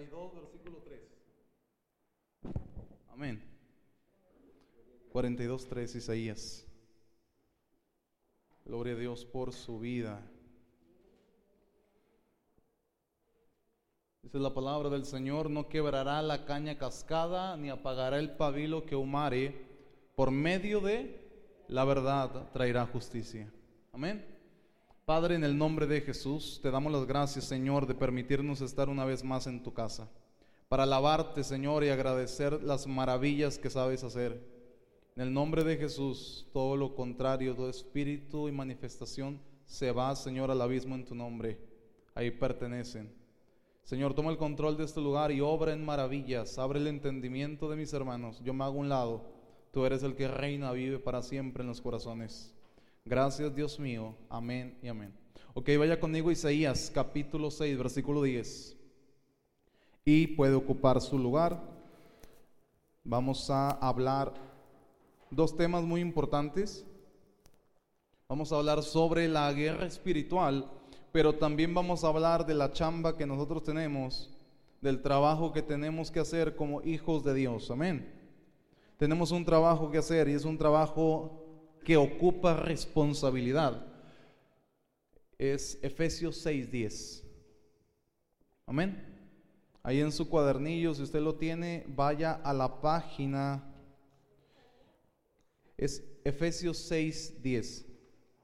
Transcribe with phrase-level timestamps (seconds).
[0.00, 1.00] 42, versículo 3.
[3.12, 3.42] Amén.
[5.12, 6.66] 42, 3, Isaías.
[8.64, 10.22] Gloria a Dios por su vida.
[14.22, 18.96] Dice la palabra del Señor, no quebrará la caña cascada, ni apagará el pabilo que
[18.96, 19.66] humare,
[20.14, 21.20] por medio de
[21.68, 23.52] la verdad traerá justicia.
[23.92, 24.29] Amén.
[25.04, 29.04] Padre, en el nombre de Jesús, te damos las gracias, Señor, de permitirnos estar una
[29.04, 30.08] vez más en tu casa,
[30.68, 34.40] para alabarte, Señor, y agradecer las maravillas que sabes hacer.
[35.16, 40.50] En el nombre de Jesús, todo lo contrario, todo espíritu y manifestación se va, Señor,
[40.50, 41.58] al abismo en tu nombre.
[42.14, 43.12] Ahí pertenecen.
[43.82, 46.58] Señor, toma el control de este lugar y obra en maravillas.
[46.58, 48.40] Abre el entendimiento de mis hermanos.
[48.44, 49.24] Yo me hago un lado.
[49.72, 52.54] Tú eres el que reina, vive para siempre en los corazones.
[53.04, 54.14] Gracias, Dios mío.
[54.28, 55.12] Amén y amén.
[55.54, 58.76] Ok, vaya conmigo Isaías capítulo 6, versículo 10.
[60.04, 61.60] Y puede ocupar su lugar.
[63.02, 64.34] Vamos a hablar
[65.30, 66.84] dos temas muy importantes.
[68.28, 70.70] Vamos a hablar sobre la guerra espiritual,
[71.10, 74.30] pero también vamos a hablar de la chamba que nosotros tenemos,
[74.82, 77.70] del trabajo que tenemos que hacer como hijos de Dios.
[77.70, 78.14] Amén.
[78.98, 81.49] Tenemos un trabajo que hacer y es un trabajo
[81.84, 83.86] que ocupa responsabilidad.
[85.38, 87.24] Es Efesios 6:10.
[88.66, 89.06] Amén.
[89.82, 93.74] Ahí en su cuadernillo, si usted lo tiene, vaya a la página.
[95.76, 97.86] Es Efesios 6:10.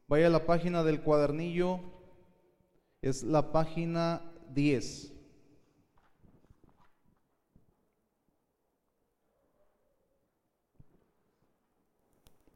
[0.08, 1.80] Vaya a la página del cuadernillo.
[3.02, 5.15] Es la página 10.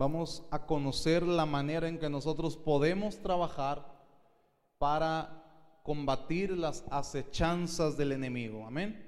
[0.00, 3.84] Vamos a conocer la manera en que nosotros podemos trabajar
[4.78, 5.44] para
[5.82, 8.64] combatir las acechanzas del enemigo.
[8.66, 9.06] Amén.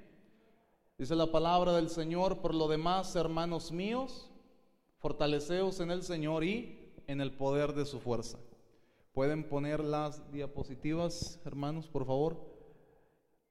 [0.95, 4.29] Dice la palabra del Señor, por lo demás, hermanos míos,
[4.99, 8.37] fortaleceos en el Señor y en el poder de su fuerza.
[9.13, 12.37] Pueden poner las diapositivas, hermanos, por favor,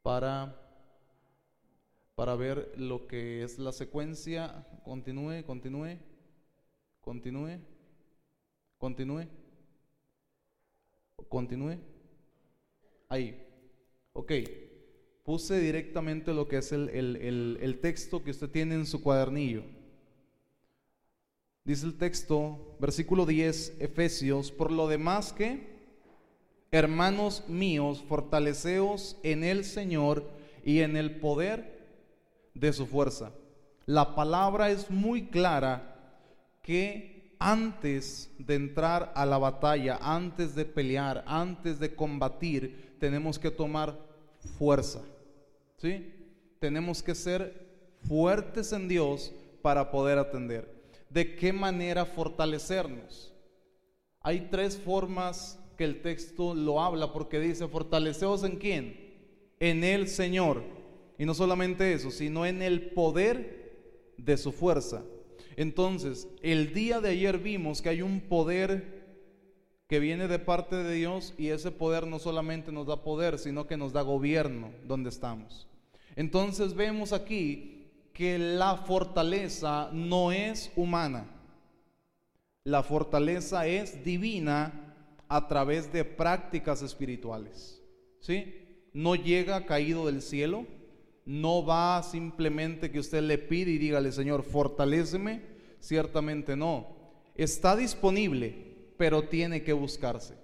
[0.04, 0.62] para,
[2.14, 4.64] para ver lo que es la secuencia.
[4.84, 5.98] Continúe, continúe,
[7.02, 7.58] continúe,
[8.78, 9.26] continúe,
[11.28, 11.78] continúe.
[13.08, 13.46] Ahí.
[14.14, 14.32] Ok.
[15.24, 19.62] Puse directamente lo que es el, el, el, texto que usted tiene en su cuadernillo.
[21.64, 25.68] Dice el texto, versículo 10, Efesios, por lo demás que,
[26.72, 30.28] hermanos míos, fortaleceos en el Señor
[30.64, 31.86] y en el poder
[32.54, 33.32] de su fuerza.
[33.86, 35.91] La palabra es muy clara
[36.62, 43.50] que antes de entrar a la batalla, antes de pelear, antes de combatir, tenemos que
[43.50, 43.98] tomar
[44.58, 45.02] fuerza.
[45.76, 46.14] ¿Sí?
[46.60, 50.72] Tenemos que ser fuertes en Dios para poder atender.
[51.10, 53.34] ¿De qué manera fortalecernos?
[54.20, 59.14] Hay tres formas que el texto lo habla porque dice, fortaleceos en quién?
[59.58, 60.62] En el Señor.
[61.18, 65.02] Y no solamente eso, sino en el poder de su fuerza.
[65.56, 69.02] Entonces, el día de ayer vimos que hay un poder
[69.88, 73.66] que viene de parte de Dios y ese poder no solamente nos da poder, sino
[73.66, 75.68] que nos da gobierno donde estamos.
[76.16, 81.26] Entonces vemos aquí que la fortaleza no es humana.
[82.64, 84.94] La fortaleza es divina
[85.28, 87.82] a través de prácticas espirituales.
[88.20, 88.54] ¿Sí?
[88.92, 90.66] No llega caído del cielo,
[91.24, 95.42] no va simplemente que usted le pide y dígale, Señor, fortaléceme.
[95.80, 96.88] Ciertamente no.
[97.34, 98.54] Está disponible,
[98.96, 100.34] pero tiene que buscarse.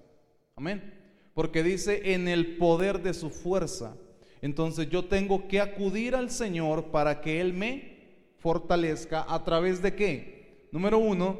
[0.56, 0.94] Amén.
[1.34, 3.96] Porque dice en el poder de su fuerza.
[4.40, 7.98] Entonces yo tengo que acudir al Señor para que Él me
[8.38, 10.68] fortalezca a través de qué?
[10.70, 11.38] Número uno,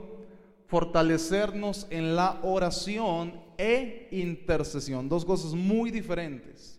[0.67, 5.09] fortalecernos en la oración e intercesión.
[5.09, 6.78] Dos cosas muy diferentes.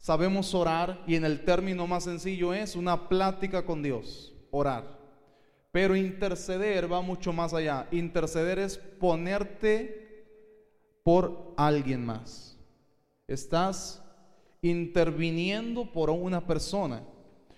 [0.00, 4.98] Sabemos orar y en el término más sencillo es una plática con Dios, orar.
[5.72, 7.86] Pero interceder va mucho más allá.
[7.92, 10.24] Interceder es ponerte
[11.04, 12.58] por alguien más.
[13.28, 14.02] Estás
[14.62, 17.04] interviniendo por una persona.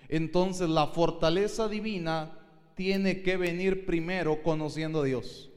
[0.09, 2.39] Entonces la fortaleza divina
[2.75, 5.49] tiene que venir primero conociendo a Dios.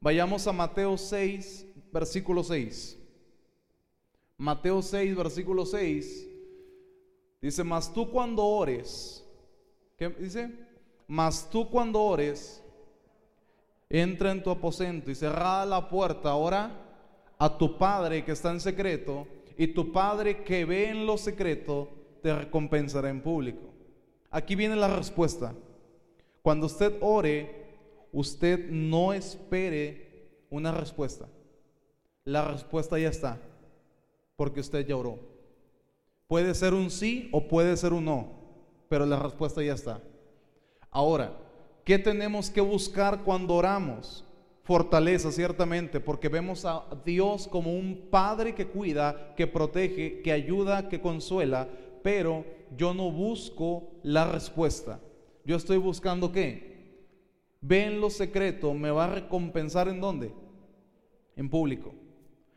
[0.00, 3.03] Vayamos a Mateo 6, versículo 6.
[4.36, 6.28] Mateo 6, versículo 6.
[7.40, 9.24] Dice, mas tú cuando ores,
[9.96, 10.50] ¿qué dice?
[11.06, 12.62] Mas tú cuando ores,
[13.90, 16.70] entra en tu aposento y cerrada la puerta, ahora
[17.38, 19.26] a tu Padre que está en secreto,
[19.56, 21.88] y tu Padre que ve en lo secreto,
[22.22, 23.68] te recompensaré en público.
[24.30, 25.54] Aquí viene la respuesta.
[26.42, 27.66] Cuando usted ore,
[28.12, 31.28] usted no espere una respuesta.
[32.24, 33.38] La respuesta ya está,
[34.36, 35.18] porque usted ya oró.
[36.26, 38.28] Puede ser un sí o puede ser un no,
[38.88, 40.00] pero la respuesta ya está.
[40.90, 41.36] Ahora,
[41.84, 44.24] ¿qué tenemos que buscar cuando oramos?
[44.62, 50.88] Fortaleza, ciertamente, porque vemos a Dios como un Padre que cuida, que protege, que ayuda,
[50.88, 51.68] que consuela,
[52.02, 52.44] pero
[52.76, 55.00] yo no busco la respuesta.
[55.44, 56.74] Yo estoy buscando qué?
[57.60, 60.32] Ve en lo secreto, me va a recompensar en dónde?
[61.36, 61.94] En público.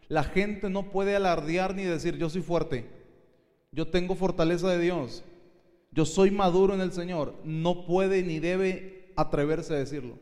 [0.08, 2.86] La gente no puede alardear ni decir yo soy fuerte.
[3.72, 5.24] Yo tengo fortaleza de Dios.
[5.92, 7.36] Yo soy maduro en el Señor.
[7.44, 10.18] No puede ni debe atreverse a decirlo.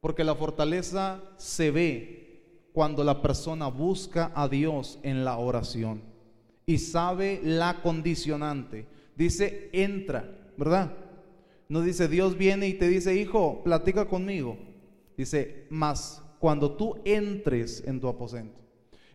[0.00, 6.02] Porque la fortaleza se ve cuando la persona busca a Dios en la oración
[6.66, 8.86] y sabe la condicionante.
[9.16, 10.92] Dice, entra, ¿verdad?
[11.68, 14.58] No dice, Dios viene y te dice, hijo, platica conmigo.
[15.16, 18.63] Dice, más cuando tú entres en tu aposento.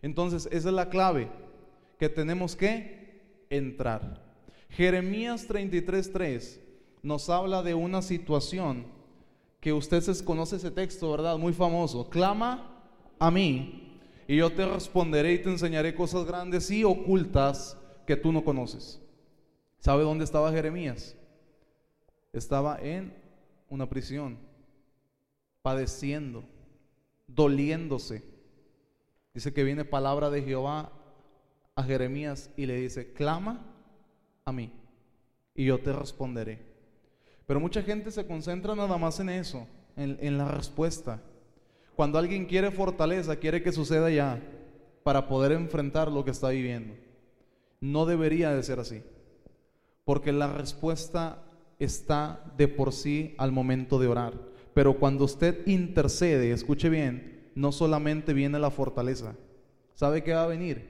[0.02, 1.28] Entonces, esa es la clave
[1.98, 3.20] que tenemos que
[3.50, 4.22] entrar.
[4.70, 6.60] Jeremías 33:3
[7.02, 8.86] nos habla de una situación
[9.60, 11.36] que usted conoce ese texto, ¿verdad?
[11.36, 12.08] Muy famoso.
[12.08, 12.82] Clama
[13.18, 17.76] a mí y yo te responderé y te enseñaré cosas grandes y ocultas
[18.06, 19.00] que tú no conoces.
[19.80, 21.16] ¿Sabe dónde estaba Jeremías?
[22.32, 23.12] Estaba en
[23.68, 24.38] una prisión,
[25.62, 26.44] padeciendo,
[27.26, 28.22] doliéndose.
[29.34, 30.92] Dice que viene palabra de Jehová
[31.74, 33.64] a Jeremías y le dice, clama
[34.44, 34.72] a mí
[35.54, 36.58] y yo te responderé.
[37.46, 39.66] Pero mucha gente se concentra nada más en eso,
[39.96, 41.20] en, en la respuesta.
[41.96, 44.40] Cuando alguien quiere fortaleza, quiere que suceda ya
[45.02, 46.94] para poder enfrentar lo que está viviendo.
[47.80, 49.02] No debería de ser así,
[50.04, 51.42] porque la respuesta
[51.78, 54.34] está de por sí al momento de orar.
[54.74, 59.34] Pero cuando usted intercede, escuche bien, no solamente viene la fortaleza.
[59.94, 60.86] ¿Sabe qué va a venir?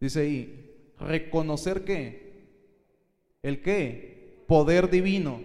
[0.00, 2.46] Dice ahí, reconocer que,
[3.42, 5.40] el qué, poder divino.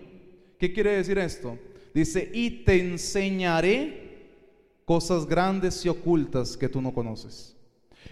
[0.57, 1.57] ¿Qué quiere decir esto?
[1.93, 4.01] Dice, y te enseñaré
[4.85, 7.55] cosas grandes y ocultas que tú no conoces.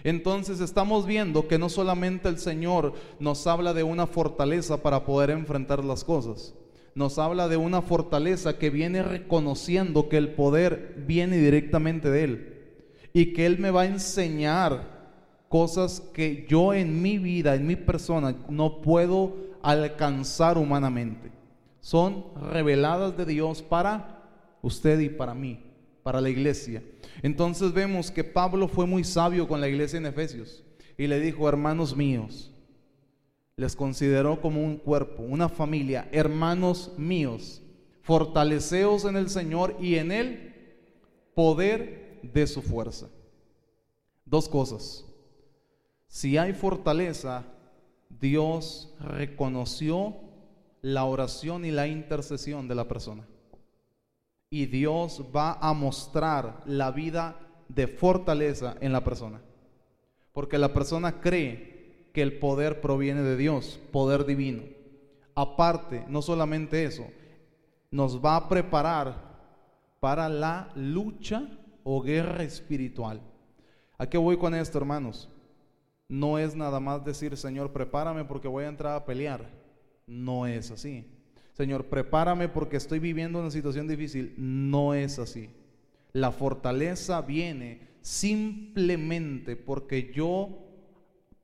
[0.04, 5.30] Entonces estamos viendo que no solamente el Señor nos habla de una fortaleza para poder
[5.30, 6.54] enfrentar las cosas,
[6.94, 12.60] nos habla de una fortaleza que viene reconociendo que el poder viene directamente de Él
[13.12, 15.00] y que Él me va a enseñar
[15.48, 21.32] cosas que yo en mi vida, en mi persona, no puedo alcanzar humanamente.
[21.80, 24.22] Son reveladas de Dios para
[24.62, 25.60] usted y para mí,
[26.02, 26.82] para la iglesia.
[27.22, 30.62] Entonces vemos que Pablo fue muy sabio con la iglesia en Efesios
[30.96, 32.49] y le dijo, hermanos míos,
[33.60, 37.60] les consideró como un cuerpo, una familia, hermanos míos,
[38.00, 40.54] fortaleceos en el Señor y en el
[41.34, 43.10] poder de su fuerza.
[44.24, 45.04] Dos cosas.
[46.08, 47.44] Si hay fortaleza,
[48.08, 50.16] Dios reconoció
[50.80, 53.28] la oración y la intercesión de la persona
[54.48, 57.36] y Dios va a mostrar la vida
[57.68, 59.42] de fortaleza en la persona.
[60.32, 61.79] Porque la persona cree
[62.12, 64.62] que el poder proviene de Dios, poder divino.
[65.34, 67.06] Aparte, no solamente eso,
[67.90, 69.30] nos va a preparar
[70.00, 71.48] para la lucha
[71.84, 73.20] o guerra espiritual.
[73.98, 75.28] ¿A qué voy con esto, hermanos?
[76.08, 79.48] No es nada más decir, Señor, prepárame porque voy a entrar a pelear.
[80.06, 81.06] No es así.
[81.52, 84.34] Señor, prepárame porque estoy viviendo una situación difícil.
[84.36, 85.50] No es así.
[86.12, 90.69] La fortaleza viene simplemente porque yo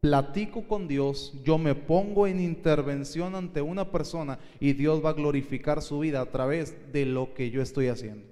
[0.06, 5.14] platico con Dios, yo me pongo en intervención ante una persona y Dios va a
[5.14, 8.24] glorificar su vida a través de lo que yo estoy haciendo.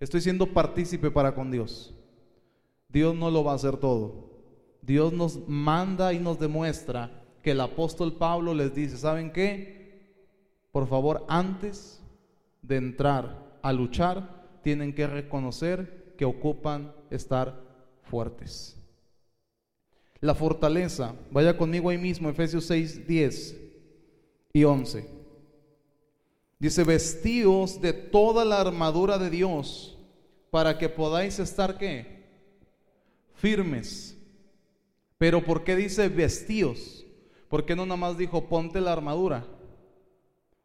[0.00, 1.94] Estoy siendo partícipe para con Dios.
[2.88, 4.30] Dios no lo va a hacer todo.
[4.80, 9.82] Dios nos manda y nos demuestra que el apóstol Pablo les dice, ¿saben qué?
[10.72, 12.02] por favor, antes
[12.62, 17.60] de entrar a luchar, tienen que reconocer que ocupan estar
[18.04, 18.81] fuertes.
[20.22, 23.60] La fortaleza, vaya conmigo ahí mismo, Efesios 6, 10
[24.52, 25.04] y 11.
[26.60, 29.98] Dice, vestidos de toda la armadura de Dios
[30.52, 32.22] para que podáis estar qué?
[33.34, 34.16] Firmes.
[35.18, 37.04] Pero ¿por qué dice vestidos?
[37.48, 39.44] ¿Por qué no nada más dijo ponte la armadura?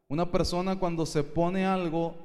[0.08, 2.16] Una persona cuando se pone algo,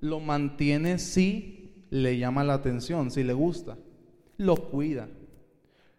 [0.00, 3.76] lo mantiene si le llama la atención, si le gusta,
[4.38, 5.06] lo cuida.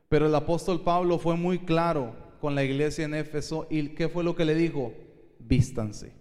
[0.10, 4.24] Pero el apóstol Pablo fue muy claro con la iglesia en Éfeso y ¿qué fue
[4.24, 4.94] lo que le dijo?
[5.40, 6.14] Vístanse.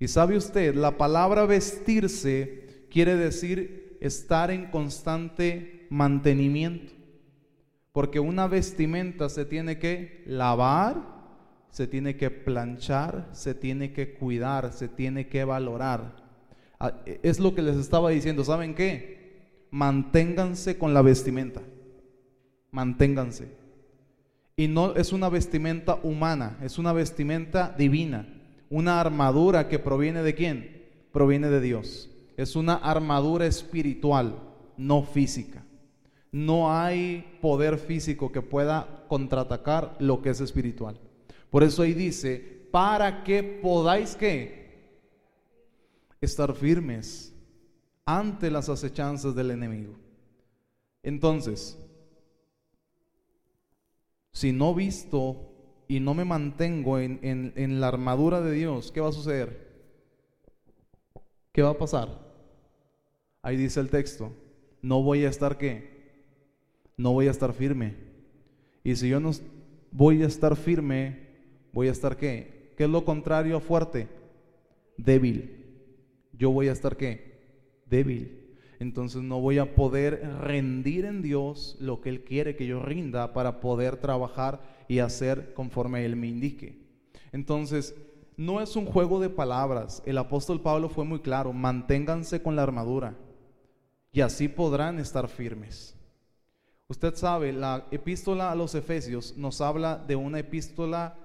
[0.00, 6.92] Y sabe usted, la palabra vestirse quiere decir estar en constante mantenimiento.
[7.92, 11.14] Porque una vestimenta se tiene que lavar,
[11.70, 16.16] se tiene que planchar, se tiene que cuidar, se tiene que valorar.
[16.80, 18.42] Ah, es lo que les estaba diciendo.
[18.42, 19.68] ¿Saben qué?
[19.70, 21.62] Manténganse con la vestimenta.
[22.74, 23.48] Manténganse.
[24.56, 28.28] Y no es una vestimenta humana, es una vestimenta divina.
[28.68, 30.84] Una armadura que proviene de quién?
[31.10, 32.10] Proviene de Dios.
[32.36, 34.38] Es una armadura espiritual,
[34.76, 35.64] no física
[36.34, 40.98] no hay poder físico que pueda contraatacar lo que es espiritual.
[41.48, 44.98] Por eso ahí dice, para que podáis que
[46.20, 47.32] estar firmes
[48.04, 49.94] ante las acechanzas del enemigo.
[51.04, 51.78] Entonces,
[54.34, 55.50] si no visto
[55.88, 59.72] y no me mantengo en, en la armadura de Dios, ¿qué va a suceder?
[61.52, 62.08] ¿Qué va a pasar?
[63.40, 64.30] Ahí dice el texto,
[64.82, 65.94] no voy a estar qué?
[66.96, 67.94] no voy a estar firme.
[68.82, 69.32] Y si yo no
[69.90, 71.18] voy a estar firme,
[71.72, 72.72] voy a estar qué?
[72.76, 74.08] ¿Qué es lo contrario a fuerte?
[74.96, 75.64] Débil.
[76.32, 77.82] Yo voy a estar qué?
[77.86, 78.43] Débil.
[78.78, 83.32] Entonces no voy a poder rendir en Dios lo que Él quiere que yo rinda
[83.32, 86.78] para poder trabajar y hacer conforme Él me indique.
[87.32, 87.94] Entonces,
[88.36, 90.02] no es un juego de palabras.
[90.06, 93.16] El apóstol Pablo fue muy claro, manténganse con la armadura
[94.12, 95.96] y así podrán estar firmes.
[96.86, 101.16] Usted sabe, la epístola a los Efesios nos habla de una epístola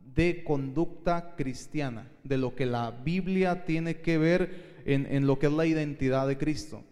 [0.00, 5.52] de conducta cristiana, de lo que la Biblia tiene que ver en, lo que es
[5.52, 6.82] la identidad de Cristo.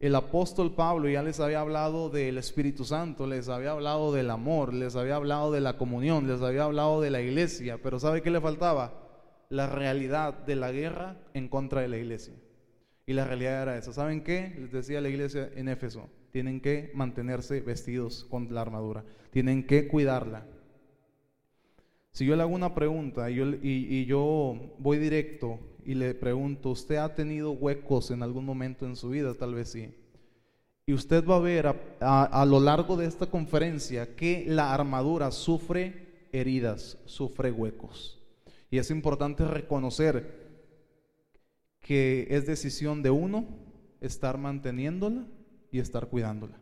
[0.00, 4.72] El apóstol Pablo ya les había hablado del Espíritu Santo, les había hablado del amor,
[4.72, 8.30] les había hablado de la comunión, les había hablado de la iglesia, pero ¿sabe qué
[8.30, 9.02] le faltaba?
[9.48, 12.34] La realidad de la guerra en contra de la iglesia.
[13.06, 13.92] Y la realidad era esa.
[13.92, 14.54] ¿Saben qué?
[14.58, 19.88] Les decía la iglesia en Éfeso tienen que mantenerse vestidos con la armadura, tienen que
[19.88, 20.46] cuidarla.
[22.12, 26.68] Si yo le hago una pregunta y yo, y, yo voy directo y le pregunto,
[26.68, 29.32] ¿usted ha tenido huecos en algún momento en su vida?
[29.32, 29.88] Tal vez sí.
[30.84, 35.30] Y usted va a ver a, a, lo largo de esta conferencia que la armadura
[35.30, 38.20] sufre heridas, sufre huecos.
[38.70, 40.46] Y es importante reconocer
[41.80, 43.46] que es decisión de uno
[44.02, 45.24] estar manteniéndola
[45.72, 46.60] y estar cuidándola.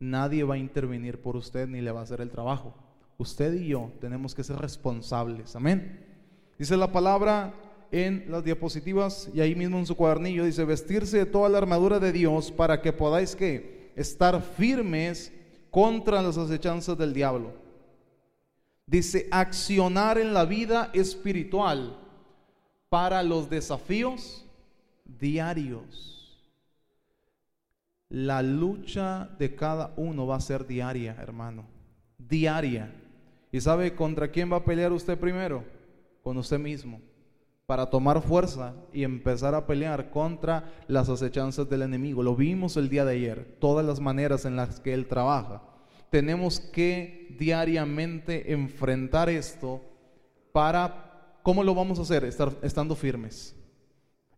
[0.00, 2.72] Nadie va a intervenir por usted ni le va a hacer el trabajo.
[3.18, 5.54] Usted y yo tenemos que ser responsables.
[5.56, 6.06] Amén.
[6.58, 7.52] Dice la palabra
[7.92, 12.00] en las diapositivas y ahí mismo en su cuadernillo dice vestirse de toda la armadura
[12.00, 15.30] de Dios para que podáis que estar firmes
[15.70, 17.52] contra las acechanzas del diablo.
[18.86, 21.98] Dice accionar en la vida espiritual
[22.88, 24.46] para los desafíos
[25.04, 26.40] diarios.
[28.08, 31.66] La lucha de cada uno va a ser diaria, hermano.
[32.18, 32.90] Diaria.
[33.50, 35.64] ¿Y sabe contra quién va a pelear usted primero?
[36.22, 37.00] Con usted mismo.
[37.66, 42.22] Para tomar fuerza y empezar a pelear contra las acechanzas del enemigo.
[42.22, 43.56] Lo vimos el día de ayer.
[43.60, 45.62] Todas las maneras en las que él trabaja.
[46.10, 49.80] Tenemos que diariamente enfrentar esto
[50.52, 52.24] para, ¿cómo lo vamos a hacer?
[52.24, 53.56] Estar, estando firmes.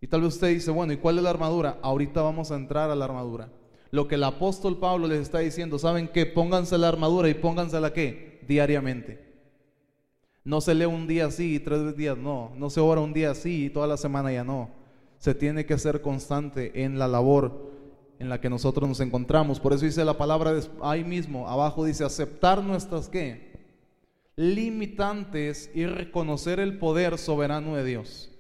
[0.01, 1.79] Y tal vez usted dice, bueno, ¿y cuál es la armadura?
[1.83, 3.49] Ahorita vamos a entrar a la armadura
[3.95, 6.27] lo que el apóstol Pablo les está diciendo, ¿saben qué?
[6.27, 8.41] Pónganse la armadura y pónganse la qué?
[8.49, 9.34] Diariamente.
[10.45, 12.53] No se lee un día así y tres días no.
[12.57, 14.71] No se ora un día así y toda la semana ya no.
[15.19, 17.73] Se tiene que ser constante en la labor
[18.19, 19.59] en la que nosotros nos encontramos.
[19.59, 23.55] Por eso dice la palabra ahí mismo, abajo dice aceptar nuestras qué?
[24.37, 28.31] Limitantes y reconocer el poder soberano de Dios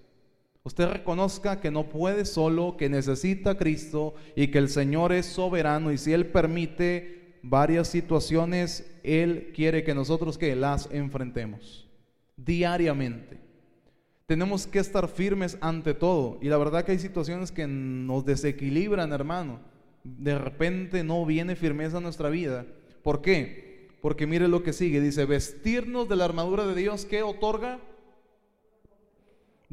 [0.64, 5.92] usted reconozca que no puede solo, que necesita Cristo y que el Señor es soberano
[5.92, 11.83] y si Él permite varias situaciones, Él quiere que nosotros que las enfrentemos
[12.36, 13.38] diariamente.
[14.26, 19.12] Tenemos que estar firmes ante todo y la verdad que hay situaciones que nos desequilibran,
[19.12, 19.60] hermano.
[20.02, 22.66] De repente no viene firmeza a nuestra vida.
[23.02, 23.88] ¿Por qué?
[24.00, 27.80] Porque mire lo que sigue, dice, vestirnos de la armadura de Dios que otorga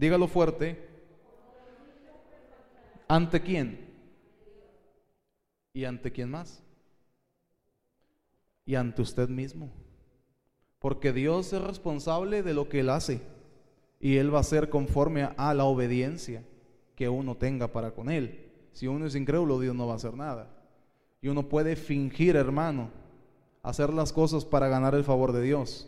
[0.01, 0.89] Dígalo fuerte.
[3.07, 3.87] ¿Ante quién?
[5.73, 6.63] ¿Y ante quién más?
[8.65, 9.71] Y ante usted mismo.
[10.81, 13.21] Porque Dios es responsable de lo que Él hace.
[13.99, 16.43] Y Él va a ser conforme a la obediencia
[16.95, 18.49] que uno tenga para con Él.
[18.73, 20.49] Si uno es incrédulo, Dios no va a hacer nada.
[21.21, 22.89] Y uno puede fingir, hermano,
[23.61, 25.87] hacer las cosas para ganar el favor de Dios.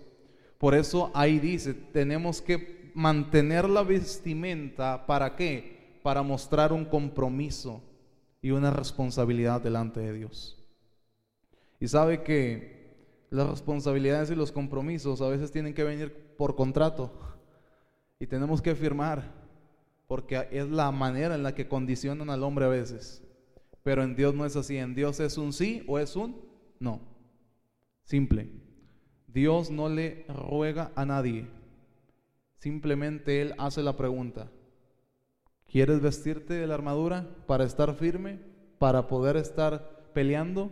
[0.59, 5.97] Por eso ahí dice, tenemos que mantener la vestimenta, ¿para qué?
[6.03, 7.81] Para mostrar un compromiso
[8.43, 10.63] y una responsabilidad delante de Dios.
[11.79, 12.72] Y sabe que
[13.33, 17.11] las responsabilidades y los compromisos a veces tienen que venir por contrato
[18.19, 19.23] y tenemos que firmar
[20.05, 23.23] porque es la manera en la que condicionan al hombre a veces.
[23.81, 26.45] Pero en Dios no es así, en Dios es un sí o es un
[26.79, 27.01] no.
[28.03, 28.51] Simple.
[29.25, 31.47] Dios no le ruega a nadie.
[32.59, 34.51] Simplemente Él hace la pregunta.
[35.65, 38.39] ¿Quieres vestirte de la armadura para estar firme?
[38.77, 40.71] ¿Para poder estar peleando?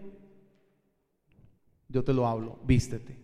[1.91, 3.17] Yo te lo hablo, vístete.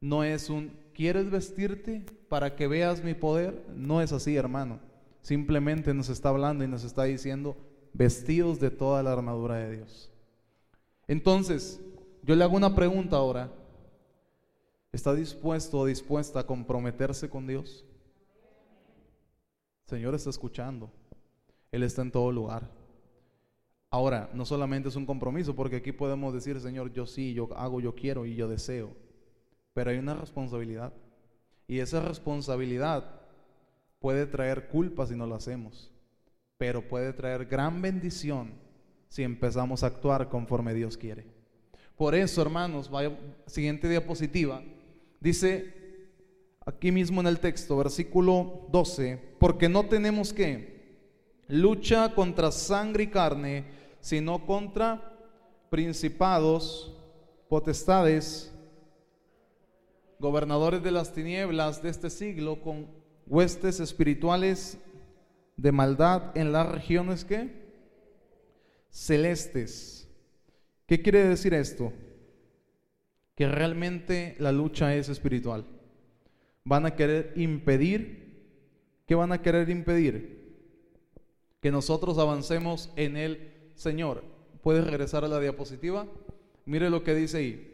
[0.00, 3.64] No es un, ¿quieres vestirte para que veas mi poder?
[3.74, 4.78] No es así, hermano.
[5.22, 7.56] Simplemente nos está hablando y nos está diciendo,
[7.92, 10.10] vestidos de toda la armadura de Dios.
[11.06, 11.80] Entonces,
[12.22, 13.50] yo le hago una pregunta ahora.
[14.92, 17.86] ¿Está dispuesto o dispuesta a comprometerse con Dios?
[19.86, 20.90] Señor está escuchando.
[21.70, 22.81] Él está en todo lugar.
[23.92, 27.78] Ahora, no solamente es un compromiso, porque aquí podemos decir, Señor, yo sí, yo hago,
[27.78, 28.96] yo quiero y yo deseo.
[29.74, 30.94] Pero hay una responsabilidad.
[31.68, 33.20] Y esa responsabilidad
[34.00, 35.92] puede traer culpa si no lo hacemos,
[36.56, 38.52] pero puede traer gran bendición
[39.08, 41.26] si empezamos a actuar conforme Dios quiere.
[41.94, 42.90] Por eso, hermanos,
[43.44, 44.62] siguiente diapositiva,
[45.20, 45.74] dice
[46.64, 50.72] aquí mismo en el texto, versículo 12, porque no tenemos que
[51.48, 55.16] lucha contra sangre y carne, sino contra
[55.70, 56.92] principados,
[57.48, 58.52] potestades,
[60.18, 62.88] gobernadores de las tinieblas de este siglo, con
[63.26, 64.76] huestes espirituales
[65.56, 67.62] de maldad en las regiones que
[68.90, 70.10] celestes.
[70.86, 71.92] ¿Qué quiere decir esto?
[73.36, 75.64] Que realmente la lucha es espiritual.
[76.64, 78.50] Van a querer impedir,
[79.06, 80.42] ¿qué van a querer impedir?
[81.60, 84.22] Que nosotros avancemos en el Señor.
[84.62, 86.06] ¿Puedes regresar a la diapositiva?
[86.64, 87.68] Mire lo que dice ahí.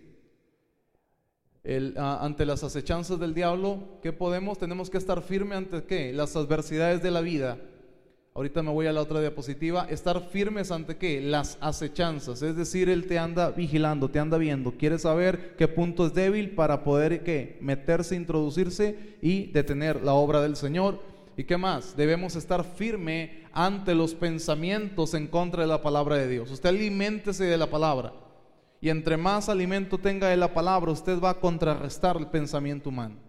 [1.96, 4.58] Ah, ante las acechanzas del diablo, ¿qué podemos?
[4.58, 6.12] Tenemos que estar firme ante qué?
[6.14, 7.58] Las adversidades de la vida.
[8.34, 9.87] Ahorita me voy a la otra diapositiva.
[9.90, 11.20] Estar firmes ante qué?
[11.20, 12.40] Las acechanzas.
[12.40, 14.72] Es decir, Él te anda vigilando, te anda viendo.
[14.78, 17.58] Quiere saber qué punto es débil para poder qué?
[17.61, 21.02] Meterse, introducirse y detener la obra del Señor.
[21.38, 21.96] ¿Y qué más?
[21.96, 26.51] Debemos estar firme ante los pensamientos en contra de la palabra de Dios.
[26.51, 28.12] Usted aliméntese de la palabra.
[28.81, 33.20] Y entre más alimento tenga de la palabra, usted va a contrarrestar el pensamiento humano.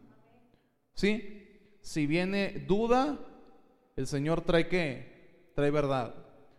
[0.95, 1.77] ¿Sí?
[1.81, 3.19] Si viene duda,
[3.95, 5.51] el Señor trae qué?
[5.53, 6.15] Trae verdad.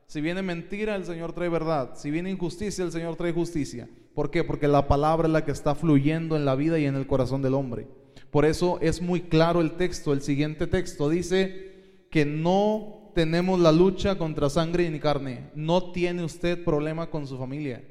[0.07, 1.97] Si viene mentira, el Señor trae verdad.
[1.97, 3.89] Si viene injusticia, el Señor trae justicia.
[4.15, 4.45] ¿Por qué?
[4.45, 7.43] Porque la palabra es la que está fluyendo en la vida y en el corazón
[7.43, 7.89] del hombre.
[8.31, 10.13] Por eso es muy claro el texto.
[10.13, 15.51] El siguiente texto dice que no tenemos la lucha contra sangre ni carne.
[15.55, 17.85] No tiene usted problema con su familia.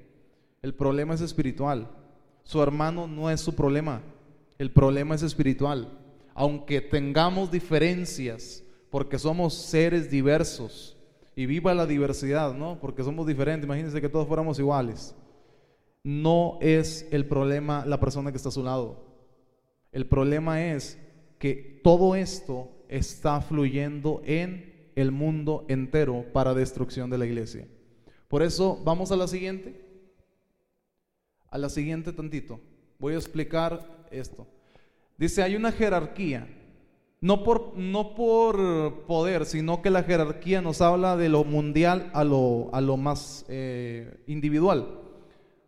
[0.62, 1.90] El problema es espiritual.
[2.44, 4.02] Su hermano no es su problema.
[4.58, 5.98] El problema es espiritual.
[6.34, 10.98] Aunque tengamos diferencias, porque somos seres diversos,
[11.36, 12.80] y viva la diversidad, ¿no?
[12.82, 13.66] Porque somos diferentes.
[13.66, 15.16] Imagínense que todos fuéramos iguales.
[16.04, 19.09] No es el problema la persona que está a su lado.
[19.92, 20.98] El problema es
[21.38, 27.68] que todo esto está fluyendo en el mundo entero para destrucción de la iglesia.
[28.28, 29.90] Por eso, vamos a la siguiente
[31.52, 32.60] a la siguiente tantito.
[33.00, 34.48] Voy a explicar esto.
[35.18, 36.48] Dice, hay una jerarquía,
[37.22, 42.24] no por, no por poder, sino que la jerarquía nos habla de lo mundial a
[42.24, 45.00] lo, a lo más eh, individual.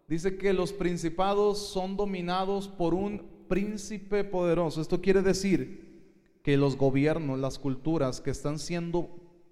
[0.08, 4.80] Dice que los principados son dominados por un príncipe poderoso.
[4.80, 9.10] Esto quiere decir que los gobiernos, las culturas que están siendo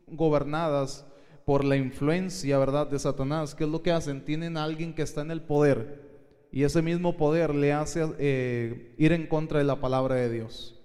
[0.07, 1.05] gobernadas
[1.43, 4.23] por la influencia, ¿verdad?, de Satanás, ¿qué es lo que hacen?
[4.23, 8.95] Tienen a alguien que está en el poder y ese mismo poder le hace eh,
[8.97, 10.79] ir en contra de la palabra de Dios.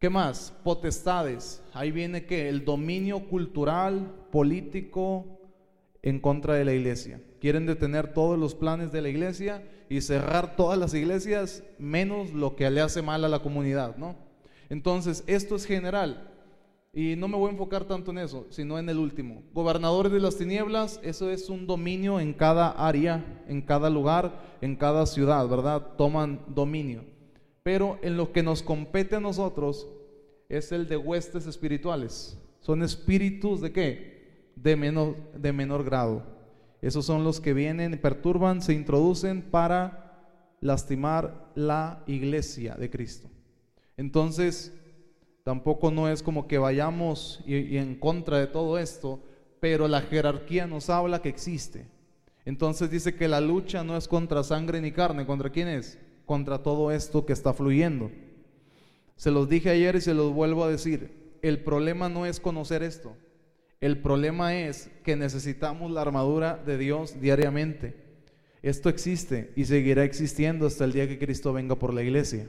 [0.00, 0.52] ¿Qué más?
[0.64, 1.62] Potestades.
[1.72, 5.38] Ahí viene que el dominio cultural, político
[6.02, 7.22] en contra de la iglesia.
[7.40, 9.62] Quieren detener todos los planes de la iglesia
[9.92, 14.16] y cerrar todas las iglesias menos lo que le hace mal a la comunidad, ¿no?
[14.70, 16.30] Entonces, esto es general.
[16.94, 19.42] Y no me voy a enfocar tanto en eso, sino en el último.
[19.52, 24.76] Gobernadores de las tinieblas, eso es un dominio en cada área, en cada lugar, en
[24.76, 25.88] cada ciudad, ¿verdad?
[25.98, 27.04] Toman dominio.
[27.62, 29.86] Pero en lo que nos compete a nosotros
[30.48, 32.38] es el de huestes espirituales.
[32.60, 34.52] Son espíritus de qué?
[34.56, 36.41] De menor, de menor grado.
[36.82, 40.02] Esos son los que vienen, perturban, se introducen para
[40.60, 43.30] lastimar la iglesia de Cristo.
[43.96, 44.72] Entonces,
[45.44, 49.20] tampoco no es como que vayamos y, en contra de todo esto,
[49.60, 51.86] pero la jerarquía nos habla que existe.
[52.44, 56.00] Entonces dice que la lucha no es contra sangre ni carne, ¿contra quién es?
[56.26, 58.10] Contra todo esto que está fluyendo.
[59.14, 61.36] Se los dije ayer y se los vuelvo a decir.
[61.42, 63.16] El problema no es conocer esto.
[63.82, 67.96] El problema es que necesitamos la armadura de Dios diariamente.
[68.62, 72.48] Esto existe y seguirá existiendo hasta el día que Cristo venga por la iglesia.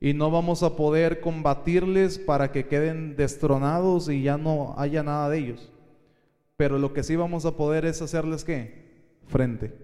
[0.00, 5.28] Y no vamos a poder combatirles para que queden destronados y ya no haya nada
[5.28, 5.70] de ellos.
[6.56, 8.86] Pero lo que sí vamos a poder es hacerles qué?
[9.26, 9.74] Frente.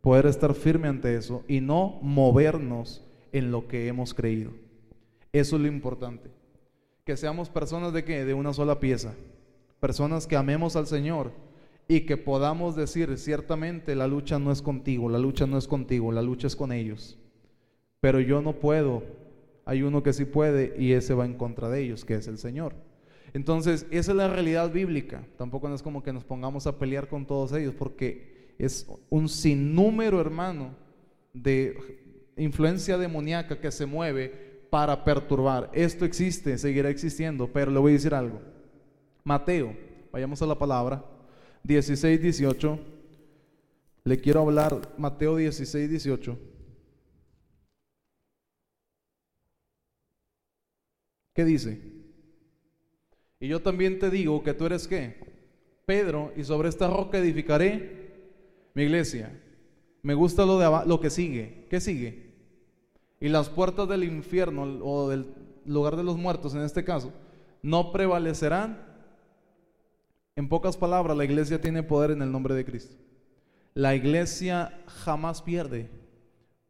[0.00, 4.52] Poder estar firme ante eso y no movernos en lo que hemos creído.
[5.32, 6.30] Eso es lo importante.
[7.04, 8.24] Que seamos personas de qué?
[8.24, 9.12] De una sola pieza.
[9.82, 11.32] Personas que amemos al Señor
[11.88, 16.12] y que podamos decir, ciertamente la lucha no es contigo, la lucha no es contigo,
[16.12, 17.18] la lucha es con ellos.
[17.98, 19.02] Pero yo no puedo.
[19.64, 22.38] Hay uno que sí puede y ese va en contra de ellos, que es el
[22.38, 22.76] Señor.
[23.34, 25.26] Entonces, esa es la realidad bíblica.
[25.36, 29.28] Tampoco no es como que nos pongamos a pelear con todos ellos, porque es un
[29.28, 30.76] sinnúmero, hermano,
[31.34, 35.70] de influencia demoníaca que se mueve para perturbar.
[35.72, 38.51] Esto existe, seguirá existiendo, pero le voy a decir algo.
[39.24, 39.76] Mateo,
[40.10, 41.04] vayamos a la palabra,
[41.64, 42.78] 16, 18.
[44.04, 46.38] Le quiero hablar, Mateo 16, 18.
[51.34, 51.80] ¿Qué dice?
[53.40, 55.16] Y yo también te digo que tú eres qué?
[55.86, 58.12] Pedro, y sobre esta roca edificaré
[58.74, 59.40] mi iglesia.
[60.02, 61.66] Me gusta lo, de lo que sigue.
[61.70, 62.32] ¿Qué sigue?
[63.20, 65.32] Y las puertas del infierno o del
[65.64, 67.12] lugar de los muertos en este caso
[67.62, 68.91] no prevalecerán.
[70.34, 72.96] En pocas palabras, la iglesia tiene poder en el nombre de Cristo.
[73.74, 75.90] La iglesia jamás pierde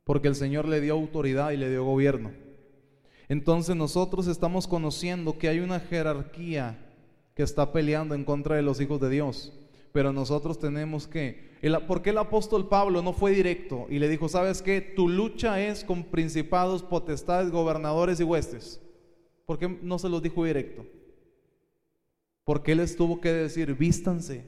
[0.05, 2.33] porque el Señor le dio autoridad y le dio gobierno.
[3.29, 6.79] Entonces nosotros estamos conociendo que hay una jerarquía
[7.35, 9.53] que está peleando en contra de los hijos de Dios.
[9.92, 11.53] Pero nosotros tenemos que...
[11.87, 14.81] ¿Por qué el apóstol Pablo no fue directo y le dijo, sabes qué?
[14.81, 18.81] Tu lucha es con principados, potestades, gobernadores y huestes.
[19.46, 20.85] ¿Por qué no se los dijo directo?
[22.44, 24.44] Porque él estuvo que decir, vístanse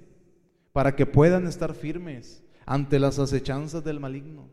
[0.73, 4.49] para que puedan estar firmes ante las acechanzas del maligno.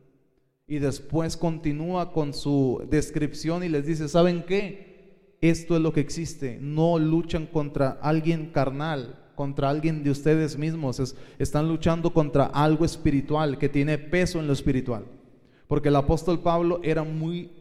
[0.67, 5.37] Y después continúa con su descripción y les dice, ¿saben qué?
[5.41, 6.59] Esto es lo que existe.
[6.61, 11.15] No luchan contra alguien carnal, contra alguien de ustedes mismos.
[11.39, 15.05] están luchando contra algo espiritual que tiene peso en lo espiritual.
[15.67, 17.51] Porque el apóstol Pablo era muy,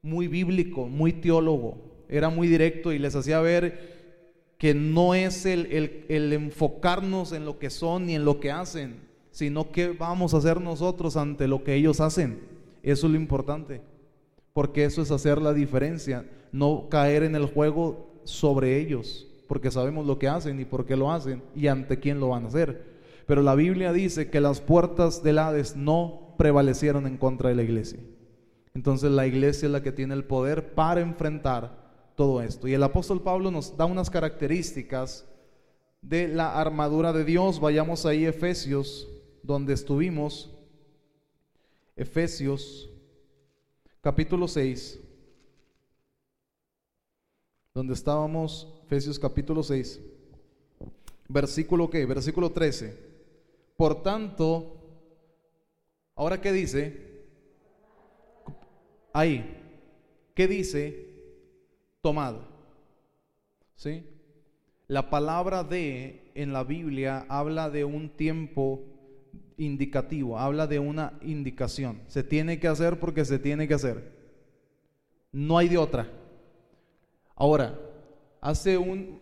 [0.00, 3.97] muy bíblico, muy teólogo, era muy directo y les hacía ver
[4.58, 9.00] que no es el, el, enfocarnos en lo que son ni en lo que hacen,
[9.30, 12.40] sino qué vamos a hacer nosotros ante lo que ellos hacen.
[12.82, 13.80] Eso es lo importante,
[14.52, 20.06] porque eso es hacer la diferencia, no caer en el juego sobre ellos, porque sabemos
[20.06, 22.98] lo que hacen y por qué lo hacen y ante quién lo van a hacer.
[23.26, 27.62] Pero la Biblia dice que las puertas del Hades no prevalecieron en contra de la
[27.62, 28.00] iglesia.
[28.74, 31.77] Entonces la iglesia es la que tiene el poder para enfrentar
[32.18, 32.66] todo esto.
[32.66, 35.24] Y el apóstol Pablo nos da unas características
[36.02, 37.60] de la armadura de Dios.
[37.60, 39.08] Vayamos ahí, Efesios
[39.48, 40.50] donde estuvimos,
[41.96, 42.90] Efesios
[44.00, 45.00] capítulo 6,
[47.72, 50.00] donde estábamos, Efesios capítulo 6,
[51.28, 52.98] versículo qué, versículo 13.
[53.76, 54.76] Por tanto,
[56.16, 57.22] ahora qué dice,
[59.12, 59.56] ahí,
[60.34, 61.07] ¿qué dice?
[62.08, 62.36] Tomad.
[63.76, 64.02] ¿Sí?
[64.86, 68.82] La palabra de en la Biblia habla de un tiempo
[69.58, 72.00] indicativo, habla de una indicación.
[72.06, 74.10] Se tiene que hacer porque se tiene que hacer.
[75.32, 76.10] No hay de otra.
[77.34, 77.78] Ahora,
[78.40, 79.20] hace un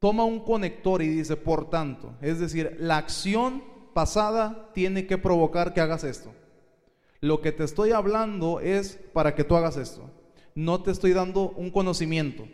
[0.00, 3.62] toma un conector y dice, "Por tanto", es decir, la acción
[3.94, 6.32] pasada tiene que provocar que hagas esto.
[7.20, 10.10] Lo que te estoy hablando es para que tú hagas esto.
[10.54, 12.46] No te estoy dando un conocimiento.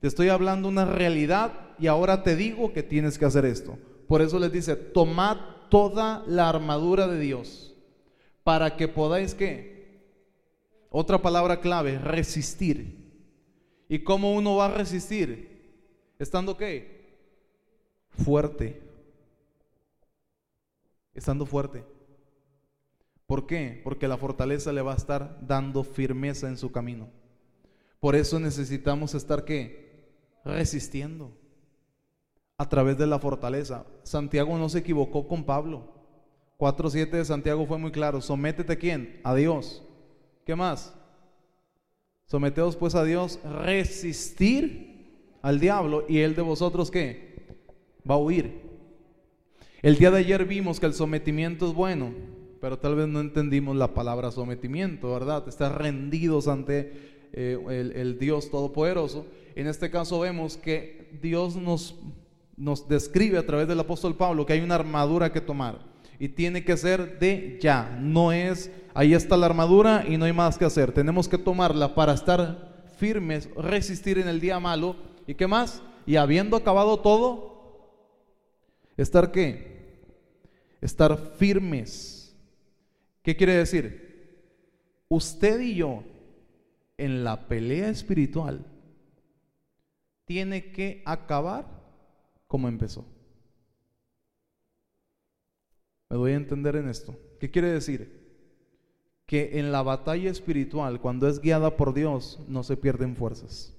[0.00, 3.78] Te estoy hablando una realidad y ahora te digo que tienes que hacer esto.
[4.06, 5.36] Por eso les dice, tomad
[5.68, 7.74] toda la armadura de Dios
[8.44, 9.78] para que podáis que
[10.90, 12.96] otra palabra clave, resistir.
[13.88, 16.14] ¿Y cómo uno va a resistir?
[16.18, 17.18] Estando qué?
[18.10, 18.80] Fuerte.
[21.14, 21.84] Estando fuerte.
[23.26, 23.80] ¿Por qué?
[23.84, 27.08] Porque la fortaleza le va a estar dando firmeza en su camino.
[28.00, 30.12] Por eso necesitamos estar qué?
[30.44, 31.32] Resistiendo
[32.56, 33.86] a través de la fortaleza.
[34.02, 35.94] Santiago no se equivocó con Pablo.
[36.58, 38.20] 4.7 de Santiago fue muy claro.
[38.20, 39.20] Sométete a quién?
[39.24, 39.84] A Dios.
[40.44, 40.94] ¿Qué más?
[42.26, 47.56] Someteos pues a Dios, resistir al diablo y él de vosotros qué?
[48.08, 48.60] Va a huir.
[49.80, 52.12] El día de ayer vimos que el sometimiento es bueno,
[52.60, 55.48] pero tal vez no entendimos la palabra sometimiento, ¿verdad?
[55.48, 59.26] Estar rendidos ante eh, el, Dios Todopoderoso.
[59.54, 61.94] En este caso vemos que Dios nos,
[62.56, 65.88] nos describe a través del apóstol Pablo que hay una armadura que tomar
[66.18, 67.96] y tiene que ser de ya.
[68.00, 70.92] No es, ahí está la armadura y no hay más que hacer.
[70.92, 74.96] Tenemos que tomarla para estar firmes, resistir en el día malo.
[75.26, 75.82] ¿Y qué más?
[76.06, 77.92] Y habiendo acabado todo,
[78.96, 80.02] estar qué?
[80.80, 82.34] Estar firmes.
[83.22, 84.08] ¿Qué quiere decir?
[85.08, 86.02] Usted y yo
[86.98, 88.66] en la pelea espiritual
[90.26, 91.66] tiene que acabar
[92.46, 93.06] como empezó.
[96.10, 97.18] Me doy a entender en esto.
[97.40, 98.18] ¿Qué quiere decir?
[99.26, 103.74] Que en la batalla espiritual, cuando es guiada por Dios, no se pierden fuerzas.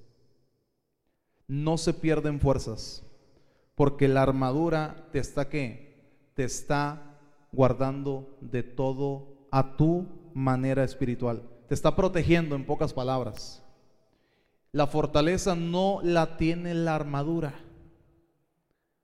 [1.47, 3.03] No se pierden fuerzas.
[3.75, 6.31] Porque la armadura te está qué?
[6.35, 7.19] Te está
[7.51, 11.43] guardando de todo a tu manera espiritual.
[11.69, 13.61] Te está protegiendo en pocas palabras.
[14.71, 17.53] La fortaleza no la tiene la armadura.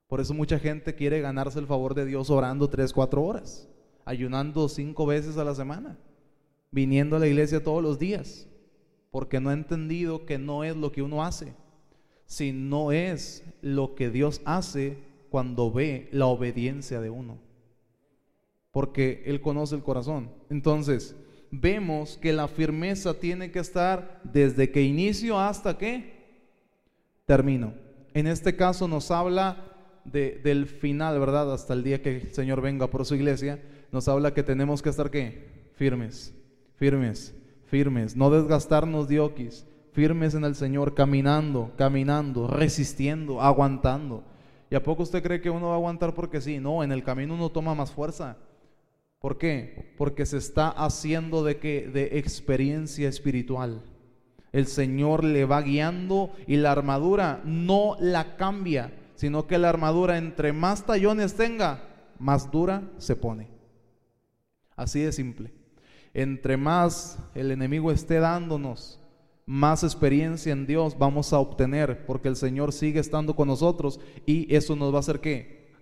[0.07, 3.69] Por eso mucha gente quiere ganarse el favor de Dios orando tres, cuatro horas,
[4.03, 5.99] ayunando cinco veces a la semana,
[6.71, 8.47] viniendo a la iglesia todos los días,
[9.11, 11.53] porque no ha entendido que no es lo que uno hace,
[12.25, 14.97] sino es lo que Dios hace
[15.29, 17.37] cuando ve la obediencia de uno,
[18.71, 20.31] porque Él conoce el corazón.
[20.49, 21.15] Entonces,
[21.59, 26.15] vemos que la firmeza tiene que estar desde que inicio hasta que
[27.25, 27.73] termino.
[28.13, 29.57] En este caso nos habla
[30.05, 31.53] del final, ¿verdad?
[31.53, 34.89] Hasta el día que el Señor venga por su iglesia, nos habla que tenemos que
[34.89, 35.69] estar qué?
[35.75, 36.33] Firmes,
[36.75, 37.33] firmes,
[37.65, 44.23] firmes, no desgastarnos dioquis, firmes en el Señor, caminando, caminando, resistiendo, aguantando.
[44.69, 46.59] ¿Y a poco usted cree que uno va a aguantar porque sí?
[46.59, 48.37] No, en el camino uno toma más fuerza.
[49.25, 49.91] ¿Por qué?
[49.97, 51.89] Porque se está haciendo de qué?
[51.91, 53.81] De experiencia espiritual.
[54.51, 60.19] El Señor le va guiando y la armadura no la cambia sino que la armadura
[60.19, 61.81] entre más tallones tenga,
[62.19, 63.47] más dura se pone.
[64.75, 65.51] Así de simple.
[66.13, 69.01] Entre más el enemigo esté dándonos,
[69.47, 74.53] más experiencia en Dios vamos a obtener, porque el Señor sigue estando con nosotros y
[74.53, 75.73] eso nos va a hacer que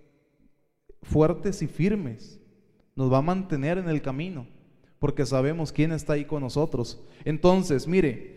[1.01, 2.39] fuertes y firmes.
[2.95, 4.45] Nos va a mantener en el camino,
[4.99, 7.01] porque sabemos quién está ahí con nosotros.
[7.25, 8.34] Entonces, mire,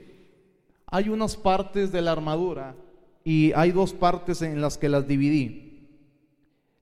[0.87, 2.75] hay unas partes de la armadura
[3.25, 5.89] y hay dos partes en las que las dividí.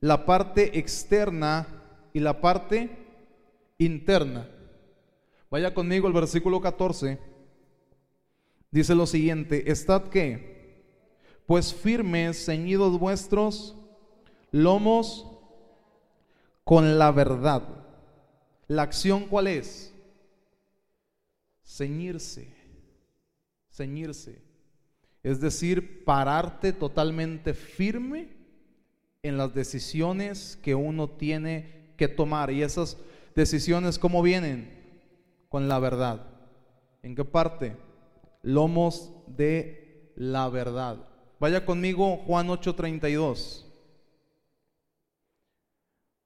[0.01, 1.67] La parte externa
[2.13, 2.91] y la parte
[3.79, 4.49] interna.
[5.51, 7.19] Vaya conmigo el versículo 14.
[8.71, 10.83] Dice lo siguiente, estad que,
[11.47, 13.77] pues firmes, ceñidos vuestros
[14.51, 15.34] lomos
[16.65, 17.63] con la verdad.
[18.67, 19.93] ¿La acción cuál es?
[21.63, 22.53] Ceñirse,
[23.71, 24.45] ceñirse
[25.25, 28.29] es decir, pararte totalmente firme
[29.23, 32.51] en las decisiones que uno tiene que tomar.
[32.51, 32.99] Y esas
[33.35, 34.71] decisiones, ¿cómo vienen?
[35.49, 36.27] Con la verdad.
[37.03, 37.75] ¿En qué parte?
[38.43, 40.99] Lomos de la verdad.
[41.41, 43.64] Vaya conmigo Juan 8:32.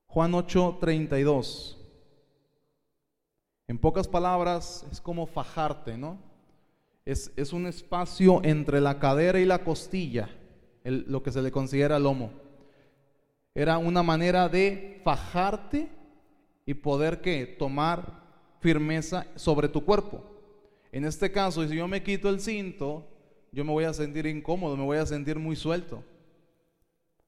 [0.08, 1.76] Juan 8:32.
[3.68, 6.18] En pocas palabras, es como fajarte, ¿no?
[7.08, 10.28] es, un espacio entre la cadera y la costilla,
[10.84, 12.30] lo que se le considera lomo.
[13.54, 15.88] Era una manera de fajarte
[16.66, 18.22] y poder que tomar
[18.60, 20.22] firmeza sobre tu cuerpo.
[20.92, 23.06] En este caso, si yo me quito el cinto,
[23.52, 26.04] yo me voy a sentir incómodo, me voy a sentir muy suelto.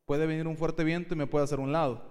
[0.05, 2.03] Puede venir un fuerte viento y me puede hacer un lado.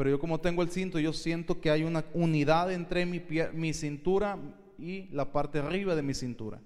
[0.00, 3.74] Pero yo como tengo el cinto, yo siento que hay una unidad entre mi, mi
[3.74, 4.38] cintura
[4.78, 6.58] y la parte arriba de mi cintura.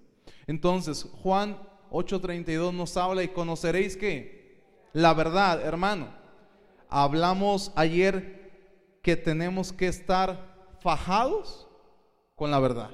[0.47, 1.59] Entonces, Juan
[1.91, 6.15] 8:32 nos habla y conoceréis que la verdad, hermano.
[6.89, 8.53] Hablamos ayer
[9.03, 11.67] que tenemos que estar fajados
[12.37, 12.91] con la verdad.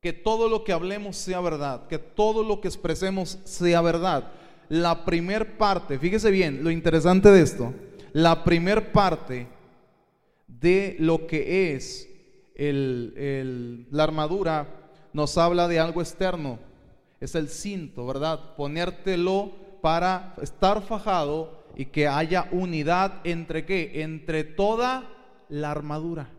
[0.00, 4.32] Que todo lo que hablemos sea verdad, que todo lo que expresemos sea verdad.
[4.70, 7.74] La primer parte, fíjese bien, lo interesante de esto,
[8.14, 9.48] la primer parte
[10.46, 12.08] de lo que es
[12.56, 14.68] la armadura
[15.12, 16.60] nos habla de algo externo,
[17.20, 18.54] es el cinto, ¿verdad?
[18.56, 19.50] Ponértelo
[19.82, 24.02] para estar fajado y que haya unidad entre qué?
[24.02, 25.10] Entre toda
[25.48, 26.30] la armadura.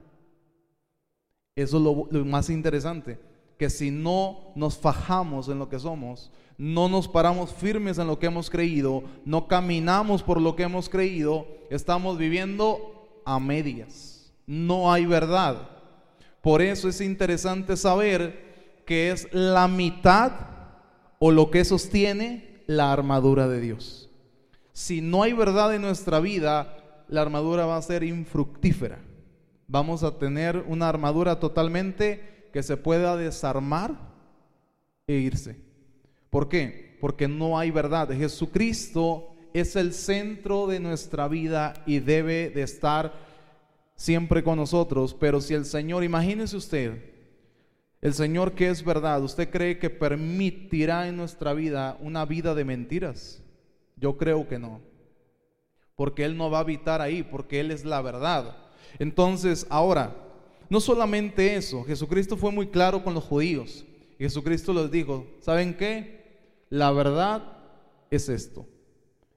[1.57, 3.19] Eso es lo, lo más interesante,
[3.57, 8.19] que si no nos fajamos en lo que somos, no nos paramos firmes en lo
[8.19, 14.31] que hemos creído, no caminamos por lo que hemos creído, estamos viviendo a medias.
[14.47, 15.69] No hay verdad.
[16.41, 20.31] Por eso es interesante saber que es la mitad
[21.19, 24.09] o lo que sostiene la armadura de Dios.
[24.73, 28.99] Si no hay verdad en nuestra vida, la armadura va a ser infructífera.
[29.67, 33.97] Vamos a tener una armadura totalmente que se pueda desarmar
[35.07, 35.57] e irse.
[36.29, 36.97] ¿Por qué?
[37.01, 38.09] Porque no hay verdad.
[38.11, 43.11] Jesucristo es el centro de nuestra vida y debe de estar
[43.93, 45.13] siempre con nosotros.
[45.13, 47.03] Pero si el Señor, imagínese usted,
[47.99, 52.63] el Señor que es verdad, ¿usted cree que permitirá en nuestra vida una vida de
[52.63, 53.43] mentiras?
[53.97, 54.79] Yo creo que no.
[55.97, 58.55] Porque Él no va a habitar ahí, porque Él es la verdad.
[58.97, 60.24] Entonces, ahora,
[60.69, 63.86] no solamente eso, Jesucristo fue muy claro con los judíos.
[64.17, 66.25] Jesucristo les dijo, ¿saben qué?
[66.69, 67.58] La verdad
[68.10, 68.65] es esto.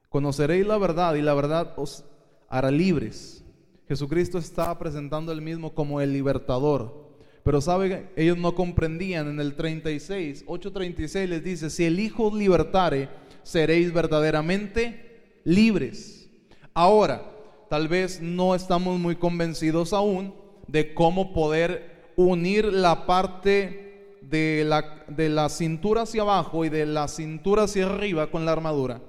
[0.09, 2.05] Conoceréis la verdad y la verdad os
[2.49, 3.45] hará libres.
[3.89, 7.09] Jesucristo estaba presentando el mismo como el libertador.
[7.43, 12.35] Pero sabe, ellos no comprendían en el 36, 8:36 les dice, si el Hijo os
[12.35, 13.09] libertare,
[13.43, 16.29] seréis verdaderamente libres.
[16.75, 17.23] Ahora,
[17.71, 20.35] tal vez no estamos muy convencidos aún
[20.69, 26.87] de cómo poder unir la parte de la, de la cintura hacia abajo y de
[26.87, 29.01] la cintura hacia arriba con la armadura.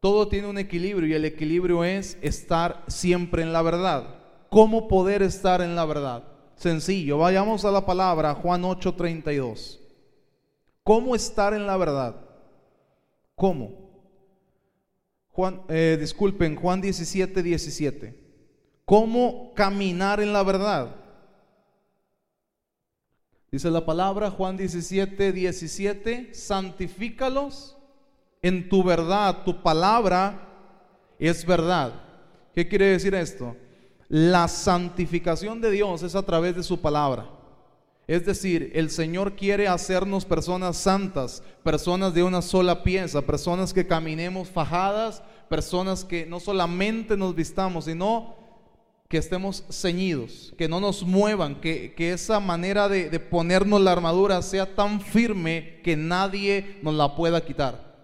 [0.00, 4.16] Todo tiene un equilibrio y el equilibrio es estar siempre en la verdad.
[4.48, 6.24] ¿Cómo poder estar en la verdad?
[6.56, 9.78] Sencillo, vayamos a la palabra Juan 8:32.
[10.82, 12.16] ¿Cómo estar en la verdad?
[13.34, 13.70] ¿Cómo?
[15.28, 18.21] Juan, eh, disculpen, Juan 17, 17.
[18.92, 20.94] ¿Cómo caminar en la verdad?
[23.50, 27.74] Dice la palabra, Juan 17, 17, santifícalos
[28.42, 30.46] en tu verdad, tu palabra
[31.18, 32.02] es verdad.
[32.54, 33.56] ¿Qué quiere decir esto?
[34.10, 37.30] La santificación de Dios es a través de su palabra.
[38.06, 43.86] Es decir, el Señor quiere hacernos personas santas, personas de una sola pieza, personas que
[43.86, 48.41] caminemos fajadas, personas que no solamente nos vistamos, sino
[49.12, 54.40] que estemos ceñidos, que no nos muevan, que, esa manera de, de ponernos la armadura
[54.40, 57.94] sea tan firme que nadie nos la pueda quitar,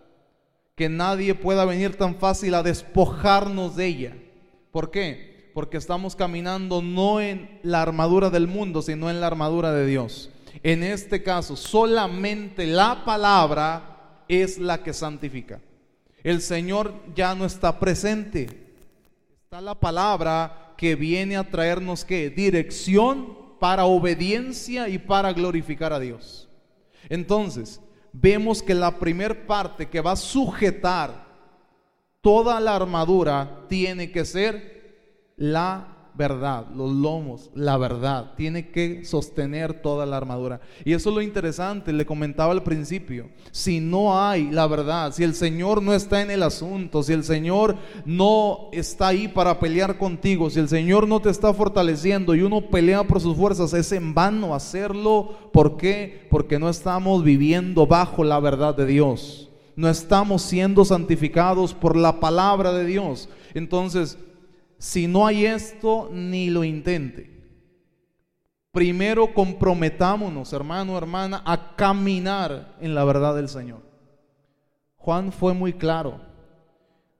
[0.74, 4.16] que nadie pueda venir tan fácil a despojarnos de ella.
[4.70, 5.50] ¿Por qué?
[5.54, 10.28] porque estamos caminando no en la armadura del mundo, sino en la armadura de Dios.
[10.62, 15.58] En este caso, solamente la palabra es la que santifica.
[16.22, 18.42] El Señor ya no está presente.
[19.44, 22.30] Está la palabra que viene a traernos qué?
[22.30, 26.48] Dirección para obediencia y para glorificar a Dios.
[27.08, 27.80] Entonces,
[28.12, 31.26] vemos que la primer parte que va a sujetar
[32.20, 38.32] toda la armadura tiene que ser la verdad, los lomos, la verdad.
[38.36, 40.60] Tiene que sostener toda la armadura.
[40.84, 43.30] Y eso es lo interesante, le comentaba al principio.
[43.52, 47.22] Si no hay la verdad, si el Señor no está en el asunto, si el
[47.22, 52.42] Señor no está ahí para pelear contigo, si el Señor no te está fortaleciendo y
[52.42, 55.50] uno pelea por sus fuerzas, es en vano hacerlo.
[55.52, 56.26] ¿Por qué?
[56.28, 59.48] Porque no estamos viviendo bajo la verdad de Dios.
[59.76, 63.28] No estamos siendo santificados por la palabra de Dios.
[63.54, 64.18] Entonces,
[64.78, 67.38] si no hay esto, ni lo intente.
[68.72, 73.82] Primero comprometámonos, hermano, hermana, a caminar en la verdad del Señor.
[74.96, 76.20] Juan fue muy claro.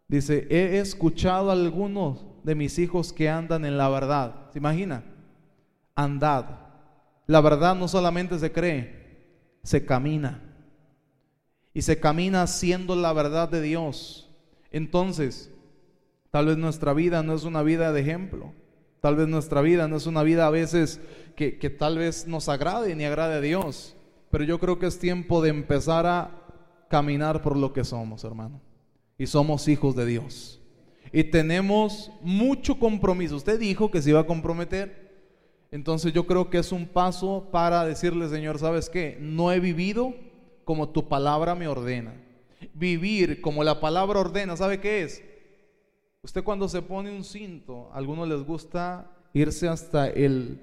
[0.07, 4.51] Dice, he escuchado a algunos de mis hijos que andan en la verdad.
[4.53, 5.05] ¿Se imagina?
[5.95, 6.47] Andad.
[7.27, 10.43] La verdad no solamente se cree, se camina.
[11.75, 14.31] Y se camina haciendo la verdad de Dios.
[14.71, 15.53] Entonces,
[16.31, 18.53] Tal vez nuestra vida no es una vida de ejemplo.
[19.01, 21.01] Tal vez nuestra vida no es una vida a veces
[21.37, 23.97] que, tal vez nos agrade ni agrade a Dios.
[24.31, 26.31] Pero yo creo que es tiempo de empezar a
[26.89, 28.61] caminar por lo que somos, hermano.
[29.17, 30.61] Y somos hijos de Dios.
[31.13, 33.37] Y tenemos mucho compromiso.
[33.37, 35.09] Usted dijo que se iba a comprometer.
[35.71, 39.17] Entonces yo creo que es un paso para decirle, Señor, ¿sabes qué?
[39.21, 40.15] No he vivido
[40.65, 42.15] como tu palabra me ordena.
[42.75, 45.23] Vivir como la palabra ordena, ¿sabe qué es?
[46.23, 50.61] Usted cuando se pone un cinto, a algunos les gusta irse hasta el,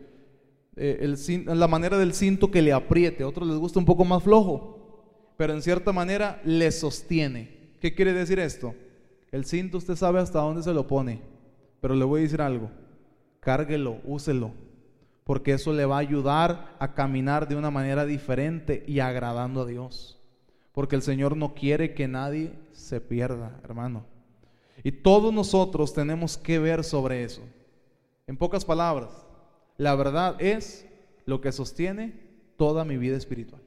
[0.76, 4.22] eh, la manera del cinto que le apriete, a otros les gusta un poco más
[4.22, 7.72] flojo, pero en cierta manera le sostiene.
[7.80, 8.76] ¿Qué quiere decir esto?
[9.32, 11.22] El cinto usted sabe hasta dónde se lo pone,
[11.80, 12.70] pero le voy a decir algo.
[13.40, 14.52] cárguelo, úselo,
[15.24, 19.66] porque eso le va a ayudar a caminar de una manera diferente y agradando a
[19.66, 20.20] Dios.
[20.74, 24.15] Porque el Señor no quiere que nadie se pierda, hermano.
[24.86, 27.42] Y todos nosotros tenemos que ver sobre eso.
[28.28, 29.26] En pocas palabras,
[29.78, 30.86] la verdad es
[31.26, 32.14] lo que sostiene
[32.56, 33.64] toda mi vida espiritual.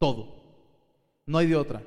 [0.00, 0.42] Todo.
[1.24, 1.84] No hay de otra.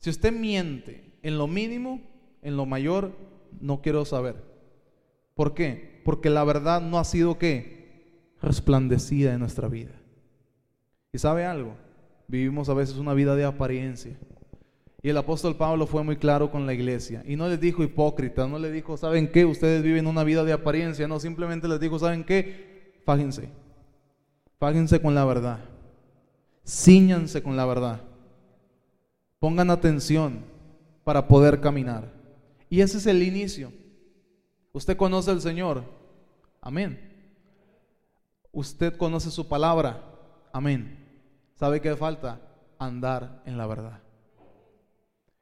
[0.00, 2.02] Si usted miente en lo mínimo,
[2.42, 3.16] en lo mayor,
[3.62, 4.36] no quiero saber.
[5.32, 6.02] ¿Por qué?
[6.04, 8.34] Porque la verdad no ha sido qué?
[8.42, 9.98] Resplandecida en nuestra vida.
[11.14, 11.76] ¿Y sabe algo?
[12.28, 14.18] Vivimos a veces una vida de apariencia.
[15.02, 17.22] Y el apóstol Pablo fue muy claro con la iglesia.
[17.26, 19.46] Y no les dijo hipócrita, no les dijo, ¿saben qué?
[19.46, 21.08] Ustedes viven una vida de apariencia.
[21.08, 23.00] No, simplemente les dijo, ¿saben qué?
[23.06, 23.48] Fájense.
[24.58, 25.60] Fájense con la verdad.
[26.66, 28.02] Cíñanse con la verdad.
[29.38, 30.44] Pongan atención
[31.02, 32.12] para poder caminar.
[32.68, 33.72] Y ese es el inicio.
[34.72, 35.82] Usted conoce al Señor.
[36.60, 37.00] Amén.
[38.52, 40.04] Usted conoce su palabra.
[40.52, 41.08] Amén.
[41.54, 42.38] ¿Sabe qué falta?
[42.78, 44.09] Andar en la verdad.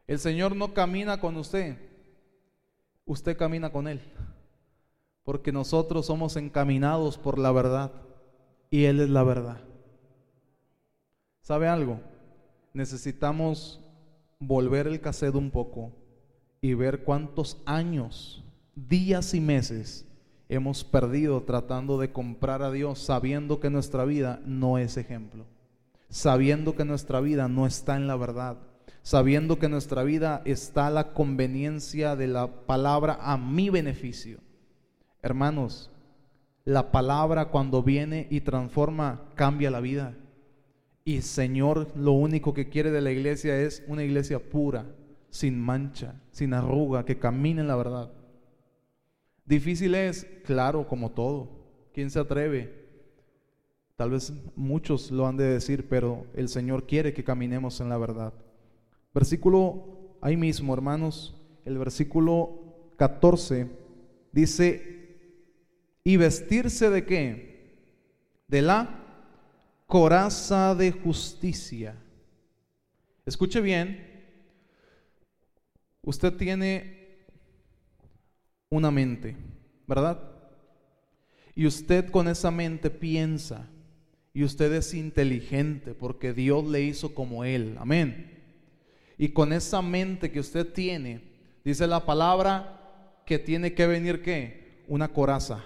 [0.09, 1.77] El Señor no camina con usted.
[3.05, 4.01] Usted camina con Él.
[5.23, 7.93] Porque nosotros somos encaminados por la verdad.
[8.71, 9.61] Y Él es la verdad.
[11.43, 12.01] ¿Sabe algo?
[12.73, 13.81] Necesitamos
[14.39, 15.93] volver el cassette un poco
[16.61, 18.43] y ver cuántos años,
[18.75, 20.07] días y meses
[20.49, 25.45] hemos perdido tratando de comprar a Dios sabiendo que nuestra vida no es ejemplo,
[26.09, 28.57] sabiendo que nuestra vida no está en la verdad,
[29.09, 34.39] sabiendo que nuestra vida está la conveniencia de la palabra a mi beneficio.
[35.23, 35.91] Hermanos,
[36.67, 40.15] la palabra cuando viene y transforma cambia la vida.
[41.07, 44.85] Y Señor lo único que quiere de la iglesia es una iglesia pura,
[45.31, 48.13] sin mancha, sin arruga, que camine en la verdad.
[49.47, 51.49] Difícil es, claro, como todo.
[51.95, 52.91] ¿Quién se atreve?
[53.97, 57.97] Tal vez muchos lo han de decir, pero el Señor quiere que caminemos en la
[57.97, 58.35] verdad.
[59.15, 61.35] Versículo ahí mismo, hermanos,
[61.65, 63.69] el versículo 14
[64.33, 65.19] dice,
[66.05, 67.85] ¿y vestirse de qué?
[68.47, 69.05] De la
[69.87, 71.97] coraza de justicia.
[73.27, 74.09] Escuche bien,
[76.09, 77.27] Usted tiene
[78.71, 79.37] una mente,
[79.87, 80.19] ¿verdad?
[81.55, 83.69] Y usted con esa mente piensa
[84.33, 88.38] y usted es inteligente porque Dios le hizo como Él, amén.
[89.19, 91.23] Y con esa mente que usted tiene,
[91.65, 94.85] dice la palabra que tiene que venir qué?
[94.89, 95.63] Una coraza.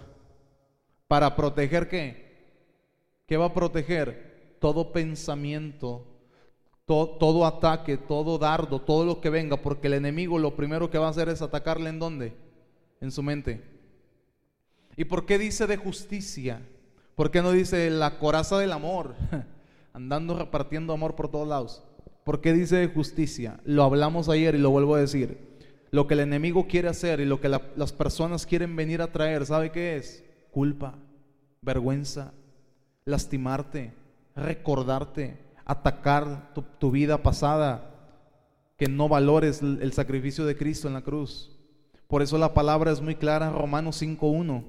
[1.06, 3.22] ¿Para proteger qué?
[3.26, 4.56] ¿Qué va a proteger?
[4.58, 6.12] Todo pensamiento
[7.18, 11.06] todo, ataque, todo dardo, todo lo que venga, porque el enemigo lo primero que va
[11.06, 12.36] a hacer es atacarle en dónde?
[13.00, 13.62] En su mente.
[14.96, 16.60] ¿Y por qué dice de justicia?
[17.14, 19.14] ¿Por qué no dice la coraza del amor?
[19.92, 21.82] Andando repartiendo amor por todos lados.
[22.24, 23.60] ¿Por qué dice justicia?
[23.64, 25.38] Lo hablamos ayer y lo vuelvo a decir.
[25.90, 29.44] Lo que el enemigo quiere hacer y lo que las personas quieren venir a traer,
[29.44, 30.24] ¿sabe qué es?
[30.50, 30.94] Culpa,
[31.60, 32.32] vergüenza,
[33.04, 33.92] lastimarte,
[34.34, 37.90] recordarte, atacar tu, vida pasada,
[38.78, 41.50] que no valores el, sacrificio de Cristo en la cruz.
[42.08, 44.64] Por eso la palabra es muy clara en Romanos 5.1.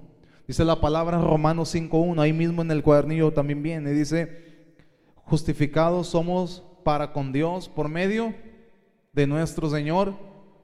[0.47, 4.76] Dice la palabra Romanos 5.1, ahí mismo en el cuadernillo también viene, dice,
[5.24, 8.34] justificados somos para con Dios por medio
[9.11, 10.13] de nuestro Señor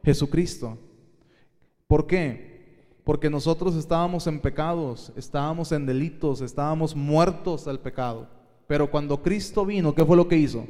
[0.03, 0.77] Jesucristo.
[1.87, 2.85] ¿Por qué?
[3.03, 8.27] Porque nosotros estábamos en pecados, estábamos en delitos, estábamos muertos al pecado.
[8.67, 10.67] Pero cuando Cristo vino, ¿qué fue lo que hizo?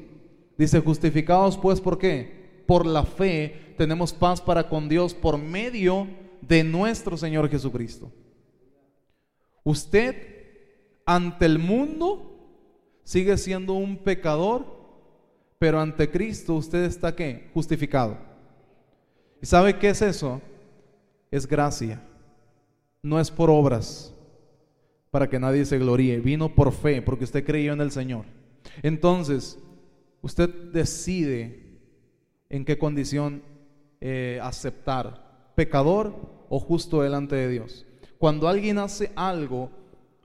[0.58, 2.64] Dice, justificados pues, ¿por qué?
[2.66, 6.08] Por la fe tenemos paz para con Dios por medio
[6.42, 8.12] de nuestro Señor Jesucristo.
[9.64, 10.16] Usted
[11.06, 12.30] ante el mundo
[13.04, 14.79] sigue siendo un pecador,
[15.60, 17.50] pero ante Cristo usted está qué?
[17.54, 18.18] Justificado.
[19.42, 20.42] ¿Y sabe qué es eso?
[21.30, 22.02] Es gracia.
[23.04, 24.14] No es por obras
[25.12, 26.20] para que nadie se gloríe.
[26.20, 28.26] Vino por fe, porque usted creyó en el Señor.
[28.82, 29.60] Entonces,
[30.22, 31.80] usted decide
[32.50, 33.44] en qué condición
[34.00, 36.16] eh, aceptar, pecador
[36.50, 37.86] o justo delante de Dios.
[38.18, 39.72] Cuando alguien hace algo,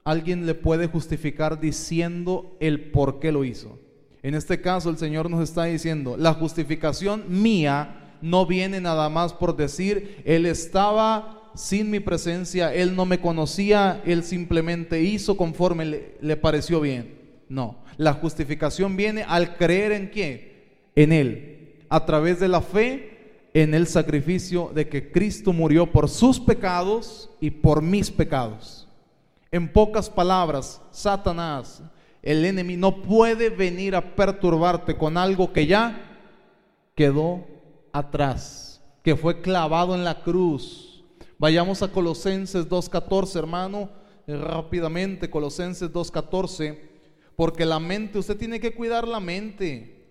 [0.05, 3.79] alguien le puede justificar diciendo el por qué lo hizo.
[4.25, 9.35] En este caso, el Señor nos está diciendo, la justificación mía no viene nada más
[9.35, 16.15] por decir, Él estaba sin mi presencia, Él no me conocía, Él simplemente hizo conforme
[16.19, 17.19] le, pareció bien.
[17.51, 20.53] No, la justificación viene al creer en quién,
[20.97, 21.75] en Él.
[21.91, 27.29] A través de la fe en el sacrificio de que Cristo murió por sus pecados
[27.43, 28.89] y por mis pecados.
[29.53, 31.83] En pocas palabras, Satanás,
[32.25, 36.21] el enemigo, no puede venir a perturbarte con algo que ya
[36.95, 37.45] quedó
[37.93, 41.05] atrás, que fue clavado en la cruz.
[41.39, 43.91] Vayamos a Colosenses 2.14, hermano,
[44.27, 46.79] rápidamente, Colosenses 2.14,
[47.37, 50.07] porque la mente, usted tiene que cuidar la mente,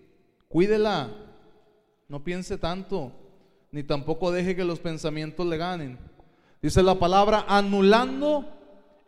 [0.46, 1.10] cuídela,
[2.06, 3.10] no piense tanto,
[3.72, 5.98] ni tampoco deje que los pensamientos le ganen.
[6.62, 8.46] Dice la palabra, anulando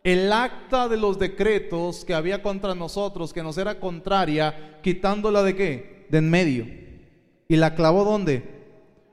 [0.07, 5.53] el acta de los decretos que había contra nosotros, que nos era contraria, quitándola de
[5.53, 6.07] qué?
[6.09, 6.65] De en medio.
[7.49, 8.35] ¿Y la clavó dónde?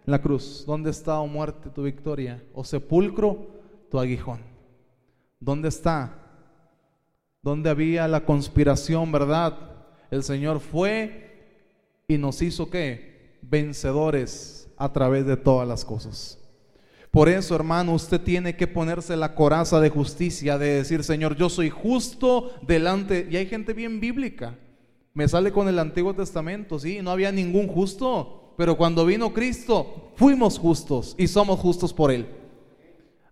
[0.06, 0.62] En la cruz.
[0.64, 2.44] ¿Dónde está, o oh muerte, tu victoria?
[2.54, 3.44] ¿O sepulcro,
[3.90, 4.38] tu aguijón?
[5.40, 6.16] ¿Dónde está?
[7.42, 9.58] ¿Dónde había la conspiración, verdad?
[10.12, 13.40] El Señor fue y nos hizo qué?
[13.42, 16.38] Vencedores a través de todas las cosas.
[17.14, 21.48] Por eso, hermano, usted tiene que ponerse la coraza de justicia, de decir, Señor, yo
[21.48, 23.28] soy justo delante.
[23.30, 24.58] Y hay gente bien bíblica.
[25.12, 28.52] Me sale con el Antiguo Testamento, sí, no había ningún justo.
[28.56, 32.26] Pero cuando vino Cristo, fuimos justos y somos justos por Él.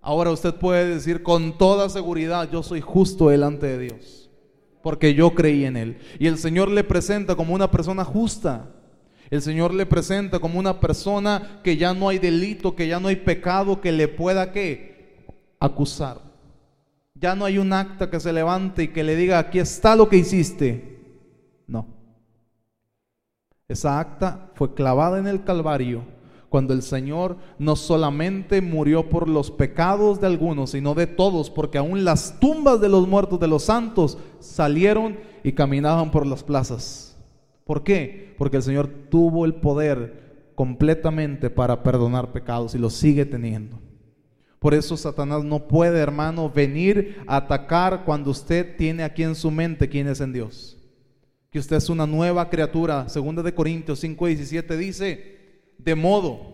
[0.00, 4.30] Ahora usted puede decir con toda seguridad, yo soy justo delante de Dios,
[4.84, 5.98] porque yo creí en Él.
[6.20, 8.70] Y el Señor le presenta como una persona justa.
[9.32, 13.08] El Señor le presenta como una persona que ya no hay delito, que ya no
[13.08, 15.24] hay pecado que le pueda que
[15.58, 16.20] acusar.
[17.14, 20.10] Ya no hay un acta que se levante y que le diga, aquí está lo
[20.10, 21.24] que hiciste.
[21.66, 21.86] No.
[23.68, 26.04] Esa acta fue clavada en el Calvario
[26.50, 31.78] cuando el Señor no solamente murió por los pecados de algunos, sino de todos, porque
[31.78, 37.11] aún las tumbas de los muertos, de los santos, salieron y caminaban por las plazas.
[37.64, 38.34] ¿Por qué?
[38.38, 43.80] Porque el Señor tuvo el poder completamente para perdonar pecados y lo sigue teniendo.
[44.58, 49.50] Por eso Satanás no puede, hermano, venir a atacar cuando usted tiene aquí en su
[49.50, 50.78] mente quién es en Dios.
[51.50, 53.08] Que usted es una nueva criatura.
[53.08, 55.36] Segunda de Corintios 5, 17 dice,
[55.78, 56.52] de modo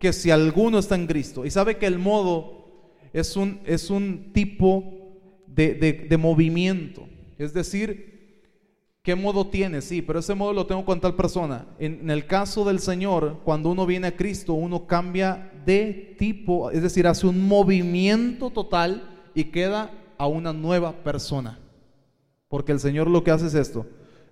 [0.00, 4.32] que si alguno está en Cristo, y sabe que el modo es un, es un
[4.32, 4.92] tipo
[5.46, 7.06] de, de movimiento,
[7.38, 8.13] es decir,
[9.04, 9.82] ¿Qué modo tiene?
[9.82, 11.66] Sí, pero ese modo lo tengo con tal persona.
[11.78, 16.80] En, el caso del Señor, cuando uno viene a Cristo, uno cambia de tipo, es
[16.80, 21.58] decir, hace un movimiento total y queda a una nueva persona.
[22.48, 23.84] Porque el Señor lo que hace es esto.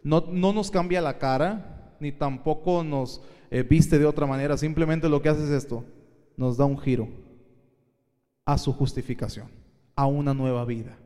[0.02, 3.20] No, no nos cambia la cara, ni tampoco nos
[3.50, 4.56] eh, viste de otra manera.
[4.56, 5.84] Simplemente lo que hace es esto.
[6.38, 7.08] Nos da un giro
[8.46, 9.48] a su justificación,
[9.96, 10.96] a una nueva vida,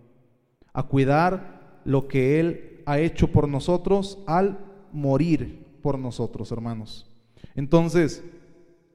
[0.72, 4.58] a cuidar lo que Él ha hecho por nosotros al
[4.92, 7.06] morir por nosotros, hermanos.
[7.54, 8.24] Entonces,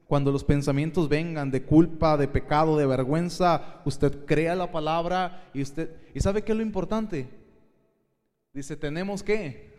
[0.06, 5.62] cuando los pensamientos vengan de culpa, de pecado, de vergüenza, usted crea la palabra y
[5.62, 7.28] usted y sabe qué es lo importante.
[8.52, 9.72] Dice, tenemos que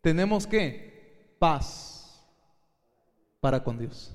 [0.00, 2.24] tenemos que paz
[3.40, 4.14] para con Dios.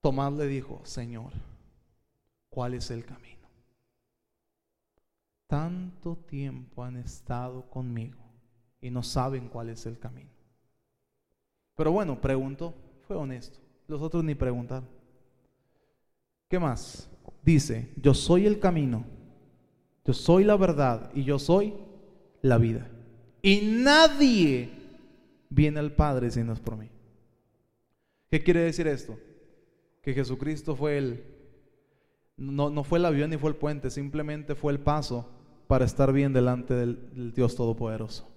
[0.00, 1.32] Tomás le dijo, "Señor,
[2.50, 3.23] ¿cuál es el camino?"
[5.54, 8.18] Tanto tiempo han estado conmigo
[8.80, 10.32] y no saben cuál es el camino.
[11.76, 12.74] Pero bueno, preguntó,
[13.06, 13.60] fue honesto.
[13.86, 14.88] Los otros ni preguntaron.
[16.48, 17.08] ¿Qué más?
[17.44, 19.04] Dice, yo soy el camino,
[20.04, 21.72] yo soy la verdad y yo soy
[22.42, 22.90] la vida.
[23.40, 24.72] Y nadie
[25.50, 26.88] viene al Padre si no es por mí.
[28.28, 29.16] ¿Qué quiere decir esto?
[30.02, 31.24] Que Jesucristo fue el,
[32.36, 35.30] no, no fue el avión ni fue el puente, simplemente fue el paso
[35.66, 38.28] para estar bien delante del, Dios Todopoderoso.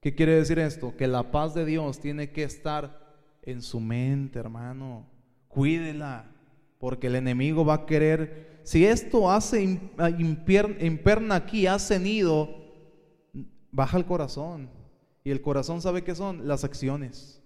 [0.00, 0.96] ¿Qué quiere decir esto?
[0.96, 2.98] Que la paz de Dios tiene que estar
[3.42, 5.06] en su mente, hermano.
[5.48, 6.30] Cuídela,
[6.78, 12.48] porque el enemigo va a querer, si esto hace ah, imperna aquí, hace nido,
[13.70, 14.70] baja el corazón.
[15.22, 17.42] Y el corazón sabe qué son las acciones.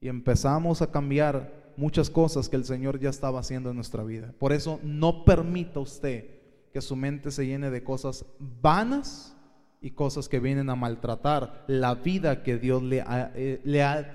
[0.00, 4.32] Y empezamos a cambiar muchas cosas que el Señor ya estaba haciendo en nuestra vida.
[4.38, 6.39] Por eso no permita usted
[6.72, 9.36] que su mente se llene de cosas vanas
[9.80, 13.60] y cosas que vienen a maltratar la vida que Dios le ha, eh,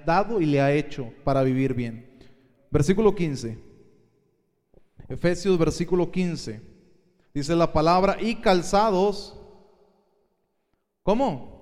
[0.06, 2.18] dado y le ha hecho para vivir bien.
[2.72, 3.58] Versículo 15.
[5.10, 6.62] Efesios versículo 15.
[7.34, 9.38] Dice la palabra y calzados.
[11.03, 11.56] ¿Cómo?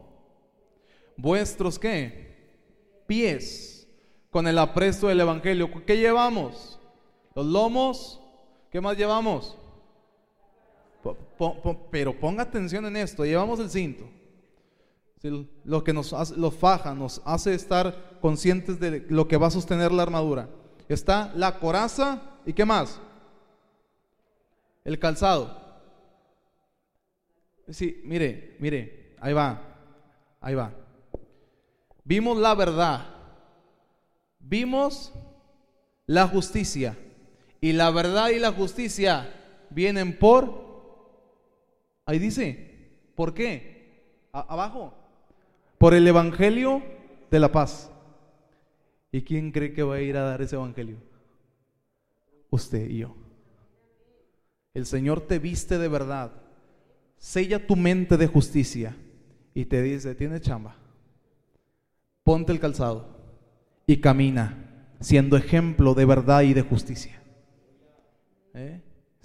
[1.18, 3.04] Vuestros qué?
[3.08, 3.88] Pies
[4.30, 5.70] con el apresto del evangelio.
[5.86, 6.80] ¿Qué llevamos?
[7.36, 8.20] Los lomos.
[8.70, 9.58] ¿Qué más llevamos?
[11.92, 14.10] Pero ponga atención en esto, llevamos el cinto.
[15.64, 19.52] lo que nos hace, lo faja, nos hace estar conscientes de lo que va a
[19.52, 20.50] sostener la armadura.
[20.90, 23.00] Está la coraza y qué más?
[24.84, 25.62] El calzado.
[27.70, 29.62] Sí, mire, mire, ahí va,
[30.42, 30.74] ahí va.
[32.04, 33.06] Vimos la verdad,
[34.40, 35.14] vimos
[36.06, 36.98] la justicia.
[37.62, 39.34] Y la verdad y la justicia
[39.70, 40.73] vienen por,
[42.06, 43.74] ahí dice, ¿por qué?
[44.34, 44.94] abajo,
[45.78, 46.82] por el Evangelio
[47.30, 47.92] de la paz.
[49.12, 50.98] ¿Y quién cree que va a ir a dar ese Evangelio?
[52.50, 53.16] Usted y yo.
[54.74, 56.32] El Señor te viste de verdad,
[57.18, 58.96] sella tu mente de justicia
[59.54, 60.76] y te dice, tiene chamba,
[62.24, 63.08] ponte el calzado
[63.86, 67.22] y camina siendo ejemplo de verdad y de justicia.
[68.56, 68.82] ¿Eh?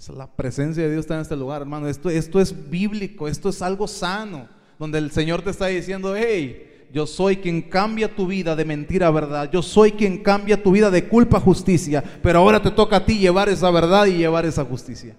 [0.07, 1.87] La presencia de Dios está en este lugar, hermano.
[1.87, 4.47] Esto, esto es bíblico, esto es algo sano,
[4.79, 9.07] donde el Señor te está diciendo, hey, yo soy quien cambia tu vida de mentira
[9.07, 12.71] a verdad, yo soy quien cambia tu vida de culpa a justicia, pero ahora te
[12.71, 15.15] toca a ti llevar esa verdad y llevar esa justicia.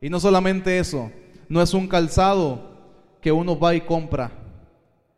[0.00, 1.10] Y no solamente eso,
[1.48, 2.76] no es un calzado
[3.22, 4.32] que uno va y compra,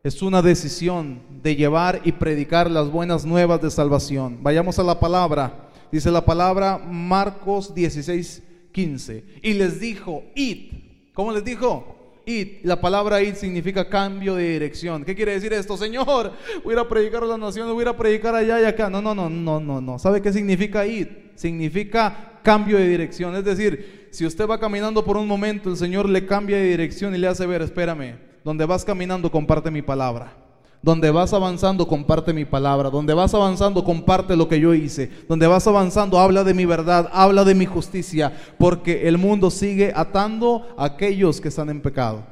[0.05, 4.39] es una decisión de llevar y predicar las buenas nuevas de salvación.
[4.43, 5.71] Vayamos a la palabra.
[5.91, 8.43] Dice la palabra Marcos 16,
[8.79, 9.25] 15.
[9.43, 10.71] Y les dijo, id.
[11.13, 12.21] ¿Cómo les dijo?
[12.25, 12.59] Id.
[12.63, 15.05] La palabra id significa cambio de dirección.
[15.05, 15.77] ¿Qué quiere decir esto?
[15.77, 18.89] Señor, voy a predicar a la nación, voy a ir a predicar allá y acá.
[18.89, 19.99] No, no, no, no, no, no.
[19.99, 21.09] ¿Sabe qué significa id?
[21.35, 23.35] Significa cambio de dirección.
[23.35, 27.13] Es decir, si usted va caminando por un momento, el Señor le cambia de dirección
[27.17, 28.15] y le hace ver, espérame,
[28.45, 30.37] donde vas caminando, comparte mi palabra.
[30.81, 32.91] Donde vas avanzando, comparte mi palabra.
[32.91, 35.11] Donde vas avanzando, comparte lo que yo hice.
[35.29, 38.33] Donde vas avanzando, habla de mi verdad, habla de mi justicia.
[38.59, 42.25] Porque el mundo sigue atando a aquellos que están en pecado.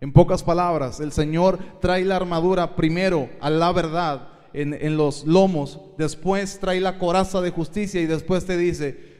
[0.00, 5.24] En pocas palabras, el Señor trae la armadura primero a la verdad en, en los
[5.24, 5.80] lomos.
[5.98, 9.14] Después trae la coraza de justicia y después te dice,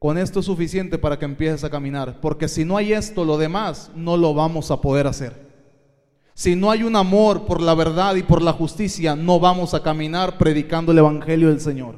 [0.00, 2.20] con esto es suficiente para que empieces a caminar.
[2.20, 5.45] Porque si no hay esto, lo demás no lo vamos a poder hacer.
[6.36, 9.82] Si no hay un amor por la verdad y por la justicia, no vamos a
[9.82, 11.94] caminar predicando el Evangelio del Señor.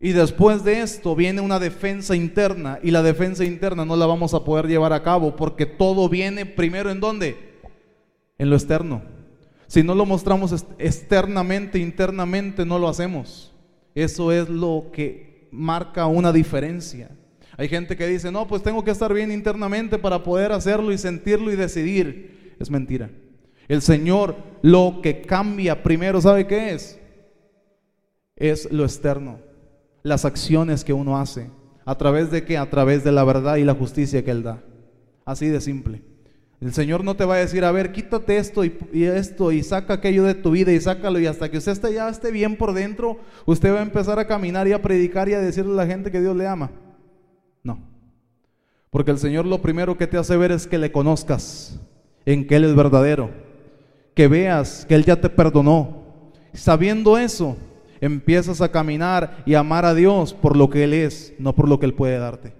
[0.00, 4.34] Y después de esto viene una defensa interna y la defensa interna no la vamos
[4.34, 7.36] a poder llevar a cabo porque todo viene primero en dónde?
[8.36, 9.02] En lo externo.
[9.68, 13.52] Si no lo mostramos externamente, internamente no lo hacemos.
[13.94, 17.12] Eso es lo que marca una diferencia.
[17.56, 20.98] Hay gente que dice, no, pues tengo que estar bien internamente para poder hacerlo y
[20.98, 23.10] sentirlo y decidir es mentira.
[23.66, 26.98] El Señor lo que cambia primero, ¿sabe qué es?
[28.36, 29.38] Es lo externo,
[30.02, 31.50] las acciones que uno hace.
[31.84, 32.58] ¿A través de qué?
[32.58, 34.62] A través de la verdad y la justicia que Él da.
[35.24, 36.02] Así de simple.
[36.60, 39.94] El Señor no te va a decir, a ver, quítate esto y, esto y saca
[39.94, 42.74] aquello de tu vida y sácalo y hasta que usted esté, ya esté bien por
[42.74, 45.86] dentro, usted va a empezar a caminar y a predicar y a decirle a la
[45.86, 46.70] gente que Dios le ama.
[47.62, 47.80] No.
[48.90, 51.80] Porque el Señor lo primero que te hace ver es que le conozcas
[52.26, 53.30] en que Él es verdadero,
[54.14, 56.02] que veas que Él ya te perdonó.
[56.52, 57.56] Sabiendo eso,
[58.00, 61.78] empiezas a caminar y amar a Dios por lo que Él es, no por lo
[61.78, 62.54] que Él puede darte.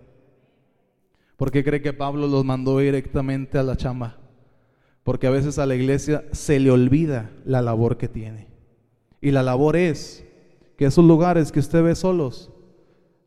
[1.36, 4.18] ¿Por qué cree que Pablo los mandó directamente a la chamba?
[5.02, 8.48] Porque a veces a la iglesia se le olvida la labor que tiene.
[9.22, 10.24] Y la labor es
[10.76, 12.50] que esos lugares que usted ve solos,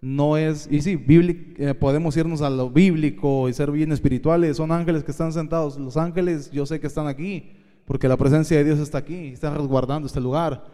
[0.04, 4.74] no es, y sí, eh, podemos irnos a lo bíblico y ser bien espirituales, son
[4.74, 7.51] ángeles que están sentados, los ángeles yo sé que están aquí,
[7.86, 10.66] porque la presencia de Dios está aquí, está resguardando este lugar,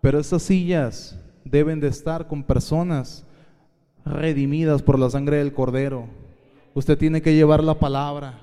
[0.00, 3.26] pero estas sillas deben de estar con personas
[4.04, 6.06] redimidas por la sangre del cordero.
[6.72, 8.38] Usted tiene que llevar la palabra,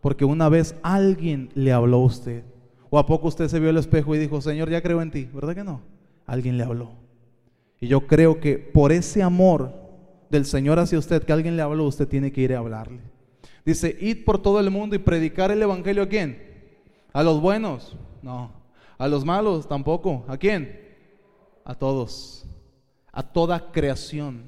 [0.00, 2.44] porque una vez alguien le habló a usted,
[2.90, 5.28] o a poco usted se vio al espejo y dijo, Señor, ya creo en ti,
[5.34, 5.80] ¿verdad que no?
[6.26, 6.99] Alguien le habló.
[7.80, 9.72] Y yo creo que por ese amor
[10.28, 13.00] del Señor hacia usted, que alguien le habló, usted tiene que ir a hablarle.
[13.64, 16.40] Dice, id por todo el mundo y predicar el Evangelio a quién?
[17.12, 18.52] A los buenos, no.
[18.98, 20.24] A los malos tampoco.
[20.28, 20.78] ¿A quién?
[21.64, 22.46] A todos.
[23.12, 24.44] A toda creación.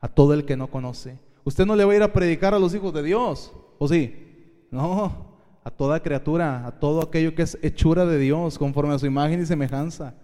[0.00, 1.18] A todo el que no conoce.
[1.44, 4.64] Usted no le va a ir a predicar a los hijos de Dios, ¿o sí?
[4.70, 9.06] No, a toda criatura, a todo aquello que es hechura de Dios, conforme a su
[9.06, 10.14] imagen y semejanza.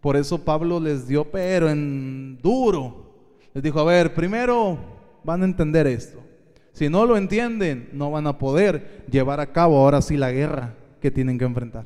[0.00, 3.14] Por eso Pablo les dio, pero en duro,
[3.52, 4.78] les dijo, a ver, primero
[5.24, 6.22] van a entender esto.
[6.72, 10.74] Si no lo entienden, no van a poder llevar a cabo ahora sí la guerra
[11.00, 11.84] que tienen que enfrentar.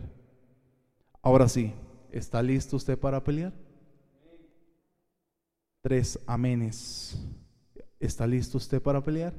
[1.23, 1.73] Ahora sí,
[2.11, 3.53] ¿está listo usted para pelear?
[5.83, 7.19] Tres amenes.
[7.99, 9.33] ¿Está listo usted para pelear?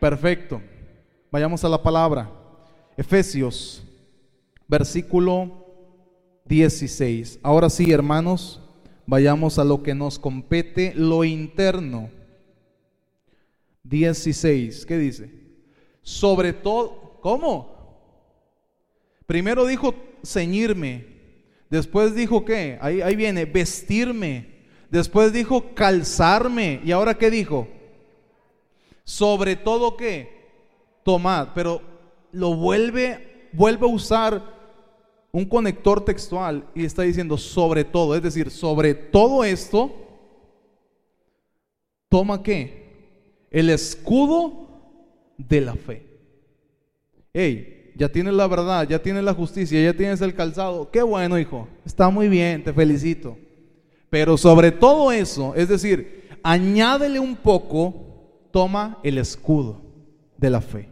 [0.00, 0.60] Perfecto.
[1.30, 2.30] Vayamos a la palabra.
[2.96, 3.86] Efesios
[4.68, 5.65] versículo
[6.48, 7.40] 16.
[7.42, 8.60] Ahora sí, hermanos,
[9.06, 12.10] vayamos a lo que nos compete, lo interno.
[13.84, 15.30] 16, ¿qué dice?
[16.02, 17.76] Sobre todo, ¿cómo?
[19.26, 19.94] Primero dijo
[20.24, 21.06] ceñirme,
[21.70, 27.68] después dijo qué, ahí, ahí viene, vestirme, después dijo calzarme, y ahora qué dijo?
[29.04, 30.48] Sobre todo qué,
[31.04, 31.80] tomad, pero
[32.32, 34.55] lo vuelve, vuelve a usar
[35.36, 39.94] un conector textual y está diciendo sobre todo, es decir, sobre todo esto,
[42.08, 43.44] toma qué?
[43.50, 44.66] El escudo
[45.36, 46.06] de la fe.
[47.34, 50.90] Hey, ya tienes la verdad, ya tienes la justicia, ya tienes el calzado.
[50.90, 51.68] Qué bueno, hijo.
[51.84, 53.36] Está muy bien, te felicito.
[54.08, 59.82] Pero sobre todo eso, es decir, añádele un poco, toma el escudo
[60.38, 60.88] de la fe.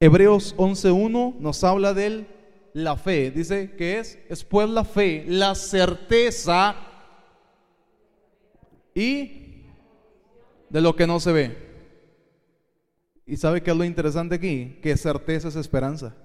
[0.00, 2.39] Hebreos 11.1 nos habla del
[2.72, 3.30] la fe.
[3.30, 6.76] Dice que es, es pues la fe, la certeza
[8.94, 9.64] y
[10.68, 11.70] de lo que no se ve.
[13.26, 14.78] ¿Y sabe qué es lo interesante aquí?
[14.82, 16.16] Que certeza es esperanza.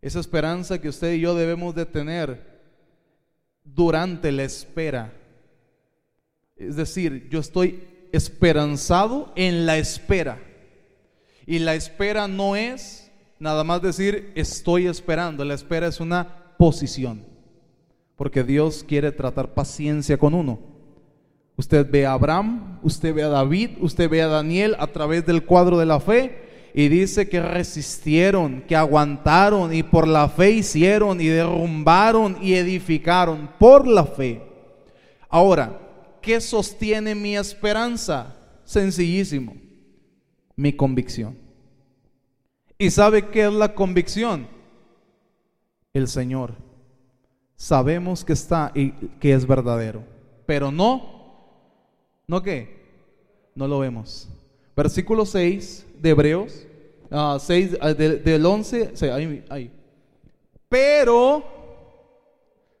[0.00, 2.60] Esa esperanza que usted y yo debemos de tener
[3.64, 5.12] durante la espera.
[6.56, 10.40] Es decir, yo estoy esperanzado en la espera.
[11.46, 13.05] Y la espera no es
[13.38, 15.44] nada más decir estoy esperando.
[15.44, 17.24] La espera es una posición.
[18.16, 20.58] Porque Dios quiere tratar paciencia con uno.
[21.56, 25.44] Usted ve a Abraham, usted ve a David, usted ve a Daniel a través del
[25.44, 31.18] cuadro de la fe y dice que resistieron, que aguantaron y por la fe hicieron
[31.18, 34.42] y derrumbaron y edificaron por la fe.
[35.30, 35.80] Ahora,
[36.20, 38.36] ¿qué sostiene mi esperanza?
[38.64, 39.56] Sencillísimo,
[40.54, 41.45] mi convicción.
[42.78, 44.46] ¿Y sabe qué es la convicción?
[45.92, 46.54] El Señor.
[47.56, 50.04] Sabemos que está y que es verdadero,
[50.44, 51.42] pero no,
[52.26, 52.76] ¿no qué?
[53.54, 54.28] No lo vemos.
[54.76, 56.66] Versículo 6 de Hebreos,
[57.40, 59.70] 6, ah, del 11, ahí, ahí.
[60.68, 61.42] Pero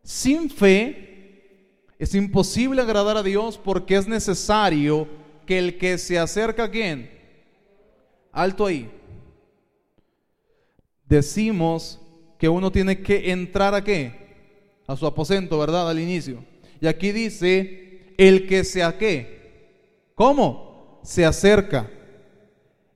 [0.02, 5.08] sin fe es imposible agradar a Dios porque es necesario
[5.46, 7.10] que el que se acerca a quién,
[8.30, 8.90] alto ahí,
[11.08, 12.00] decimos
[12.38, 14.26] que uno tiene que entrar a qué?
[14.86, 15.88] A su aposento, ¿verdad?
[15.88, 16.44] Al inicio.
[16.80, 20.10] Y aquí dice, el que se a qué?
[20.14, 21.00] ¿Cómo?
[21.02, 21.90] Se acerca.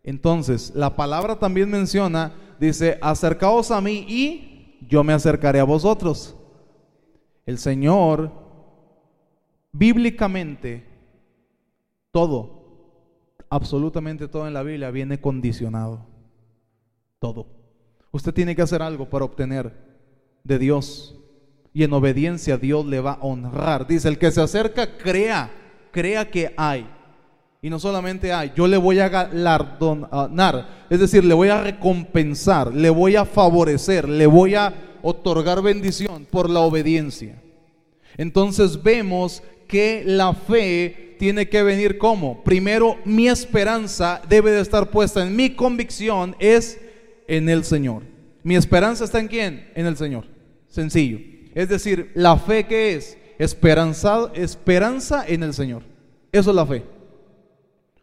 [0.03, 6.37] Entonces, la palabra también menciona, dice, acercaos a mí y yo me acercaré a vosotros.
[7.47, 8.33] El Señor,
[9.73, 10.87] bíblicamente,
[12.11, 12.61] todo,
[13.49, 16.07] absolutamente todo en la Biblia viene condicionado.
[17.19, 17.60] Todo.
[18.13, 19.73] Usted tiene que hacer algo para obtener
[20.45, 21.17] de Dios.
[21.73, 23.87] Y en obediencia Dios le va a honrar.
[23.87, 25.51] Dice, el que se acerca, crea,
[25.93, 26.89] crea que hay.
[27.63, 32.75] Y no solamente hay, yo le voy a galardonar, es decir, le voy a recompensar,
[32.75, 37.43] le voy a favorecer, le voy a otorgar bendición por la obediencia.
[38.17, 44.89] Entonces vemos que la fe tiene que venir como, primero mi esperanza debe de estar
[44.89, 46.81] puesta en mi convicción, es
[47.31, 48.03] en el Señor.
[48.43, 49.71] Mi esperanza está en quién?
[49.77, 50.25] En el Señor.
[50.67, 51.19] Sencillo.
[51.55, 55.83] Es decir, la fe que es esperanza, esperanza en el Señor.
[56.33, 56.83] Eso es la fe.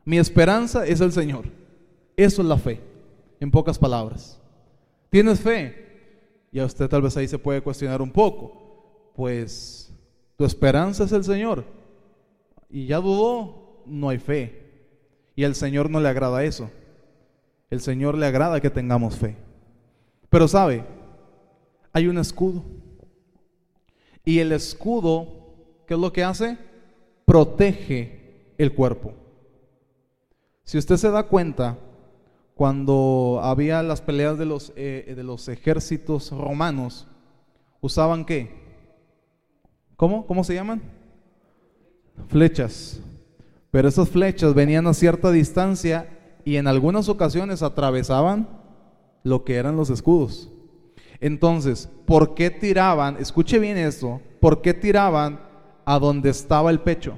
[0.06, 1.46] Mi esperanza es el Señor.
[2.16, 2.80] Eso es la fe.
[3.42, 4.40] En pocas palabras.
[5.10, 5.76] ¿Tienes fe?
[6.52, 9.12] Y a usted tal vez ahí se puede cuestionar un poco.
[9.14, 9.94] Pues
[10.38, 11.66] tu esperanza es el Señor.
[12.70, 14.64] Y ya dudó, no hay fe.
[15.36, 16.72] Y al Señor no le agrada eso.
[17.70, 19.36] El Señor le agrada que tengamos fe.
[20.30, 20.84] Pero sabe,
[21.94, 22.64] hay un escudo.
[24.24, 25.28] Y el escudo,
[25.86, 26.58] ¿qué es lo que hace?
[27.26, 29.14] Protege el cuerpo.
[30.64, 31.78] Si usted se da cuenta,
[32.56, 37.08] cuando había las peleas de los, eh, de los ejércitos romanos,
[37.82, 38.52] usaban qué?
[39.96, 40.26] ¿Cómo?
[40.26, 40.82] ¿Cómo se llaman?
[42.28, 43.00] Flechas.
[43.72, 46.17] Pero esas flechas venían a cierta distancia
[46.48, 48.48] y en algunas ocasiones atravesaban
[49.24, 50.50] lo que eran los escudos.
[51.20, 53.18] Entonces, ¿por qué tiraban?
[53.18, 55.42] Escuche bien esto, ¿por qué tiraban
[55.84, 57.18] a donde estaba el pecho?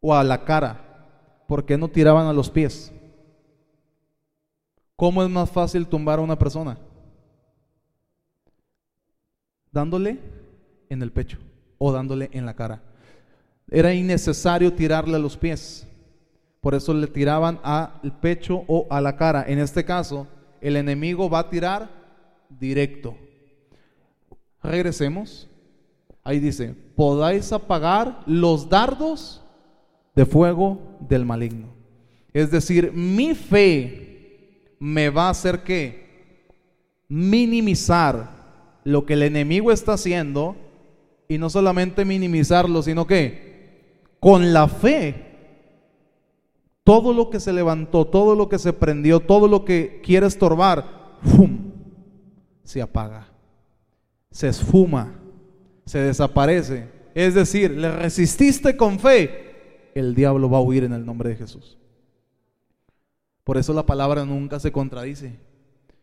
[0.00, 1.42] O a la cara.
[1.46, 2.90] ¿Por qué no tiraban a los pies?
[4.96, 6.78] ¿Cómo es más fácil tumbar a una persona?
[9.70, 10.20] Dándole
[10.88, 11.36] en el pecho
[11.76, 12.80] o dándole en la cara.
[13.70, 15.86] Era innecesario tirarle a los pies.
[16.64, 19.44] Por eso le tiraban al pecho o a la cara.
[19.46, 20.26] En este caso,
[20.62, 21.90] el enemigo va a tirar
[22.48, 23.18] directo.
[24.62, 25.46] Regresemos.
[26.22, 29.44] Ahí dice, podáis apagar los dardos
[30.16, 31.66] de fuego del maligno.
[32.32, 36.24] Es decir, mi fe me va a hacer que
[37.08, 40.56] minimizar lo que el enemigo está haciendo
[41.28, 45.33] y no solamente minimizarlo, sino que con la fe
[46.84, 51.18] todo lo que se levantó, todo lo que se prendió, todo lo que quiere estorbar,
[51.22, 51.72] ¡fum!
[52.62, 53.28] se apaga,
[54.30, 55.14] se esfuma,
[55.86, 56.88] se desaparece.
[57.14, 61.36] Es decir, le resististe con fe, el diablo va a huir en el nombre de
[61.36, 61.78] Jesús.
[63.44, 65.38] Por eso la palabra nunca se contradice.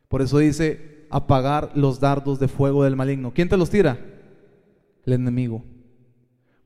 [0.07, 3.33] Por eso dice apagar los dardos de fuego del maligno.
[3.33, 3.99] ¿Quién te los tira?
[5.05, 5.63] El enemigo.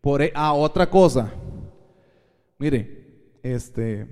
[0.01, 1.31] Por e, a otra cosa.
[2.59, 3.04] Mire,
[3.53, 4.07] este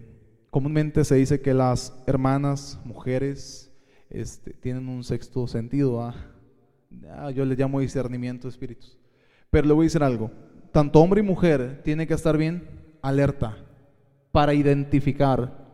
[0.52, 3.72] comúnmente se dice que las hermanas, mujeres,
[4.12, 6.04] este, tienen un sexto sentido.
[6.04, 7.32] ¿ah?
[7.32, 8.96] yo le llamo discernimiento de espíritus.
[9.50, 10.30] Pero le voy a decir algo.
[10.72, 12.68] Tanto hombre y mujer tienen que estar bien
[13.02, 13.58] alerta
[14.32, 15.68] para identificar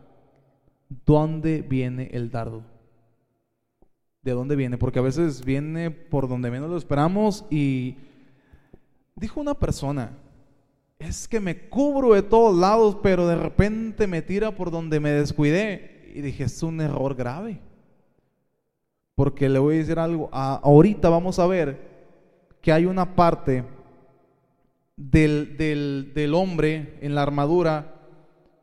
[1.04, 2.64] dónde viene el dardo.
[4.22, 4.78] ¿De dónde viene?
[4.78, 7.96] Porque a veces viene por donde menos lo esperamos y
[9.16, 10.16] dijo una persona,
[11.00, 15.10] es que me cubro de todos lados, pero de repente me tira por donde me
[15.10, 16.12] descuidé.
[16.14, 17.60] Y dije, es un error grave.
[19.14, 21.88] Porque le voy a decir algo, ahorita vamos a ver
[22.60, 23.64] que hay una parte
[24.96, 27.94] del, del, del hombre en la armadura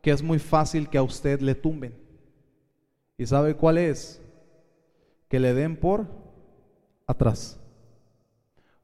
[0.00, 1.92] que es muy fácil que a usted le tumben.
[3.16, 4.22] ¿Y sabe cuál es?
[5.28, 6.06] Que le den por
[7.06, 7.58] atrás.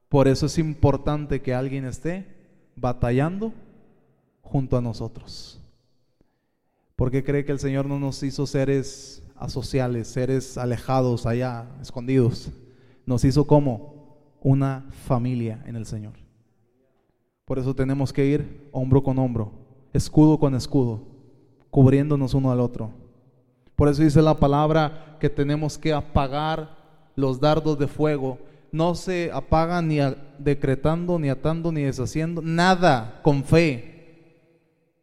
[0.09, 2.34] Por eso es importante que alguien esté
[2.77, 3.53] batallando
[4.43, 5.61] junto a nosotros.
[6.97, 12.51] Porque cree que el Señor no nos hizo seres asociales, seres alejados allá, escondidos.
[13.07, 16.15] Nos hizo como una familia en el Señor.
[17.45, 19.53] Por eso tenemos que ir hombro con hombro,
[19.93, 21.03] escudo con escudo,
[21.71, 23.05] cubriéndonos uno al otro
[23.77, 26.77] por eso dice la palabra que tenemos que apagar
[27.17, 28.39] los dardos de fuego.
[28.75, 29.99] No se apagan ni
[30.39, 32.43] decretando, ni atando, ni deshaciendo.
[32.43, 34.51] Nada con fe.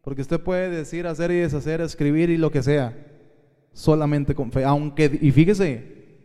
[0.02, 2.94] Porque usted puede decir, hacer y deshacer, escribir y lo que sea.
[3.72, 4.62] Solamente con fe.
[4.64, 6.18] Aunque, y fíjese,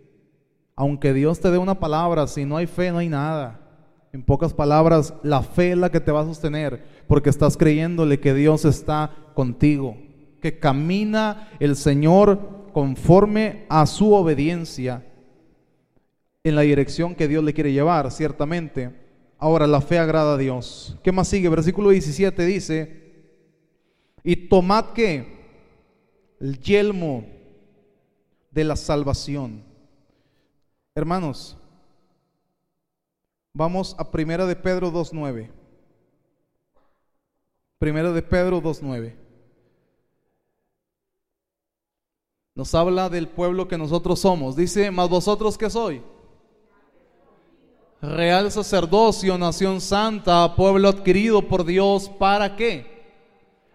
[0.75, 3.61] aunque Dios te dé una palabra, si no hay fe no hay nada.
[4.11, 6.83] En pocas palabras, la fe es la que te va a sostener.
[7.07, 9.95] Porque estás creyéndole que Dios está contigo
[10.41, 15.05] que camina el Señor conforme a su obediencia
[16.47, 18.91] en la dirección que Dios le quiere llevar, ciertamente.
[19.37, 20.97] Ahora, la fe agrada a Dios.
[21.03, 21.49] ¿Qué más sigue?
[21.49, 23.07] Versículo 17 dice,
[24.23, 25.37] y tomad que
[26.39, 27.25] el yelmo
[28.51, 29.63] de la salvación.
[30.95, 31.57] Hermanos,
[33.53, 35.51] vamos a Primera de Pedro 2.9.
[37.77, 39.15] Primera de Pedro 2.9.
[42.55, 44.55] Nos habla del pueblo que nosotros somos.
[44.55, 46.01] Dice, mas vosotros qué soy?
[48.01, 52.85] Real sacerdocio, nación santa, pueblo adquirido por Dios, ¿para qué?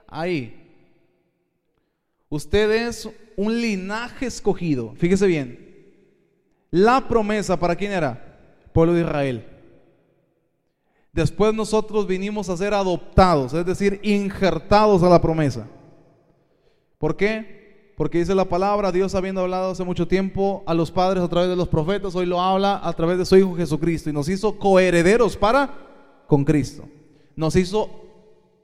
[0.06, 0.58] Ahí.
[2.28, 4.94] Usted es un linaje escogido.
[4.96, 5.72] Fíjese bien.
[6.70, 8.38] La promesa, ¿para quién era?
[8.72, 9.46] Pueblo de Israel.
[11.12, 15.66] Después nosotros vinimos a ser adoptados, es decir, injertados a la promesa.
[16.96, 17.61] ¿Por qué?
[18.02, 21.48] Porque dice la palabra, Dios habiendo hablado hace mucho tiempo a los padres a través
[21.48, 24.58] de los profetas, hoy lo habla a través de su Hijo Jesucristo y nos hizo
[24.58, 25.72] coherederos para
[26.26, 26.82] con Cristo.
[27.36, 27.88] Nos hizo,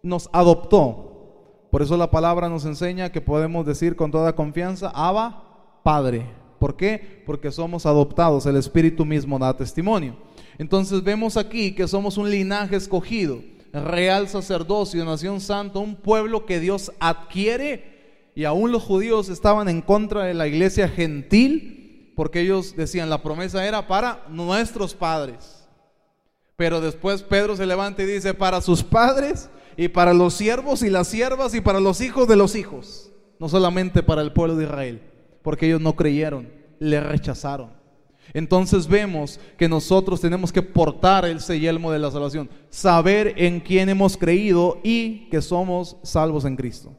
[0.03, 1.69] nos adoptó.
[1.71, 6.27] Por eso la palabra nos enseña que podemos decir con toda confianza, Abba, Padre.
[6.59, 7.23] ¿Por qué?
[7.25, 10.17] Porque somos adoptados, el Espíritu mismo da testimonio.
[10.59, 13.39] Entonces vemos aquí que somos un linaje escogido,
[13.73, 17.98] real sacerdocio, nación santa, un pueblo que Dios adquiere
[18.39, 23.21] y aún los judíos estaban en contra de la iglesia gentil porque ellos decían la
[23.21, 25.69] promesa era para nuestros padres.
[26.55, 30.89] Pero después Pedro se levanta y dice para sus padres y para los siervos y
[30.89, 33.11] las siervas y para los hijos de los hijos.
[33.41, 35.03] No solamente para el pueblo de Israel,
[35.43, 37.73] porque ellos no creyeron, le rechazaron.
[38.35, 43.89] Entonces vemos que nosotros tenemos que portar el yelmo de la salvación, saber en quién
[43.89, 46.95] hemos creído y que somos salvos en Cristo.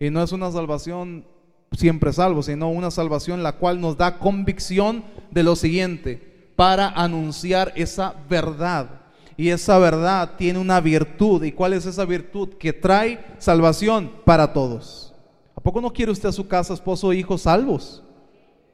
[0.00, 1.24] Y no es una salvación
[1.72, 7.72] siempre salvo, sino una salvación la cual nos da convicción de lo siguiente, para anunciar
[7.76, 9.02] esa verdad.
[9.36, 11.44] Y esa verdad tiene una virtud.
[11.44, 12.54] ¿Y cuál es esa virtud?
[12.58, 15.14] Que trae salvación para todos.
[15.54, 18.02] ¿A poco no quiere usted a su casa, esposo e hijos salvos?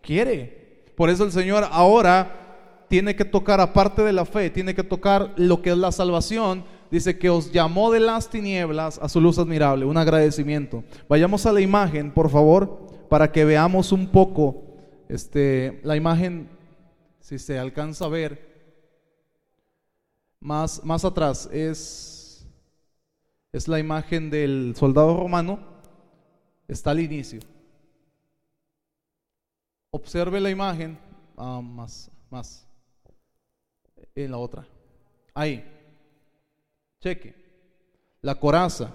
[0.04, 0.84] quiere.
[0.94, 5.32] Por eso el Señor ahora tiene que tocar, aparte de la fe, tiene que tocar
[5.36, 6.64] lo que es la salvación.
[6.94, 9.84] Dice que os llamó de las tinieblas a su luz admirable.
[9.84, 10.84] Un agradecimiento.
[11.08, 14.62] Vayamos a la imagen, por favor, para que veamos un poco
[15.08, 16.48] este, la imagen,
[17.18, 18.46] si se alcanza a ver.
[20.38, 22.46] Más, más atrás es,
[23.50, 25.58] es la imagen del soldado romano.
[26.68, 27.40] Está al inicio.
[29.90, 30.96] Observe la imagen.
[31.36, 32.64] Ah, más, más.
[34.14, 34.64] En la otra.
[35.34, 35.73] Ahí.
[37.04, 37.34] Cheque.
[38.22, 38.94] La coraza.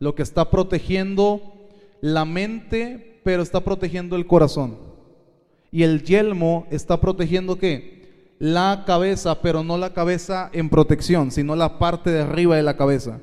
[0.00, 1.68] Lo que está protegiendo
[2.00, 4.76] la mente, pero está protegiendo el corazón.
[5.70, 8.02] Y el yelmo está protegiendo qué?
[8.40, 12.76] la cabeza, pero no la cabeza en protección, sino la parte de arriba de la
[12.76, 13.20] cabeza.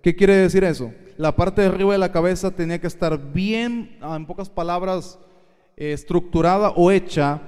[0.00, 0.90] ¿Qué quiere decir eso?
[1.18, 5.18] La parte de arriba de la cabeza tenía que estar bien, ah, en pocas palabras,
[5.76, 7.42] eh, estructurada o hecha,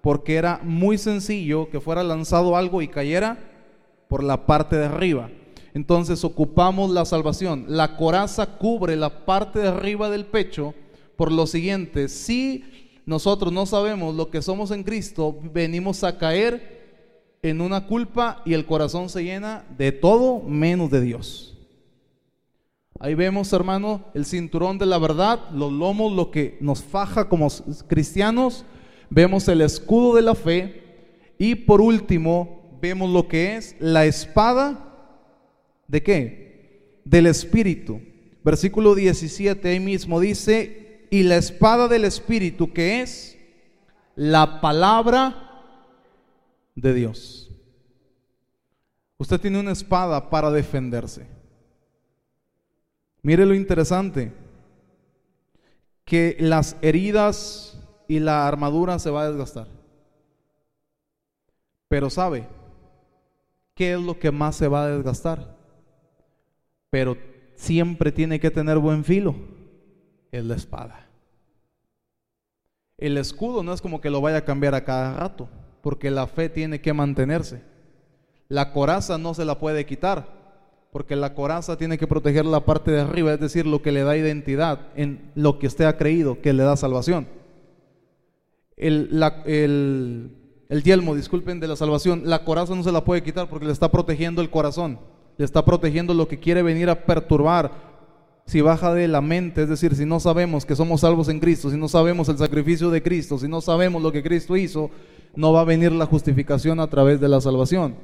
[0.00, 3.36] porque era muy sencillo que fuera lanzado algo y cayera
[4.08, 5.30] por la parte de arriba.
[5.74, 7.66] Entonces ocupamos la salvación.
[7.68, 10.74] La coraza cubre la parte de arriba del pecho
[11.16, 12.64] por lo siguiente, si
[13.06, 18.52] nosotros no sabemos lo que somos en Cristo, venimos a caer en una culpa y
[18.52, 21.56] el corazón se llena de todo menos de Dios.
[22.98, 27.48] Ahí vemos, hermano, el cinturón de la verdad, los lomos, lo que nos faja como
[27.86, 28.64] cristianos.
[29.10, 30.82] Vemos el escudo de la fe.
[31.38, 34.94] Y por último, vemos lo que es la espada
[35.88, 37.00] de qué?
[37.04, 38.00] Del Espíritu.
[38.44, 43.36] Versículo 17 ahí mismo dice, y la espada del Espíritu, que es
[44.14, 45.64] la palabra
[46.74, 47.50] de Dios.
[49.18, 51.26] Usted tiene una espada para defenderse.
[53.22, 54.32] Mire lo interesante,
[56.04, 59.66] que las heridas y la armadura se va a desgastar.
[61.88, 62.46] Pero sabe,
[63.76, 65.56] ¿qué es lo que más se va a desgastar?
[66.90, 67.16] Pero
[67.54, 69.36] siempre tiene que tener buen filo
[70.32, 71.06] es la espada.
[72.98, 75.48] El escudo no es como que lo vaya a cambiar a cada rato,
[75.82, 77.62] porque la fe tiene que mantenerse.
[78.48, 80.26] La coraza no se la puede quitar,
[80.92, 84.02] porque la coraza tiene que proteger la parte de arriba, es decir, lo que le
[84.02, 87.28] da identidad en lo que usted ha creído, que le da salvación.
[88.76, 90.35] El, el
[90.68, 93.90] yelmo, disculpen, de la salvación, la coraza no se la puede quitar porque le está
[93.90, 94.98] protegiendo el corazón,
[95.38, 97.70] le está protegiendo lo que quiere venir a perturbar,
[98.46, 101.68] si baja de la mente, es decir, si no sabemos que somos salvos en Cristo,
[101.70, 104.90] si no sabemos el sacrificio de Cristo, si no sabemos lo que Cristo hizo,
[105.34, 107.96] no va a venir la justificación a través de la salvación.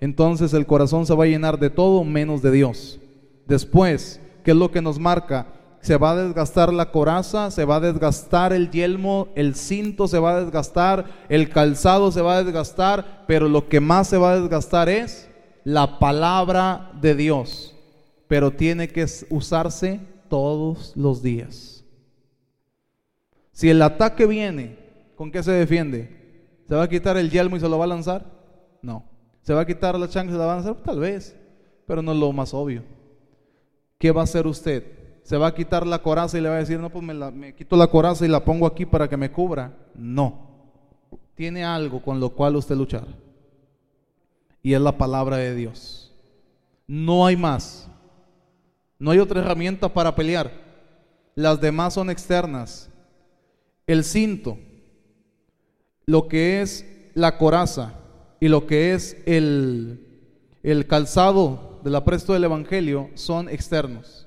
[0.00, 2.98] Entonces el corazón se va a llenar de todo menos de Dios.
[3.46, 5.59] Después, ¿qué es lo que nos marca?
[5.80, 10.18] Se va a desgastar la coraza, se va a desgastar el yelmo, el cinto se
[10.18, 14.32] va a desgastar, el calzado se va a desgastar, pero lo que más se va
[14.32, 15.28] a desgastar es
[15.64, 17.74] la palabra de Dios
[18.30, 21.84] pero tiene que usarse todos los días.
[23.50, 24.78] Si el ataque viene,
[25.16, 26.62] ¿con qué se defiende?
[26.68, 28.24] ¿Se va a quitar el yelmo y se lo va a lanzar?
[28.82, 29.04] No.
[29.42, 30.76] ¿Se va a quitar la chancla y se la va a lanzar?
[30.76, 31.36] Tal vez,
[31.88, 32.84] pero no es lo más obvio.
[33.98, 34.84] ¿Qué va a hacer usted?
[35.30, 37.54] ¿Se va a quitar la coraza y le va a decir, no, pues me, me
[37.54, 39.72] quito la coraza y la pongo aquí para que me cubra?
[39.94, 40.48] No.
[41.36, 43.06] Tiene algo con lo cual usted luchar.
[44.60, 46.12] Y es la palabra de Dios.
[46.88, 47.88] No hay más.
[48.98, 50.50] No hay otra herramienta para pelear.
[51.36, 52.90] Las demás son externas.
[53.86, 54.58] El cinto,
[56.06, 57.94] lo que es la coraza
[58.40, 60.24] y lo que es el,
[60.64, 64.26] el calzado del apresto del Evangelio son externos.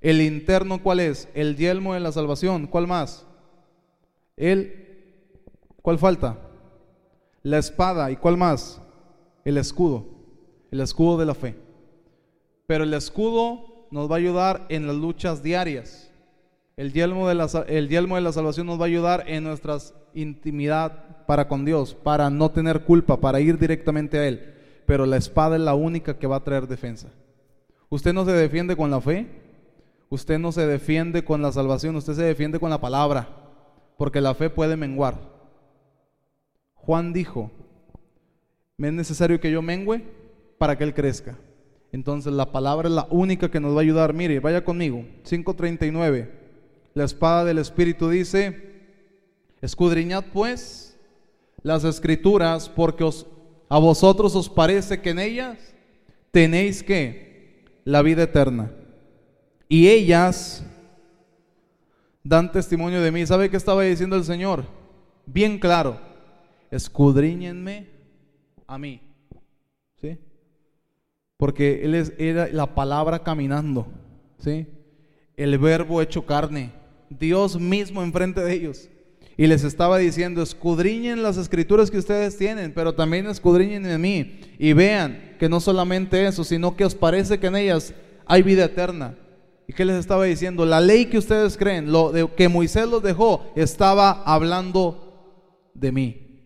[0.00, 1.28] El interno, ¿cuál es?
[1.34, 2.66] El yelmo de la salvación.
[2.66, 3.26] ¿Cuál más?
[4.36, 5.24] El,
[5.82, 6.38] ¿cuál falta?
[7.42, 8.10] La espada.
[8.10, 8.80] ¿Y cuál más?
[9.44, 10.06] El escudo.
[10.70, 11.56] El escudo de la fe.
[12.66, 16.12] Pero el escudo nos va a ayudar en las luchas diarias.
[16.76, 19.78] El yelmo, de la, el yelmo de la salvación nos va a ayudar en nuestra
[20.14, 24.54] intimidad para con Dios, para no tener culpa, para ir directamente a Él.
[24.86, 27.08] Pero la espada es la única que va a traer defensa.
[27.88, 29.26] Usted no se defiende con la fe,
[30.10, 33.28] usted no se defiende con la salvación, usted se defiende con la palabra,
[33.96, 35.18] porque la fe puede menguar.
[36.74, 37.50] Juan dijo,
[38.76, 40.04] me es necesario que yo mengüe
[40.56, 41.36] para que Él crezca.
[41.92, 44.12] Entonces la palabra es la única que nos va a ayudar.
[44.12, 45.04] Mire, vaya conmigo.
[45.24, 46.30] 5.39.
[46.94, 48.80] La espada del Espíritu dice,
[49.60, 50.96] escudriñad pues
[51.62, 53.08] las escrituras porque
[53.68, 55.74] a vosotros os parece que en ellas
[56.30, 58.70] tenéis que la vida eterna.
[59.68, 60.64] Y ellas
[62.22, 63.26] dan testimonio de mí.
[63.26, 64.78] ¿Sabe qué estaba diciendo el Señor?
[65.32, 65.98] bien claro,
[66.70, 67.86] escudriñenme
[68.66, 69.00] a mí.
[70.00, 70.18] ¿Sí?
[71.36, 73.86] Porque Él es, era la palabra caminando.
[74.38, 74.66] ¿Sí?
[75.36, 76.72] El verbo hecho carne.
[77.10, 78.88] Dios mismo enfrente de ellos.
[79.36, 84.40] Y les estaba diciendo, escudriñen las escrituras que ustedes tienen, pero también escudriñen en mí.
[84.58, 87.94] Y vean que no solamente eso, sino que os parece que en ellas
[88.26, 89.14] hay vida eterna.
[89.68, 90.64] ¿Y qué les estaba diciendo?
[90.64, 96.42] La ley que ustedes creen, lo de, que Moisés los dejó, estaba hablando de mí.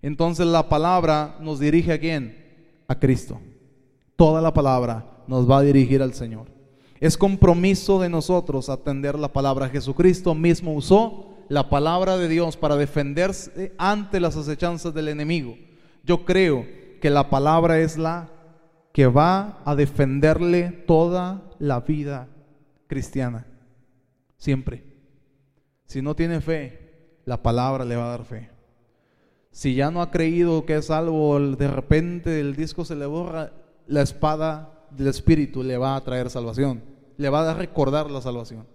[0.00, 2.82] Entonces la palabra nos dirige a quién?
[2.88, 3.38] A Cristo.
[4.16, 6.46] Toda la palabra nos va a dirigir al Señor.
[6.98, 9.68] Es compromiso de nosotros atender la palabra.
[9.68, 15.58] Jesucristo mismo usó la palabra de Dios para defenderse ante las acechanzas del enemigo.
[16.04, 16.64] Yo creo
[17.02, 18.30] que la palabra es la
[18.94, 22.28] que va a defenderle toda la vida
[22.86, 23.46] cristiana.
[24.36, 24.84] Siempre.
[25.86, 28.50] Si no tiene fe, la palabra le va a dar fe.
[29.50, 33.52] Si ya no ha creído que es algo, de repente el disco se le borra,
[33.86, 36.82] la espada del Espíritu le va a traer salvación.
[37.16, 38.66] Le va a recordar la salvación.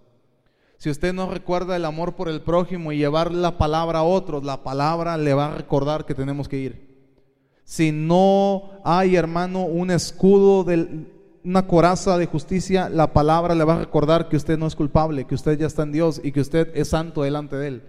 [0.78, 4.42] Si usted no recuerda el amor por el prójimo y llevar la palabra a otros,
[4.42, 6.92] la palabra le va a recordar que tenemos que ir.
[7.62, 11.06] Si no hay, hermano, un escudo, de,
[11.44, 15.26] una coraza de justicia, la palabra le va a recordar que usted no es culpable,
[15.26, 17.82] que usted ya está en Dios y que usted es santo delante de Él.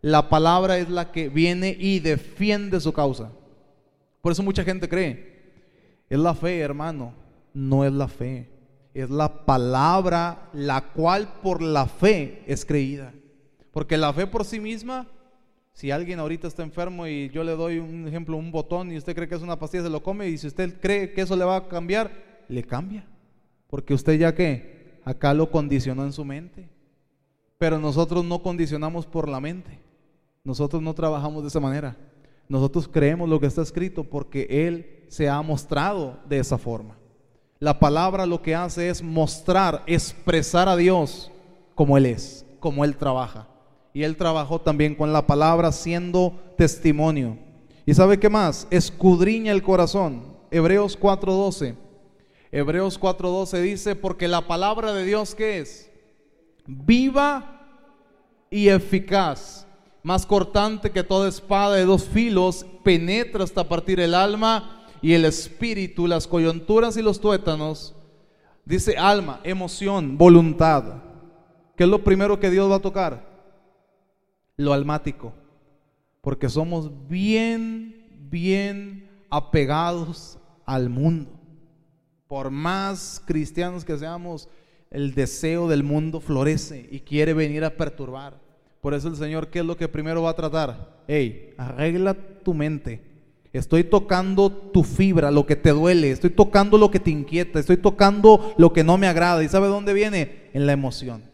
[0.00, 3.30] La palabra es la que viene y defiende su causa.
[4.20, 5.52] Por eso mucha gente cree.
[6.08, 7.14] Es la fe, hermano.
[7.54, 8.52] No es la fe
[8.94, 13.12] es la palabra la cual por la fe es creída.
[13.72, 15.08] Porque la fe por sí misma,
[15.72, 19.14] si alguien ahorita está enfermo y yo le doy un ejemplo, un botón y usted
[19.14, 21.44] cree que es una pastilla, se lo come y si usted cree que eso le
[21.44, 23.06] va a cambiar, le cambia.
[23.68, 26.68] Porque usted ya que acá lo condicionó en su mente.
[27.58, 29.80] Pero nosotros no condicionamos por la mente.
[30.44, 31.96] Nosotros no trabajamos de esa manera.
[32.48, 36.96] Nosotros creemos lo que está escrito porque Él se ha mostrado de esa forma.
[37.58, 41.30] La palabra lo que hace es mostrar, expresar a Dios
[41.74, 43.46] como Él es, como Él trabaja.
[43.94, 47.38] Y Él trabajó también con la palabra siendo testimonio.
[47.86, 48.66] ¿Y sabe qué más?
[48.70, 50.24] Escudriña el corazón.
[50.50, 51.76] Hebreos 4:12.
[52.52, 55.90] Hebreos 4:12 dice, porque la palabra de Dios ¿qué es?
[56.66, 57.60] Viva
[58.50, 59.66] y eficaz,
[60.02, 65.24] más cortante que toda espada de dos filos, penetra hasta partir el alma y el
[65.24, 67.94] espíritu, las coyunturas y los tuétanos,
[68.66, 71.02] dice alma, emoción, voluntad.
[71.74, 73.26] ¿Qué es lo primero que Dios va a tocar?
[74.58, 75.32] Lo almático.
[76.20, 81.41] Porque somos bien, bien apegados al mundo.
[82.32, 84.48] Por más cristianos que seamos,
[84.90, 88.40] el deseo del mundo florece y quiere venir a perturbar.
[88.80, 91.02] Por eso el Señor, ¿qué es lo que primero va a tratar?
[91.06, 93.02] Hey, arregla tu mente
[93.52, 97.76] Estoy tocando tu fibra, lo que te duele, estoy tocando lo que te inquieta, estoy
[97.76, 99.44] tocando lo que no me agrada.
[99.44, 100.48] ¿Y sabe dónde viene?
[100.54, 101.24] En la emoción.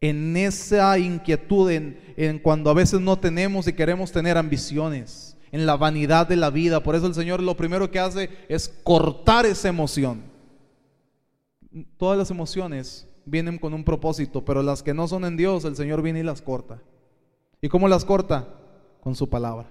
[0.00, 5.25] En esa inquietud, en, en cuando a veces no tenemos y queremos tener ambiciones,
[5.56, 6.82] en la vanidad de la vida.
[6.82, 10.22] Por eso el Señor lo primero que hace es cortar esa emoción.
[11.96, 15.74] Todas las emociones vienen con un propósito, pero las que no son en Dios, el
[15.74, 16.82] Señor viene y las corta.
[17.62, 18.46] ¿Y cómo las corta?
[19.00, 19.70] Con su palabra.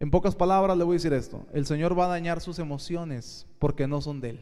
[0.00, 3.46] En pocas palabras le voy a decir esto, el Señor va a dañar sus emociones
[3.58, 4.40] porque no son de Él.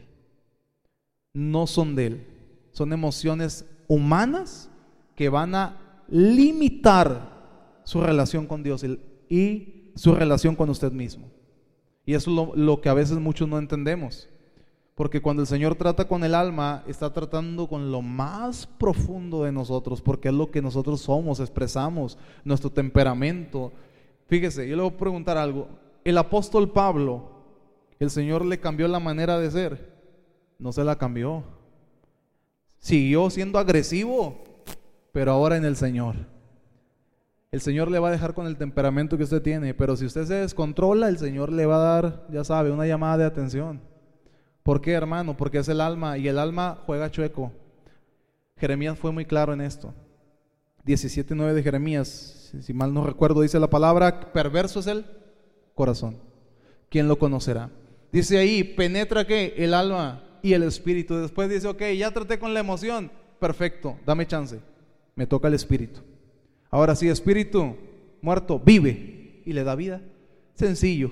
[1.33, 2.27] No son de Él.
[2.73, 4.69] Son emociones humanas
[5.15, 8.83] que van a limitar su relación con Dios
[9.29, 11.27] y su relación con usted mismo.
[12.05, 14.29] Y eso es lo, que a veces muchos no entendemos.
[14.93, 19.51] Porque cuando el Señor trata con el alma, está tratando con lo más profundo de
[19.51, 23.73] nosotros, porque es lo que nosotros somos, expresamos, nuestro temperamento,
[24.27, 25.67] Fíjese, yo le voy a preguntar algo.
[26.03, 27.29] El apóstol Pablo,
[27.99, 29.93] el Señor le cambió la manera de ser.
[30.57, 31.43] No se la cambió.
[32.79, 34.43] Siguió siendo agresivo,
[35.11, 36.15] pero ahora en el Señor.
[37.55, 40.25] El Señor le va a dejar con el temperamento que usted tiene, pero si usted
[40.25, 43.79] se descontrola, el Señor le va a dar, ya sabe, una llamada de atención.
[44.61, 45.37] ¿Por qué, hermano?
[45.37, 47.53] Porque es el alma y el alma juega chueco.
[48.57, 49.93] Jeremías fue muy claro en esto.
[50.85, 55.05] 17.9 de Jeremías si mal no recuerdo, dice la palabra, perverso es el
[55.75, 56.17] corazón.
[56.89, 57.69] ¿Quién lo conocerá?
[58.11, 61.15] Dice ahí, penetra que el alma y el espíritu.
[61.15, 63.09] Después dice, ok, ya traté con la emoción.
[63.39, 64.59] Perfecto, dame chance.
[65.15, 66.01] Me toca el espíritu.
[66.69, 67.75] Ahora sí, espíritu
[68.21, 70.01] muerto, vive y le da vida.
[70.55, 71.11] Sencillo.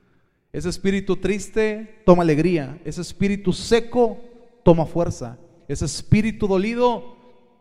[0.52, 2.80] Ese espíritu triste toma alegría.
[2.84, 4.18] Ese espíritu seco
[4.64, 5.38] toma fuerza.
[5.68, 7.16] Ese espíritu dolido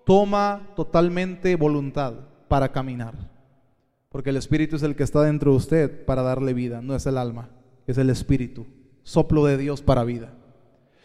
[0.06, 2.14] toma totalmente voluntad
[2.48, 3.14] para caminar.
[4.10, 7.06] Porque el espíritu es el que está dentro de usted para darle vida, no es
[7.06, 7.50] el alma,
[7.86, 8.66] es el espíritu,
[9.04, 10.34] soplo de Dios para vida.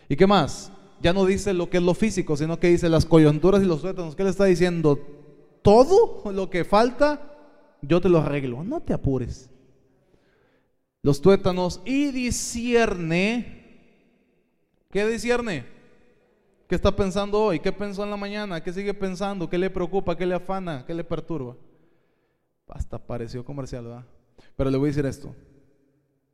[0.09, 0.70] ¿Y qué más?
[1.02, 3.81] Ya no dice lo que es lo físico, sino que dice las coyunturas y los
[3.81, 4.15] tuétanos.
[4.15, 5.01] ¿Qué le está diciendo?
[5.62, 7.37] Todo lo que falta,
[7.82, 8.65] yo te lo arreglo.
[8.65, 9.51] No te apures.
[11.03, 13.61] Los tuétanos y discierne.
[14.91, 15.65] ¿Qué discierne?
[16.69, 17.61] ¿Qué está pensando hoy?
[17.61, 18.62] ¿Qué pensó en la mañana?
[18.62, 19.49] ¿Qué sigue pensando?
[19.49, 20.16] ¿Qué le preocupa?
[20.16, 20.85] ¿Qué le afana?
[20.87, 21.57] ¿Qué le perturba?
[22.69, 24.05] Hasta pareció comercial, ¿verdad?
[24.57, 25.35] Pero le voy a decir esto.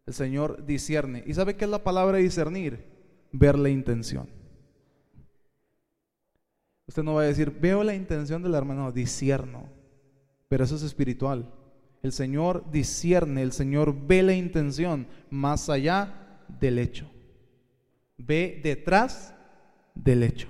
[0.05, 1.23] El Señor discierne.
[1.27, 2.85] ¿Y sabe qué es la palabra discernir?
[3.33, 4.29] Ver la intención.
[6.87, 9.69] Usted no va a decir, veo la intención del hermano, discierno.
[10.49, 11.53] Pero eso es espiritual.
[12.03, 17.11] El Señor discierne, el Señor ve la intención más allá del hecho.
[18.17, 19.35] Ve detrás
[19.95, 20.49] del hecho.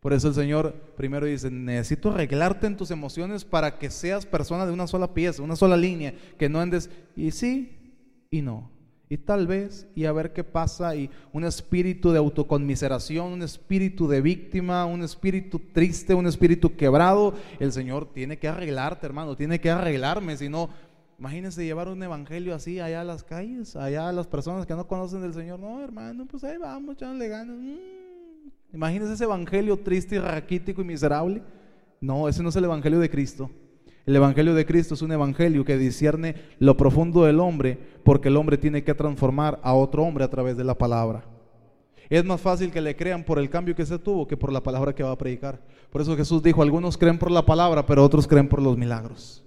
[0.00, 4.66] Por eso el Señor primero dice, necesito arreglarte en tus emociones para que seas persona
[4.66, 8.73] de una sola pieza, una sola línea, que no andes y sí y no
[9.14, 14.08] y tal vez y a ver qué pasa y un espíritu de autoconmiseración, un espíritu
[14.08, 19.60] de víctima, un espíritu triste, un espíritu quebrado, el Señor tiene que arreglarte, hermano, tiene
[19.60, 20.68] que arreglarme, si no
[21.16, 24.88] imagínense llevar un evangelio así allá a las calles, allá a las personas que no
[24.88, 27.56] conocen del Señor, no, hermano, pues ahí vamos, echándole ganas.
[27.56, 28.74] Mm.
[28.74, 31.40] Imagínense ese evangelio triste y raquítico y miserable.
[32.00, 33.48] No, ese no es el evangelio de Cristo.
[34.06, 38.36] El Evangelio de Cristo es un Evangelio que discierne lo profundo del hombre porque el
[38.36, 41.24] hombre tiene que transformar a otro hombre a través de la palabra.
[42.10, 44.62] Es más fácil que le crean por el cambio que se tuvo que por la
[44.62, 45.58] palabra que va a predicar.
[45.90, 49.42] Por eso Jesús dijo, algunos creen por la palabra, pero otros creen por los milagros.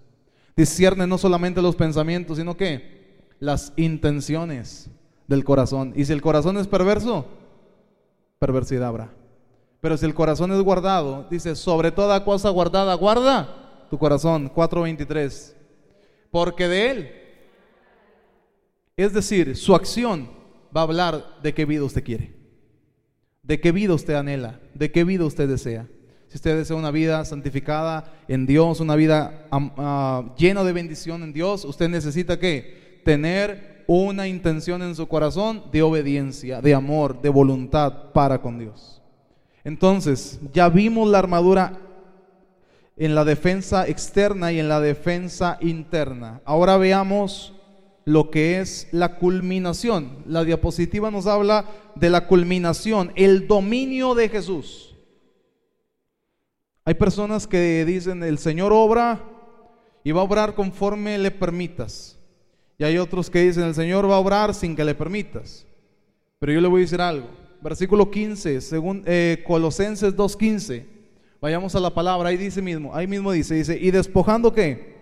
[0.56, 4.90] Discierne no solamente los pensamientos, sino que las intenciones
[5.28, 5.94] del corazón.
[5.96, 7.28] Y si el corazón es perverso,
[8.40, 9.14] perversidad habrá.
[9.82, 15.54] Pero si el corazón es guardado, dice, sobre toda cosa guardada, guarda tu corazón, 4.23.
[16.32, 17.12] Porque de Él,
[18.96, 20.30] es decir, su acción
[20.76, 22.36] va a hablar de qué vida usted quiere,
[23.44, 25.88] de qué vida usted anhela, de qué vida usted desea.
[26.28, 31.32] Si usted desea una vida santificada en Dios, una vida uh, llena de bendición en
[31.32, 37.30] Dios, usted necesita que tener una intención en su corazón de obediencia, de amor, de
[37.30, 39.02] voluntad para con Dios.
[39.64, 41.80] Entonces, ya vimos la armadura
[42.98, 46.42] en la defensa externa y en la defensa interna.
[46.46, 47.54] Ahora veamos
[48.06, 50.24] lo que es la culminación.
[50.26, 51.66] La diapositiva nos habla
[51.96, 54.96] de la culminación, el dominio de Jesús.
[56.86, 59.22] Hay personas que dicen, el Señor obra
[60.04, 62.18] y va a obrar conforme le permitas.
[62.80, 65.66] Y hay otros que dicen, el Señor va a obrar sin que le permitas.
[66.40, 67.28] Pero yo le voy a decir algo.
[67.62, 70.97] Versículo 15, según eh, Colosenses 2.15.
[71.40, 74.98] Vayamos a la palabra, ahí dice mismo, ahí mismo dice, dice, y despojando qué?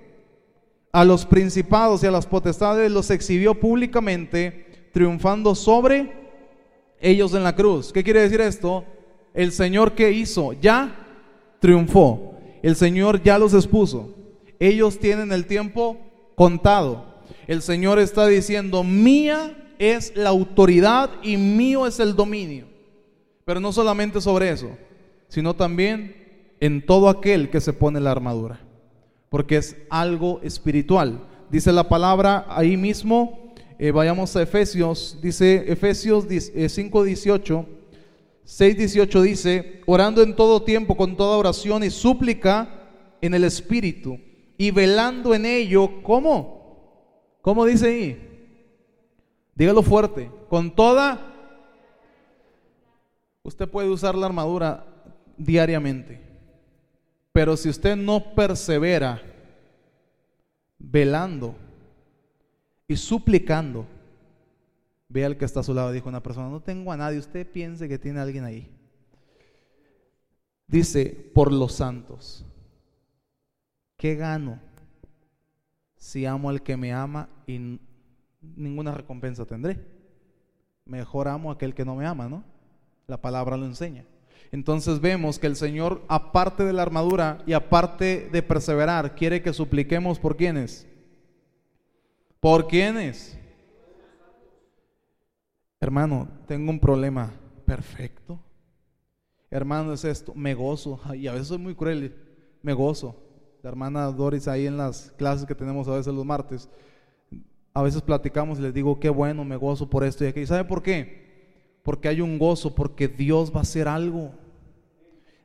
[0.92, 6.12] A los principados y a las potestades los exhibió públicamente, triunfando sobre
[7.00, 7.94] ellos en la cruz.
[7.94, 8.84] ¿Qué quiere decir esto?
[9.34, 10.96] El Señor que hizo, ya
[11.60, 12.38] triunfó.
[12.62, 14.16] El Señor ya los expuso.
[14.60, 15.98] Ellos tienen el tiempo
[16.36, 17.16] contado.
[17.48, 22.68] El Señor está diciendo, mía es la autoridad y mío es el dominio.
[23.44, 24.70] Pero no solamente sobre eso,
[25.28, 26.25] sino también
[26.60, 28.60] en todo aquel que se pone la armadura,
[29.30, 31.28] porque es algo espiritual.
[31.50, 37.66] Dice la palabra ahí mismo, eh, vayamos a Efesios, dice Efesios 5, 18,
[38.44, 42.70] 6, 18 dice, orando en todo tiempo con toda oración y súplica
[43.22, 44.20] en el Espíritu
[44.58, 46.56] y velando en ello, ¿cómo?
[47.42, 48.52] ¿Cómo dice ahí?
[49.56, 51.34] Dígalo fuerte, con toda...
[53.44, 54.88] Usted puede usar la armadura
[55.38, 56.25] diariamente.
[57.36, 59.22] Pero si usted no persevera
[60.80, 61.54] velando
[62.88, 63.86] y suplicando,
[65.10, 67.46] ve al que está a su lado, dijo una persona, no tengo a nadie, usted
[67.46, 68.72] piense que tiene a alguien ahí.
[70.66, 72.46] Dice, por los santos,
[73.98, 74.62] ¿qué gano
[75.98, 77.82] si amo al que me ama y
[78.40, 79.86] ninguna recompensa tendré?
[80.86, 82.46] Mejor amo a aquel que no me ama, ¿no?
[83.08, 84.06] La palabra lo enseña.
[84.52, 89.54] Entonces vemos que el Señor, aparte de la armadura y aparte de perseverar, quiere que
[89.54, 90.88] supliquemos por quienes.
[92.40, 93.38] ¿Por quiénes?
[95.80, 97.34] Hermano, tengo un problema.
[97.66, 98.40] Perfecto.
[99.50, 100.34] Hermano, es esto.
[100.36, 101.00] Me gozo.
[101.16, 102.16] Y a veces soy muy cruel.
[102.62, 103.22] Me gozo.
[103.64, 106.70] La hermana Doris ahí en las clases que tenemos a veces los martes.
[107.74, 110.48] A veces platicamos y les digo, qué bueno, me gozo por esto y aquello.
[110.48, 111.25] ¿Sabe por qué?
[111.86, 114.34] Porque hay un gozo, porque Dios va a hacer algo.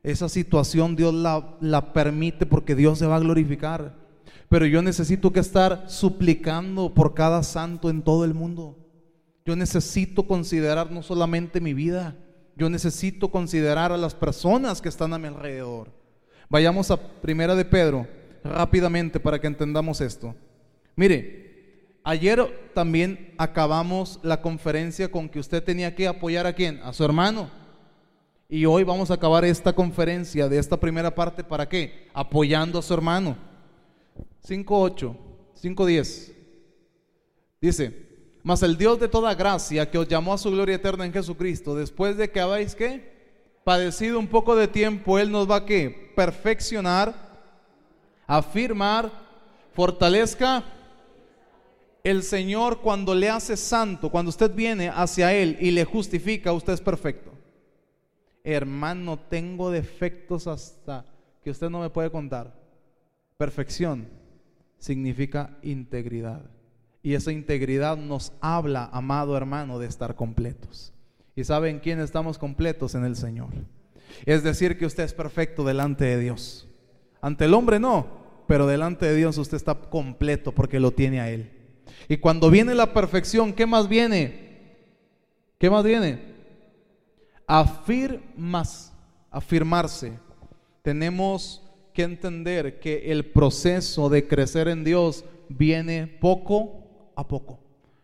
[0.03, 3.95] Esa situación Dios la, la, permite porque Dios se va a glorificar.
[4.49, 8.79] Pero yo necesito que estar suplicando por cada santo en todo el mundo.
[9.45, 12.17] Yo necesito considerar no solamente mi vida,
[12.57, 15.93] yo necesito considerar a las personas que están a mi alrededor.
[16.49, 18.09] Vayamos a Primera de Pedro
[18.43, 20.35] rápidamente para que entendamos esto.
[20.97, 21.40] Mire,
[22.05, 26.81] ayer también acabamos la conferencia con que usted tenía que apoyar a quién?
[26.83, 27.51] A su hermano.
[28.49, 32.09] Y hoy vamos a acabar esta conferencia de esta primera parte para qué?
[32.13, 33.37] Apoyando a su hermano.
[34.47, 35.15] 5.8,
[35.63, 36.33] 5.10.
[37.61, 38.11] Dice,
[38.43, 41.75] mas el Dios de toda gracia que os llamó a su gloria eterna en Jesucristo,
[41.75, 43.11] después de que habéis que
[43.65, 47.15] padecido un poco de tiempo, Él nos va a que perfeccionar,
[48.27, 49.13] afirmar,
[49.75, 50.65] fortalezca.
[52.03, 56.73] El Señor cuando le hace santo, cuando usted viene hacia Él y le justifica, usted
[56.73, 57.31] es perfecto.
[58.43, 61.05] Hermano, tengo defectos hasta
[61.43, 62.59] que usted no me puede contar.
[63.37, 64.09] Perfección
[64.79, 66.43] significa integridad.
[67.03, 70.93] Y esa integridad nos habla, amado hermano, de estar completos.
[71.37, 73.51] ¿Y saben quién estamos completos en el Señor?
[74.27, 76.69] Es decir, que usted es perfecto delante de Dios.
[77.21, 78.07] Ante el hombre no,
[78.47, 81.60] pero delante de Dios usted está completo porque lo tiene a Él.
[82.09, 84.51] Y cuando viene la perfección, ¿qué más viene?
[85.59, 86.19] ¿Qué más viene?
[87.47, 88.93] Afirmas,
[89.31, 90.13] afirmarse.
[90.83, 91.63] Tenemos
[91.93, 97.61] que entender que el proceso de crecer en Dios viene poco a poco.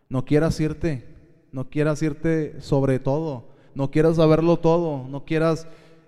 [0.08, 1.06] No quieras irte,
[1.52, 5.66] no quieras irte sobre todo, no quieras saberlo todo, no quieras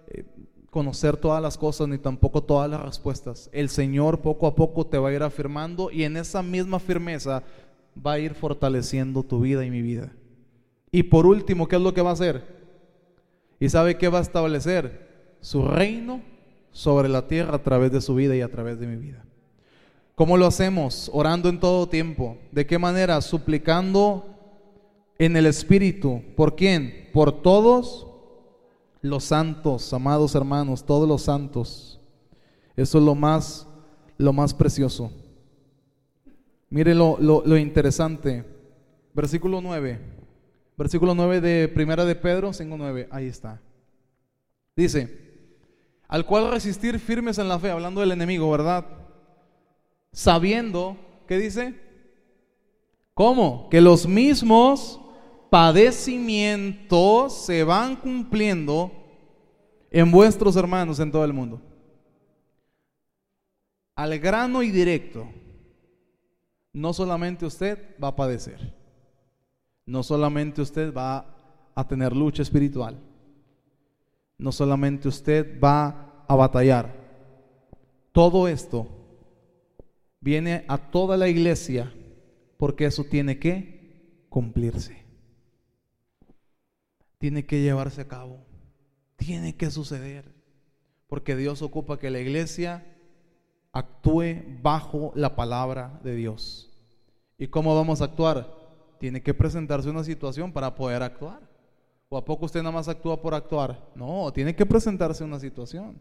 [0.08, 0.24] eh,
[0.70, 3.48] conocer todas las cosas ni tampoco todas las respuestas.
[3.52, 7.42] El Señor poco a poco te va a ir afirmando y en esa misma firmeza
[8.04, 10.12] va a ir fortaleciendo tu vida y mi vida.
[10.90, 12.58] Y por último, ¿qué es lo que va a hacer?
[13.60, 15.36] ¿Y sabe qué va a establecer?
[15.40, 16.22] Su reino
[16.72, 19.24] sobre la tierra a través de su vida y a través de mi vida.
[20.14, 21.10] ¿Cómo lo hacemos?
[21.12, 22.38] Orando en todo tiempo.
[22.50, 23.20] ¿De qué manera?
[23.20, 24.34] Suplicando
[25.18, 26.22] en el Espíritu.
[26.36, 27.10] ¿Por quién?
[27.12, 28.06] Por todos
[29.00, 32.00] los santos, amados hermanos, todos los santos.
[32.76, 33.66] Eso es lo más,
[34.16, 35.12] lo más precioso.
[36.70, 38.44] Mire lo, lo, interesante.
[39.14, 39.98] Versículo 9.
[40.76, 43.08] Versículo 9 de Primera de Pedro, 5.9.
[43.10, 43.60] Ahí está.
[44.76, 45.08] Dice,
[46.06, 48.98] al cual resistir firmes en la fe, hablando del enemigo, ¿verdad?
[50.12, 50.96] sabiendo,
[51.26, 51.74] ¿qué dice?
[53.14, 53.68] ¿Cómo?
[53.70, 55.00] Que los mismos
[55.50, 58.92] padecimientos se van cumpliendo
[59.90, 61.62] en vuestros hermanos en todo el mundo.
[63.94, 65.26] Al grano y directo,
[66.78, 68.72] no solamente usted va a padecer,
[69.84, 71.26] no solamente usted va
[71.74, 72.96] a tener lucha espiritual,
[74.38, 76.94] no solamente usted va a batallar,
[78.12, 78.86] todo esto
[80.20, 81.92] viene a toda la iglesia
[82.58, 85.04] porque eso tiene que cumplirse.
[87.18, 88.44] Tiene que llevarse a cabo.
[89.16, 90.32] Tiene que suceder.
[91.08, 92.84] Porque Dios ocupa que la iglesia
[93.72, 96.67] actúe bajo la palabra de Dios.
[97.38, 98.52] ¿Y cómo vamos a actuar?
[98.98, 101.40] Tiene que presentarse una situación para poder actuar.
[102.08, 103.90] ¿O a poco usted nada más actúa por actuar?
[103.94, 106.00] No, tiene que presentarse una situación.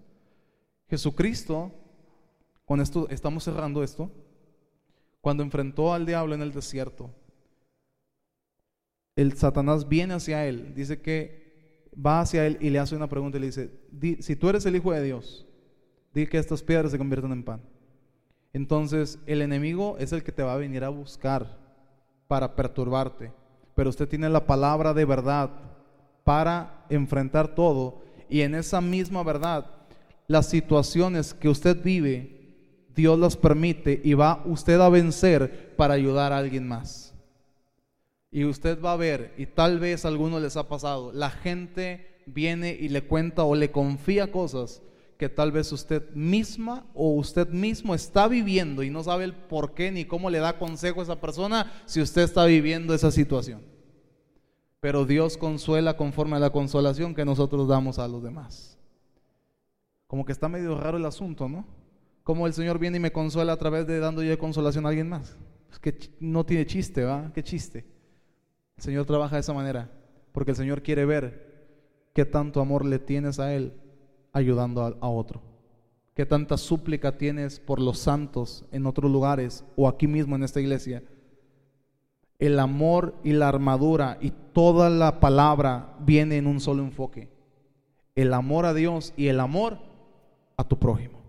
[0.90, 1.72] Jesucristo
[2.66, 4.12] con esto estamos cerrando esto.
[5.22, 7.10] Cuando enfrentó al diablo en el desierto,
[9.16, 13.38] el Satanás viene hacia él, dice que va hacia él y le hace una pregunta
[13.38, 13.72] y le dice,
[14.22, 15.46] si tú eres el hijo de Dios,
[16.14, 17.62] di que estas piedras se conviertan en pan.
[18.54, 21.58] Entonces el enemigo es el que te va a venir a buscar
[22.28, 23.32] para perturbarte,
[23.76, 25.50] pero usted tiene la palabra de verdad
[26.24, 29.66] para enfrentar todo y en esa misma verdad
[30.28, 32.38] las situaciones que usted vive
[32.98, 37.14] Dios las permite y va usted a vencer para ayudar a alguien más.
[38.32, 42.24] Y usted va a ver, y tal vez a algunos les ha pasado, la gente
[42.26, 44.82] viene y le cuenta o le confía cosas
[45.18, 49.74] que tal vez usted misma o usted mismo está viviendo y no sabe el por
[49.74, 53.62] qué ni cómo le da consejo a esa persona si usted está viviendo esa situación.
[54.80, 58.78] Pero Dios consuela conforme a la consolación que nosotros damos a los demás.
[60.06, 61.66] Como que está medio raro el asunto, ¿no?
[62.28, 65.08] cómo el Señor viene y me consuela a través de dando yo consolación a alguien
[65.08, 65.38] más.
[65.72, 67.32] Es que no tiene chiste, ¿va?
[67.34, 67.86] ¿Qué chiste?
[68.76, 69.90] El Señor trabaja de esa manera,
[70.34, 71.70] porque el Señor quiere ver
[72.14, 73.72] qué tanto amor le tienes a Él
[74.38, 75.42] ayudando a, otro.
[76.14, 80.60] Qué tanta súplica tienes por los santos en otros lugares o aquí mismo en esta
[80.60, 81.04] iglesia.
[82.40, 87.30] El amor y la armadura y toda la palabra viene en un solo enfoque.
[88.16, 89.80] El amor a Dios y el amor
[90.56, 91.20] a tu prójimo.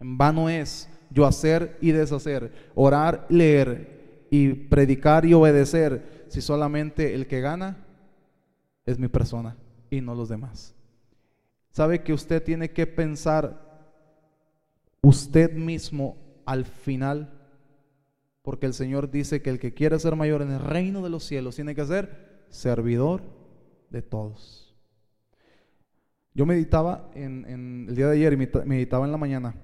[0.00, 7.14] En vano es yo hacer y deshacer, orar, leer y predicar y obedecer si solamente
[7.14, 7.84] el que gana
[8.84, 9.56] es mi persona
[9.90, 10.74] y no los demás?
[11.78, 13.56] ¿Sabe que usted tiene que pensar
[15.00, 17.32] usted mismo al final?
[18.42, 21.22] Porque el Señor dice que el que quiere ser mayor en el reino de los
[21.22, 23.22] cielos tiene que ser servidor
[23.90, 24.76] de todos.
[26.34, 29.54] Yo meditaba en, el día de ayer y meditaba en la mañana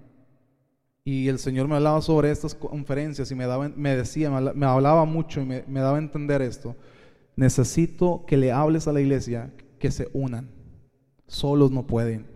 [1.03, 5.05] y el Señor me hablaba sobre estas conferencias y me, daba, me decía, me hablaba
[5.05, 6.77] mucho y me, me daba a entender esto.
[7.35, 10.62] Necesito que le hables a la iglesia que se unan.
[11.26, 12.26] Solos no pueden.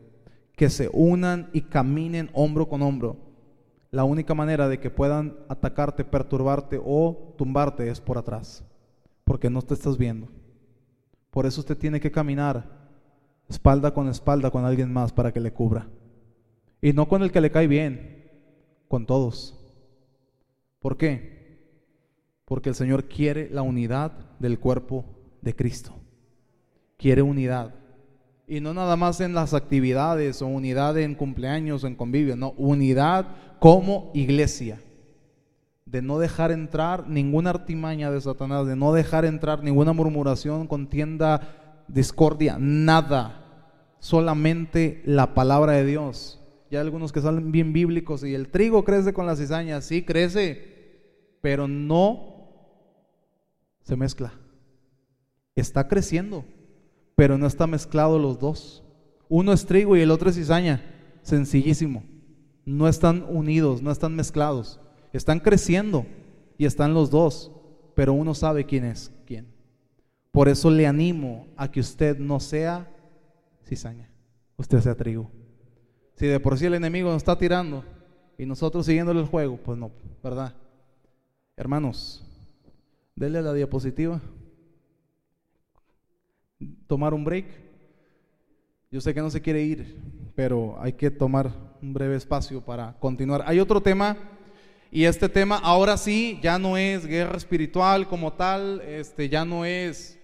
[0.57, 3.17] Que se unan y caminen hombro con hombro.
[3.91, 8.65] La única manera de que puedan atacarte, perturbarte o tumbarte es por atrás.
[9.25, 10.29] Porque no te estás viendo.
[11.31, 12.79] Por eso usted tiene que caminar
[13.49, 15.89] espalda con espalda con alguien más para que le cubra.
[16.81, 18.31] Y no con el que le cae bien,
[18.89, 19.59] con todos.
[20.81, 21.39] ¿Por qué?
[22.45, 25.05] Porque el Señor quiere la unidad del cuerpo
[25.43, 25.95] de Cristo.
[26.97, 27.75] Quiere unidad.
[28.49, 32.55] Y no nada más en las actividades o unidad en cumpleaños o en convivio, no,
[32.57, 33.27] unidad
[33.61, 34.81] como iglesia.
[35.85, 41.85] De no dejar entrar ninguna artimaña de Satanás, de no dejar entrar ninguna murmuración, contienda,
[41.89, 43.45] discordia, nada.
[44.01, 46.39] Solamente la palabra de Dios
[46.71, 51.39] ya algunos que salen bien bíblicos y el trigo crece con la cizaña, sí crece,
[51.41, 52.37] pero no
[53.83, 54.33] se mezcla.
[55.55, 56.45] Está creciendo,
[57.19, 58.85] pero no está mezclado los dos.
[59.29, 60.85] Uno es trigo y el otro es cizaña,
[61.23, 62.05] sencillísimo.
[62.65, 64.79] No están unidos, no están mezclados.
[65.13, 66.07] Están creciendo
[66.59, 67.51] y están los dos,
[67.97, 69.49] pero uno sabe quién es quién.
[70.31, 72.89] Por eso le animo a que usted no sea
[73.65, 74.09] cizaña,
[74.57, 75.29] usted sea trigo.
[76.15, 77.85] Si de por sí el enemigo nos está tirando
[78.39, 79.91] y nosotros siguiéndole el juego, pues no,
[80.23, 80.55] ¿verdad?
[81.57, 82.25] Hermanos,
[83.17, 84.21] denle la diapositiva.
[86.87, 87.47] Tomar un break.
[88.91, 90.01] Yo sé que no se quiere ir,
[90.35, 91.53] pero hay que tomar
[91.83, 93.43] un breve espacio para continuar.
[93.47, 94.17] Hay otro tema
[94.91, 99.67] y este tema ahora sí ya no es guerra espiritual como tal, este ya no
[99.67, 100.19] es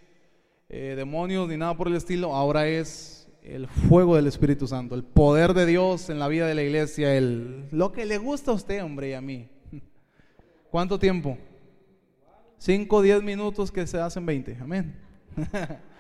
[0.71, 5.05] eh, demonios ni nada por el estilo, ahora es el fuego del Espíritu Santo, el
[5.05, 8.55] poder de Dios en la vida de la iglesia, el, lo que le gusta a
[8.55, 9.51] usted, hombre, y a mí.
[10.71, 11.37] ¿Cuánto tiempo?
[12.57, 14.57] Cinco, diez minutos que se hacen veinte.
[14.59, 14.99] Amén.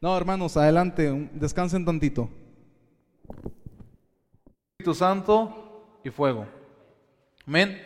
[0.00, 2.28] no, hermanos, adelante, descansen tantito.
[4.78, 6.46] Espíritu Santo y fuego.
[7.46, 7.82] Amén.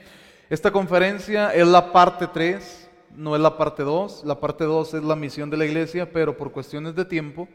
[0.51, 4.25] Esta conferencia es la parte 3, no es la parte 2.
[4.25, 7.49] La parte 2 es la misión de la iglesia, pero por cuestiones de tiempo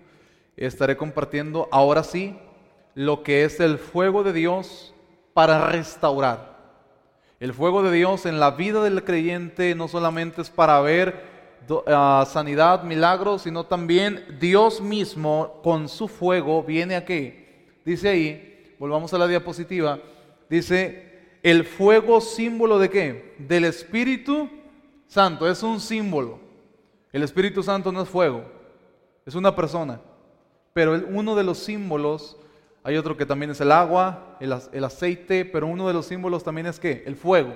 [0.56, 2.36] estaré compartiendo ahora sí
[2.96, 4.96] lo que es el fuego de Dios
[5.34, 6.58] para restaurar.
[7.40, 11.27] El fuego de Dios en la vida del creyente no solamente es para ver
[11.88, 17.34] ah, sanidad, milagros, sino también Dios mismo con su fuego viene aquí.
[17.86, 20.00] Dice ahí, volvamos a la diapositiva,
[20.50, 21.08] dice,
[21.44, 23.36] el fuego símbolo de qué?
[23.40, 24.50] Del Espíritu
[25.08, 26.40] Santo, es un símbolo.
[27.14, 28.44] El Espíritu Santo no es fuego,
[29.26, 30.02] es una persona.
[30.74, 32.38] Pero uno de los símbolos,
[32.84, 36.44] hay otro que también es el agua, el, el aceite, pero uno de los símbolos
[36.44, 37.56] también es que el fuego.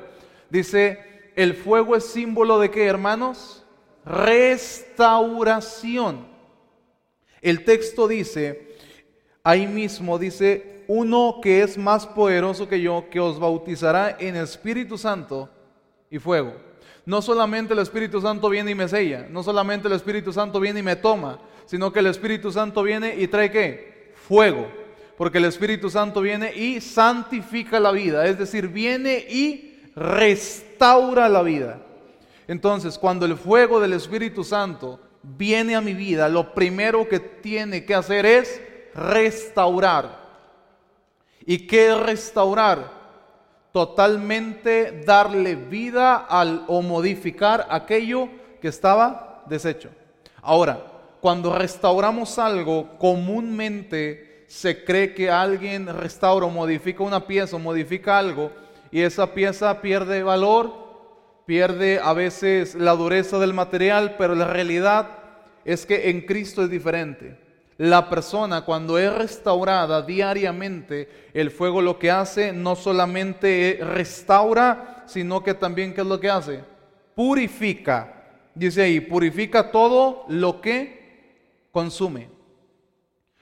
[0.50, 3.61] Dice, el fuego es símbolo de qué, hermanos?
[4.06, 6.28] Restauración.
[7.42, 8.78] El texto dice,
[9.44, 14.98] ahí mismo dice, uno que es más poderoso que yo, que os bautizará en Espíritu
[14.98, 15.50] Santo
[16.10, 16.54] y fuego.
[17.06, 20.82] No solamente el Espíritu Santo viene y me sella, no solamente el Espíritu Santo viene
[20.82, 24.14] y me toma, sino que el Espíritu Santo viene y trae qué?
[24.16, 24.68] Fuego.
[25.18, 31.42] Porque el Espíritu Santo viene y santifica la vida, es decir, viene y restaura la
[31.42, 31.82] vida.
[32.52, 37.86] Entonces, cuando el fuego del Espíritu Santo viene a mi vida, lo primero que tiene
[37.86, 38.62] que hacer es
[38.94, 40.20] restaurar.
[41.46, 42.92] ¿Y qué es restaurar?
[43.72, 48.28] Totalmente darle vida al, o modificar aquello
[48.62, 49.88] que estaba deshecho.
[50.42, 50.78] Ahora,
[51.22, 58.18] cuando restauramos algo, comúnmente se cree que alguien restaura o modifica una pieza o modifica
[58.20, 58.52] algo
[58.92, 60.82] y esa pieza pierde valor,
[61.52, 65.10] pierde a veces la dureza del material, pero la realidad
[65.66, 67.38] es que en Cristo es diferente.
[67.76, 75.44] La persona cuando es restaurada diariamente, el fuego lo que hace no solamente restaura, sino
[75.44, 76.64] que también ¿qué es lo que hace?
[77.16, 78.30] Purifica.
[78.56, 82.30] Dice ahí, purifica todo lo que consume.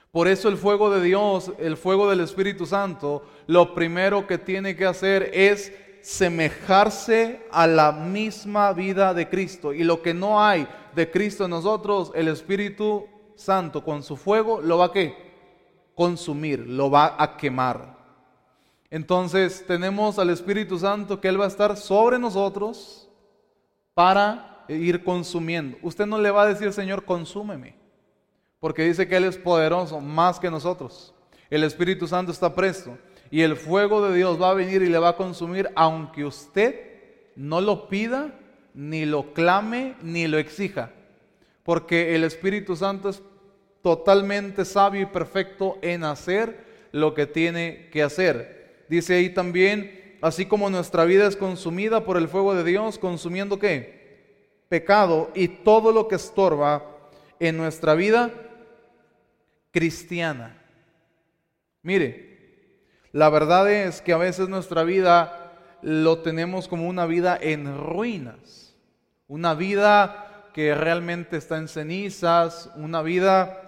[0.10, 4.76] Por eso el fuego de Dios, el fuego del Espíritu Santo, lo primero que tiene
[4.76, 5.72] que hacer es
[6.02, 9.74] semejarse a la misma vida de Cristo.
[9.74, 14.62] Y lo que no hay de Cristo en nosotros, el Espíritu Santo con su fuego
[14.62, 15.16] lo va a qué?
[15.96, 17.98] Consumir, lo va a quemar.
[18.90, 23.08] Entonces tenemos al Espíritu Santo que Él va a estar sobre nosotros
[23.94, 25.78] para ir consumiendo.
[25.82, 27.76] Usted no le va a decir, Señor, consúmeme,
[28.60, 31.14] porque dice que Él es poderoso más que nosotros.
[31.50, 32.98] El Espíritu Santo está presto
[33.32, 36.90] y el fuego de Dios va a venir y le va a consumir aunque usted
[37.36, 38.34] no lo pida,
[38.74, 40.92] ni lo clame, ni lo exija.
[41.64, 43.22] Porque el Espíritu Santo es
[43.82, 48.86] totalmente sabio y perfecto en hacer lo que tiene que hacer.
[48.90, 53.60] Dice ahí también, así como nuestra vida es consumida por el fuego de Dios, consumiendo
[53.60, 54.00] qué?
[54.68, 56.84] Pecado y todo lo que estorba
[57.40, 58.32] en nuestra vida
[59.72, 60.62] cristiana.
[61.84, 62.29] Mire,
[63.12, 68.76] la verdad es que a veces nuestra vida lo tenemos como una vida en ruinas,
[69.28, 73.62] una vida que realmente está en cenizas, una vida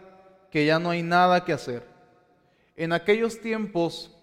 [0.51, 1.83] que ya no hay nada que hacer.
[2.75, 4.15] En aquellos tiempos,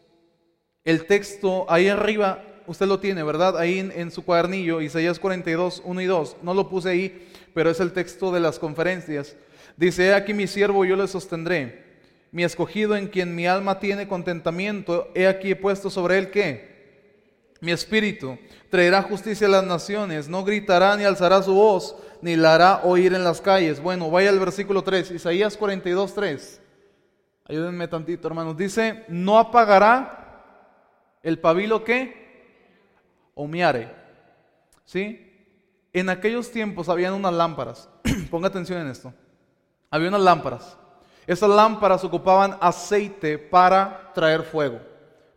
[0.84, 3.56] el texto ahí arriba, usted lo tiene, ¿verdad?
[3.56, 7.80] Ahí en, su cuadernillo, Isaías 42, 1 y 2, no lo puse ahí, pero es
[7.80, 9.36] el texto de las conferencias.
[9.76, 11.88] Dice, aquí mi siervo, yo le sostendré
[12.30, 16.78] mi escogido en quien mi alma tiene contentamiento, he aquí puesto sobre él qué?
[17.60, 18.38] Mi espíritu
[18.70, 23.14] traerá justicia a las naciones, no gritará ni alzará su voz, ni la hará oír
[23.14, 23.80] en las calles.
[23.80, 26.60] Bueno, vaya al versículo 3, Isaías 42, 3.
[27.46, 28.56] Ayúdenme tantito, hermanos.
[28.56, 30.44] Dice, no apagará
[31.22, 33.90] el pabilo que humeare.
[34.84, 35.24] ¿Sí?
[35.92, 37.88] En aquellos tiempos habían unas lámparas.
[38.30, 39.12] Ponga atención en esto.
[39.90, 40.76] Había unas lámparas
[41.28, 44.80] esas lámparas ocupaban aceite para traer fuego,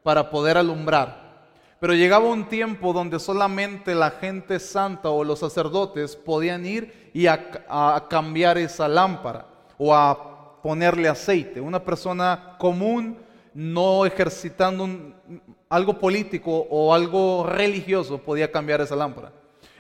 [0.02, 1.50] para poder alumbrar.
[1.82, 7.28] Pero llegaba un tiempo donde solamente la gente santa o los sacerdotes podían ir y
[7.28, 9.46] a, cambiar esa lámpara
[9.78, 11.60] o a ponerle aceite.
[11.60, 13.18] Una persona común,
[13.54, 14.88] no ejercitando
[15.68, 19.34] algo político o algo religioso, podía cambiar esa lámpara.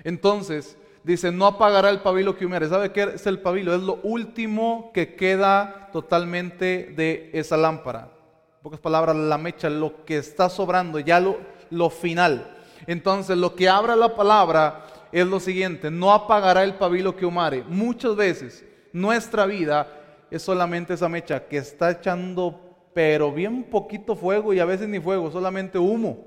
[0.03, 2.69] Entonces, dice, no apagará el pabilo que humeare.
[2.69, 3.73] ¿Sabe qué es el pabilo?
[3.73, 8.11] Es lo último que queda totalmente de esa lámpara.
[8.57, 11.37] En pocas palabras, la mecha, lo que está sobrando, ya lo,
[11.69, 12.57] lo final.
[12.87, 17.63] Entonces, lo que abra la palabra es lo siguiente, no apagará el pabilo que humare.
[17.67, 19.87] Muchas veces nuestra vida
[20.29, 24.99] es solamente esa mecha que está echando pero bien poquito fuego y a veces ni
[24.99, 26.25] fuego, solamente humo.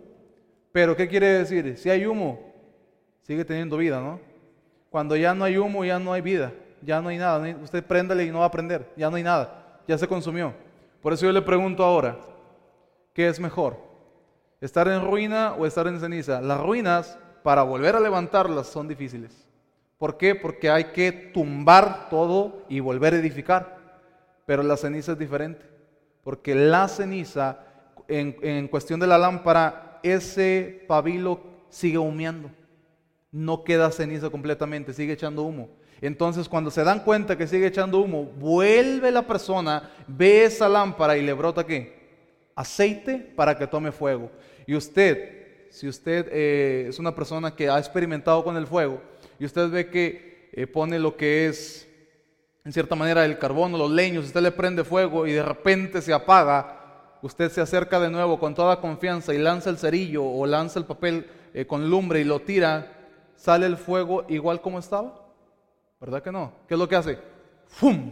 [0.72, 1.76] Pero ¿qué quiere decir?
[1.76, 2.52] Si hay humo,
[3.22, 4.18] sigue teniendo vida, ¿no?
[4.94, 7.44] Cuando ya no hay humo, ya no hay vida, ya no hay nada.
[7.60, 10.54] Usted préndale y no va a prender, ya no hay nada, ya se consumió.
[11.02, 12.16] Por eso yo le pregunto ahora,
[13.12, 13.76] ¿qué es mejor?
[14.60, 16.40] ¿Estar en ruina o estar en ceniza?
[16.40, 19.32] Las ruinas, para volver a levantarlas, son difíciles.
[19.98, 20.36] ¿Por qué?
[20.36, 23.76] Porque hay que tumbar todo y volver a edificar.
[24.46, 25.66] Pero la ceniza es diferente.
[26.22, 27.58] Porque la ceniza,
[28.06, 32.48] en, en cuestión de la lámpara, ese pabilo sigue humeando
[33.34, 35.68] no queda ceniza completamente, sigue echando humo.
[36.00, 41.16] Entonces cuando se dan cuenta que sigue echando humo, vuelve la persona, ve esa lámpara
[41.16, 41.98] y le brota qué?
[42.54, 44.30] Aceite para que tome fuego.
[44.68, 49.02] Y usted, si usted eh, es una persona que ha experimentado con el fuego
[49.40, 51.88] y usted ve que eh, pone lo que es,
[52.64, 56.02] en cierta manera, el carbón o los leños, usted le prende fuego y de repente
[56.02, 60.46] se apaga, usted se acerca de nuevo con toda confianza y lanza el cerillo o
[60.46, 62.93] lanza el papel eh, con lumbre y lo tira
[63.44, 65.22] sale el fuego igual como estaba?
[66.00, 66.50] ¿Verdad que no?
[66.66, 67.18] ¿Qué es lo que hace?
[67.66, 68.10] ¡Fum!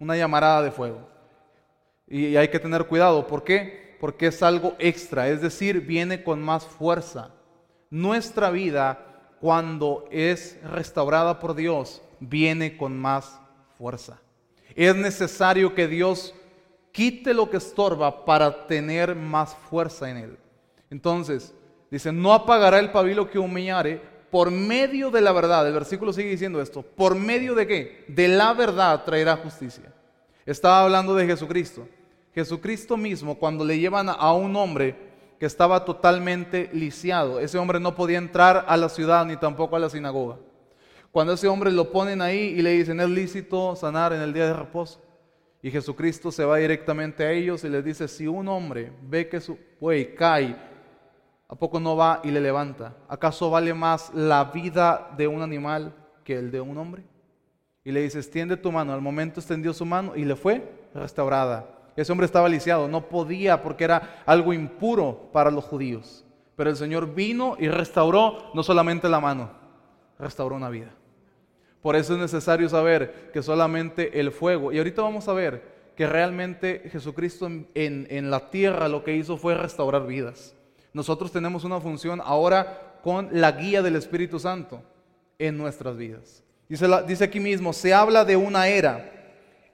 [0.00, 0.98] Una llamarada de fuego.
[2.08, 3.28] Y hay que tener cuidado.
[3.28, 3.96] ¿Por qué?
[4.00, 7.30] Porque es algo extra, es decir, viene con más fuerza.
[7.90, 8.98] Nuestra vida,
[9.40, 13.38] cuando es restaurada por Dios, viene con más
[13.78, 14.20] fuerza.
[14.74, 16.34] Es necesario que Dios
[16.90, 20.38] quite lo que estorba para tener más fuerza en él.
[20.90, 21.54] Entonces,
[21.88, 26.30] dice, no apagará el pabilo que humillare, por medio de la verdad, el versículo sigue
[26.30, 28.04] diciendo esto, por medio de qué?
[28.08, 29.92] De la verdad traerá justicia.
[30.46, 31.86] Estaba hablando de Jesucristo.
[32.34, 34.96] Jesucristo mismo, cuando le llevan a un hombre
[35.38, 39.80] que estaba totalmente lisiado, ese hombre no podía entrar a la ciudad ni tampoco a
[39.80, 40.38] la sinagoga.
[41.10, 44.46] Cuando ese hombre lo ponen ahí y le dicen, es lícito sanar en el día
[44.46, 44.98] de reposo.
[45.60, 49.42] Y Jesucristo se va directamente a ellos y les dice, si un hombre ve que
[49.42, 50.71] su buey cae
[51.52, 52.96] ¿A poco no va y le levanta?
[53.10, 57.02] ¿Acaso vale más la vida de un animal que el de un hombre?
[57.84, 58.94] Y le dice, extiende tu mano.
[58.94, 63.62] Al momento extendió su mano y le fue restaurada Ese hombre estaba lisiado, no podía
[63.62, 66.24] porque era algo impuro para los judíos.
[66.56, 69.50] Pero el Señor vino y restauró no solamente la mano,
[70.18, 70.94] restauró una vida.
[71.82, 76.06] Por eso es necesario saber que solamente el fuego, y ahorita vamos a ver que
[76.06, 80.56] realmente Jesucristo en, en, la tierra lo que hizo fue restaurar vidas.
[80.92, 84.82] Nosotros tenemos una función ahora con la guía del Espíritu Santo
[85.38, 86.42] en nuestras vidas.
[86.68, 89.10] Dice, dice aquí mismo, se habla de una era.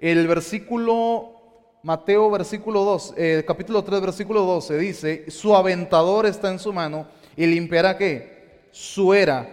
[0.00, 1.38] El versículo
[1.82, 7.06] Mateo versículo 2, eh, capítulo 3 versículo 12 dice, su aventador está en su mano
[7.36, 8.68] y limpiará qué?
[8.72, 9.48] Su era.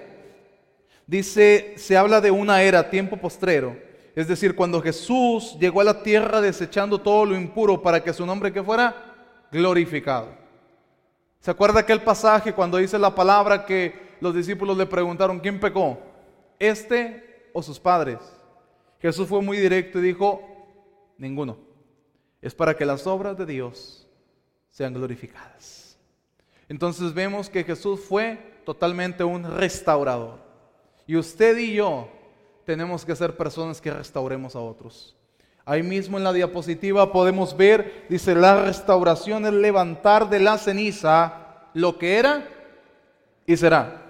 [1.05, 3.77] Dice, se habla de una era, tiempo postrero.
[4.15, 8.25] Es decir, cuando Jesús llegó a la tierra desechando todo lo impuro para que su
[8.25, 9.13] nombre que fuera
[9.51, 10.44] glorificado.
[11.45, 15.99] ¿Se acuerda aquel pasaje cuando dice la palabra que los discípulos le preguntaron, ¿quién pecó?
[16.57, 18.17] ¿Este o sus padres?
[18.99, 20.41] Jesús fue muy directo y dijo,
[21.19, 21.59] ninguno
[22.41, 24.07] es para que las obras de Dios
[24.72, 25.99] sean glorificadas.
[26.67, 30.39] Entonces vemos que Jesús fue totalmente un restaurador.
[31.05, 32.09] Y usted y yo
[32.65, 35.15] tenemos que ser personas que restauremos a otros.
[35.65, 41.69] Ahí mismo en la diapositiva podemos ver, dice, la restauración es levantar de la ceniza
[41.73, 42.47] lo que era
[43.47, 44.05] y será.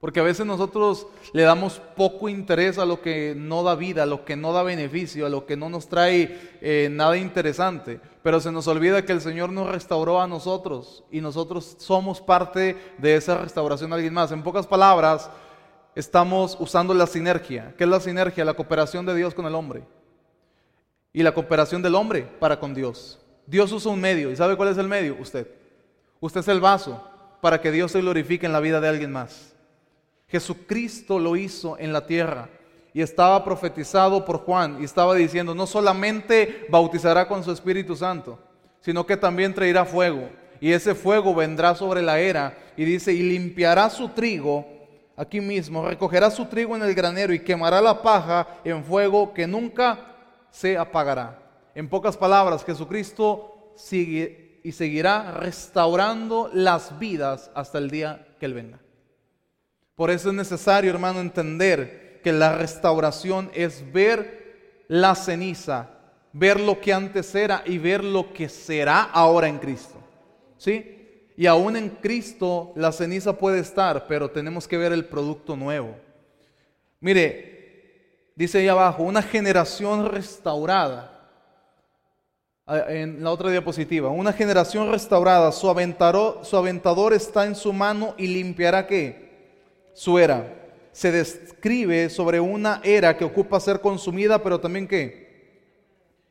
[0.00, 4.06] Porque a veces nosotros le damos poco interés a lo que no da vida, a
[4.06, 8.00] lo que no da beneficio, a lo que no nos trae eh, nada interesante.
[8.24, 12.76] Pero se nos olvida que el Señor nos restauró a nosotros y nosotros somos parte
[12.98, 14.32] de esa restauración de alguien más.
[14.32, 15.30] En pocas palabras,
[15.94, 17.72] estamos usando la sinergia.
[17.78, 18.44] ¿Qué es la sinergia?
[18.44, 19.84] La cooperación de Dios con el hombre.
[21.12, 23.20] Y la cooperación del hombre para con Dios.
[23.46, 24.30] Dios usa un medio.
[24.30, 25.16] ¿Y sabe cuál es el medio?
[25.20, 25.46] Usted.
[26.20, 27.02] Usted es el vaso
[27.40, 29.52] para que Dios se glorifique en la vida de alguien más.
[30.28, 32.48] Jesucristo lo hizo en la tierra
[32.94, 38.38] y estaba profetizado por Juan y estaba diciendo, no solamente bautizará con su Espíritu Santo,
[38.80, 40.28] sino que también traerá fuego.
[40.60, 44.66] Y ese fuego vendrá sobre la era y dice, y limpiará su trigo
[45.16, 49.46] aquí mismo, recogerá su trigo en el granero y quemará la paja en fuego que
[49.46, 50.11] nunca
[50.52, 51.42] se apagará.
[51.74, 58.54] En pocas palabras, Jesucristo sigue y seguirá restaurando las vidas hasta el día que Él
[58.54, 58.78] venga.
[59.96, 65.90] Por eso es necesario, hermano, entender que la restauración es ver la ceniza,
[66.32, 69.96] ver lo que antes era y ver lo que será ahora en Cristo.
[70.58, 71.30] ¿Sí?
[71.36, 75.96] Y aún en Cristo la ceniza puede estar, pero tenemos que ver el producto nuevo.
[77.00, 77.51] Mire,
[78.34, 81.08] dice ahí abajo, una generación restaurada.
[82.64, 87.72] Ah, en la otra diapositiva, una generación restaurada, su aventador, su aventador está en su
[87.72, 89.22] mano y limpiará qué?
[89.94, 90.58] su era.
[90.92, 95.22] Se describe sobre una era que ocupa ser consumida, pero también que,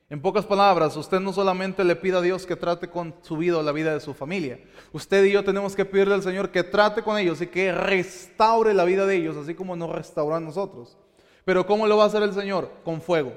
[0.09, 3.61] en pocas palabras, usted no solamente le pida a Dios que trate con su vida
[3.63, 4.59] la vida de su familia.
[4.91, 8.73] Usted y yo tenemos que pedirle al Señor que trate con ellos y que restaure
[8.73, 10.97] la vida de ellos, así como nos restaura a nosotros.
[11.45, 12.69] Pero ¿cómo lo va a hacer el Señor?
[12.83, 13.33] Con fuego.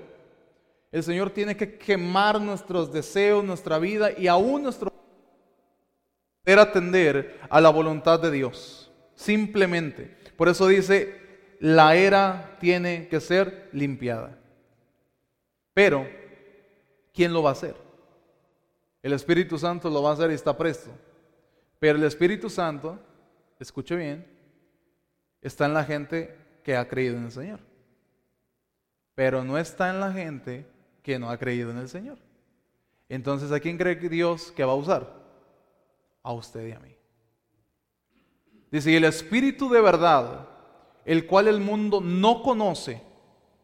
[0.92, 4.92] El Señor tiene que quemar nuestros deseos, nuestra vida y aún nuestro
[6.44, 8.92] poder atender a la voluntad de Dios.
[9.14, 10.16] Simplemente.
[10.36, 11.20] Por eso dice,
[11.60, 14.38] la era tiene que ser limpiada.
[15.72, 16.06] Pero,
[17.12, 17.74] ¿quién lo va a hacer?
[19.02, 20.90] El Espíritu Santo lo va a hacer y está presto.
[21.78, 22.98] Pero el Espíritu Santo,
[23.58, 24.26] escuche bien,
[25.42, 27.73] está en la gente que ha creído en el Señor.
[29.14, 30.66] Pero no está en la gente
[31.02, 32.18] que no ha creído en el Señor.
[33.08, 35.12] Entonces, ¿a quién cree Dios que va a usar?
[36.22, 36.96] A usted y a mí.
[38.70, 40.48] Dice, y el Espíritu de verdad,
[41.04, 43.02] el cual el mundo no conoce,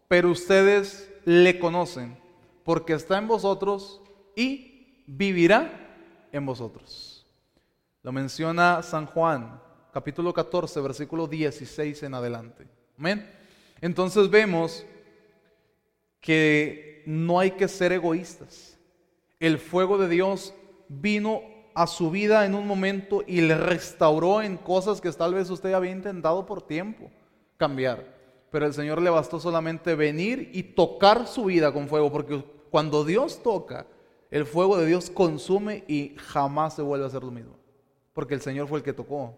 [0.07, 2.17] pero ustedes le conocen,
[2.65, 4.01] porque está en vosotros
[4.37, 7.27] y vivirá en vosotros.
[8.03, 9.61] Lo menciona San Juan,
[9.93, 12.69] capítulo 14, versículo 16 en adelante.
[12.97, 13.29] Amén.
[13.81, 14.85] Entonces vemos
[16.21, 18.79] que no hay que ser egoístas.
[19.39, 20.55] El fuego de Dios
[20.89, 21.43] vino
[21.75, 25.73] a su vida en un momento y le restauró en cosas que tal vez usted
[25.73, 27.11] había intentado por tiempo
[27.57, 28.19] cambiar.
[28.51, 33.05] Pero el Señor le bastó solamente venir y tocar su vida con fuego, porque cuando
[33.05, 33.87] Dios toca,
[34.31, 37.57] el fuego de Dios consume y jamás se vuelve a hacer lo mismo.
[38.13, 39.35] Porque el Señor fue el que tocó.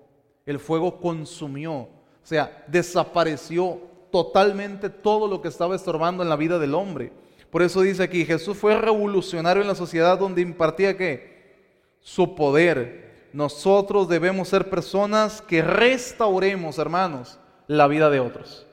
[0.47, 1.89] El fuego consumió, o
[2.23, 3.81] sea, desapareció
[4.13, 7.13] totalmente todo lo que estaba estorbando en la vida del hombre.
[7.51, 13.29] Por eso dice aquí, Jesús fue revolucionario en la sociedad donde impartía que su poder.
[13.33, 18.67] Nosotros debemos ser personas que restauremos, hermanos, la vida de otros.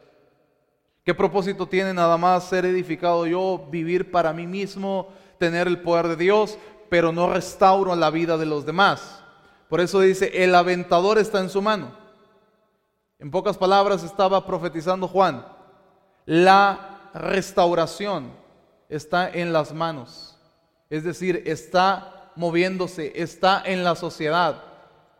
[1.03, 5.07] ¿Qué propósito tiene nada más ser edificado yo, vivir para mí mismo,
[5.39, 6.59] tener el poder de Dios,
[6.89, 9.23] pero no restauro la vida de los demás.
[9.69, 11.98] Por eso dice, el aventador está en su mano.
[13.19, 15.45] En pocas palabras estaba profetizando Juan,
[16.25, 18.31] la restauración
[18.87, 20.37] está en las manos.
[20.89, 24.63] Es decir, está moviéndose, está en la sociedad.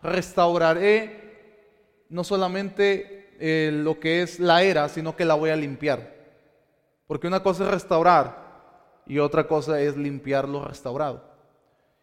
[0.02, 6.16] Restauraré no solamente eh, lo que es la era, sino que la voy a limpiar.
[7.06, 11.22] Porque una cosa es restaurar y otra cosa es limpiar lo restaurado.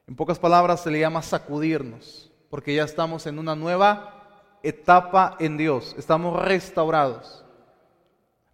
[0.07, 4.16] En pocas palabras se le llama sacudirnos, porque ya estamos en una nueva
[4.69, 7.45] etapa en Dios, estamos restaurados.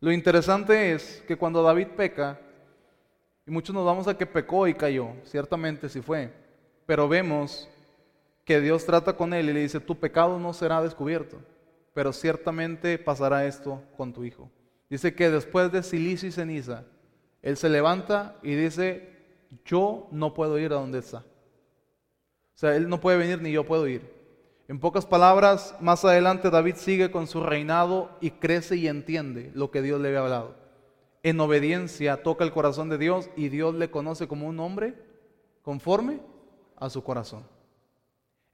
[0.00, 2.38] Lo interesante es que cuando David peca,
[3.46, 6.32] y muchos nos vamos a que pecó y cayó, ciertamente sí fue,
[6.86, 7.68] pero vemos
[8.44, 11.38] que Dios trata con él y le dice, tu pecado no será descubierto,
[11.94, 14.50] pero ciertamente pasará esto con tu hijo.
[14.90, 16.84] Dice que después de silicio y ceniza,
[17.40, 19.16] él se levanta y dice,
[19.64, 21.18] yo no puedo ir a donde está.
[21.18, 24.21] O sea, él no puede venir ni yo puedo ir.
[24.68, 29.70] En pocas palabras, más adelante David sigue con su reinado y crece y entiende lo
[29.70, 30.54] que Dios le había hablado.
[31.22, 34.94] En obediencia toca el corazón de Dios y Dios le conoce como un hombre
[35.62, 36.20] conforme
[36.76, 37.44] a su corazón.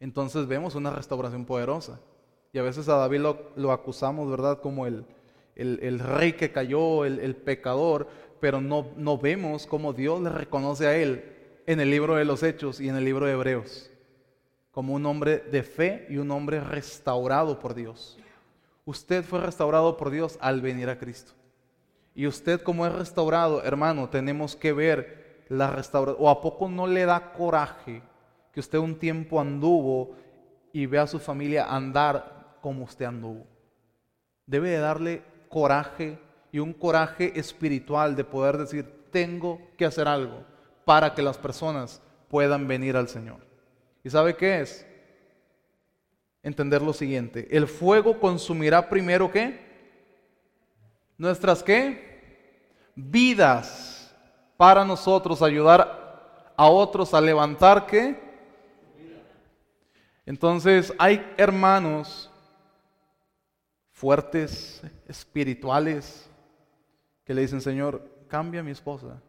[0.01, 2.01] Entonces vemos una restauración poderosa.
[2.53, 3.21] Y a veces a David
[3.57, 4.61] lo, acusamos, ¿verdad?
[4.61, 5.05] Como el,
[5.57, 8.09] rey que cayó, el, el pecador,
[8.41, 11.37] pero no, no vemos cómo Dios le reconoce a él
[11.67, 13.91] en el libro de los Hechos y en el libro de Hebreos,
[14.71, 18.19] como un hombre de fe y un hombre restaurado por Dios.
[18.85, 21.33] Usted fue restaurado por Dios al venir a Cristo.
[22.15, 26.25] Y usted como es restaurado, hermano, tenemos que ver la restauración.
[26.25, 28.03] ¿O a poco no le da coraje
[28.53, 30.17] que usted un tiempo anduvo
[30.73, 33.47] y ve a su familia andar como usted anduvo?
[34.47, 36.19] Debe de darle coraje
[36.51, 40.45] y un coraje espiritual de poder decir, tengo que hacer algo
[40.85, 43.48] para que las personas puedan venir al Señor.
[44.09, 44.87] ¿Y sabe qué es?
[46.43, 49.61] Entender lo siguiente, el fuego consumirá primero qué?
[51.19, 52.89] Nuestras qué?
[52.95, 54.17] Vidas
[54.57, 58.19] para nosotros ayudar a otros a levantar qué?
[60.25, 62.31] Entonces hay hermanos
[63.93, 66.31] fuertes, espirituales,
[67.27, 69.21] que le dicen, Señor, cambia mi esposa.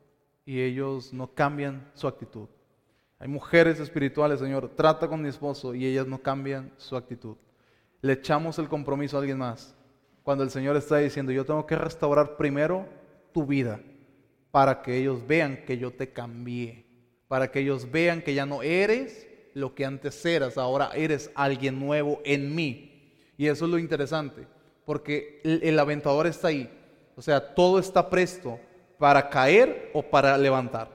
[0.46, 2.48] Y ellos no cambian su actitud.
[3.20, 7.36] Hay mujeres espirituales, Señor, trata con mi esposo y ellas no cambian su actitud.
[8.02, 9.76] Le echamos el compromiso a alguien más.
[10.24, 12.88] Cuando el Señor está diciendo, yo tengo que restaurar primero
[13.34, 13.82] tu vida
[14.52, 16.86] para que ellos vean que yo te cambié,
[17.28, 21.80] para que ellos vean que ya no eres lo que antes eras, ahora eres alguien
[21.80, 23.14] nuevo en mí.
[23.38, 24.48] Y eso es lo interesante,
[24.86, 26.70] porque el, el aventador está ahí,
[27.16, 28.60] o sea, todo está presto
[28.98, 30.90] para caer o para levantar,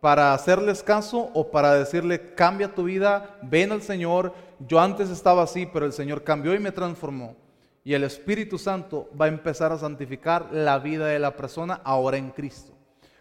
[0.00, 5.42] para hacerles caso o para decirle, cambia tu vida, ven al Señor, yo antes estaba
[5.42, 7.36] así, pero el Señor cambió y me transformó.
[7.84, 12.16] Y el Espíritu Santo va a empezar a santificar la vida de la persona ahora
[12.16, 12.72] en Cristo.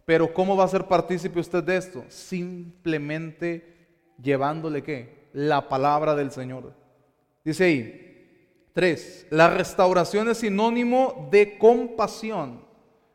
[0.06, 2.04] Pero ¿cómo va a ser partícipe usted de esto?
[2.10, 3.88] Simplemente
[4.22, 5.30] llevándole qué?
[5.34, 6.74] La palabra del Señor.
[7.44, 8.08] Dice ahí,
[8.78, 12.62] Tres, la restauración es sinónimo de compasión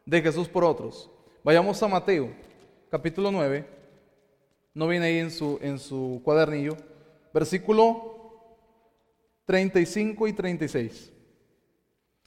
[0.04, 1.08] de Jesús por otros.
[1.44, 2.32] Vayamos a Mateo,
[2.92, 3.64] capítulo 9.
[4.74, 6.76] No viene ahí en su, en su cuadernillo.
[7.32, 8.58] Versículo
[9.46, 11.10] 35 y 36.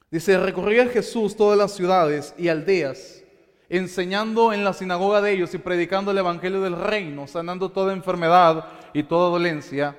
[0.10, 3.24] Dice, recorría Jesús todas las ciudades y aldeas,
[3.70, 8.66] enseñando en la sinagoga de ellos y predicando el evangelio del reino, sanando toda enfermedad
[8.92, 9.96] y toda dolencia.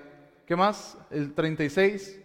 [0.47, 0.99] ¿Qué más?
[1.13, 2.21] El 36.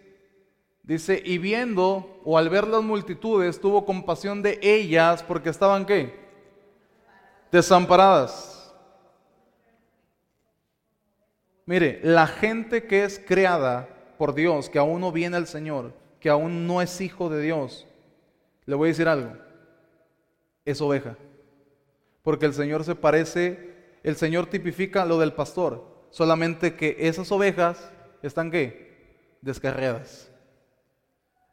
[0.82, 6.21] Dice, y viendo o al ver las multitudes, tuvo compasión de ellas porque estaban qué?
[7.52, 8.74] Desamparadas.
[11.66, 16.30] Mire, la gente que es creada por Dios, que aún no viene al Señor, que
[16.30, 17.86] aún no es hijo de Dios,
[18.64, 19.36] le voy a decir algo,
[20.64, 21.16] es oveja.
[22.22, 27.92] Porque el Señor se parece, el Señor tipifica lo del pastor, solamente que esas ovejas
[28.22, 29.36] están qué?
[29.42, 30.30] Descarriadas.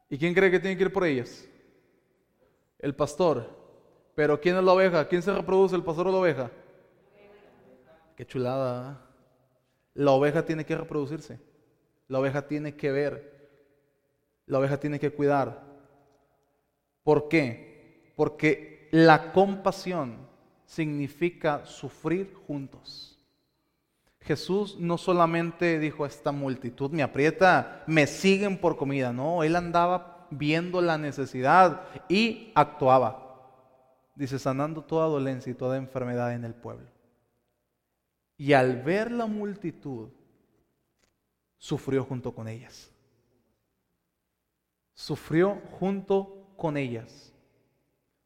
[0.10, 1.46] ¿Y quién cree que tiene que ir por ellas?
[2.80, 3.59] El pastor.
[4.20, 5.08] Pero ¿quién es la oveja?
[5.08, 6.52] ¿Quién se reproduce, el pastor o la oveja?
[8.18, 9.00] Qué chulada.
[9.94, 11.40] La oveja tiene que reproducirse.
[12.10, 13.50] La oveja tiene que ver.
[14.46, 15.64] La oveja tiene que cuidar.
[17.02, 18.12] ¿Por qué?
[18.18, 20.18] Porque la compasión
[20.66, 23.26] significa sufrir juntos.
[24.20, 30.28] Jesús no solamente dijo, esta multitud me aprieta, me siguen por comida, no, él andaba
[30.30, 33.29] viendo la necesidad y actuaba.
[34.20, 36.86] Dice, sanando toda dolencia y toda enfermedad en el pueblo.
[38.36, 40.10] y al ver la multitud,
[41.58, 42.92] sufrió junto con ellas.
[44.94, 47.34] Sufrió junto con ellas,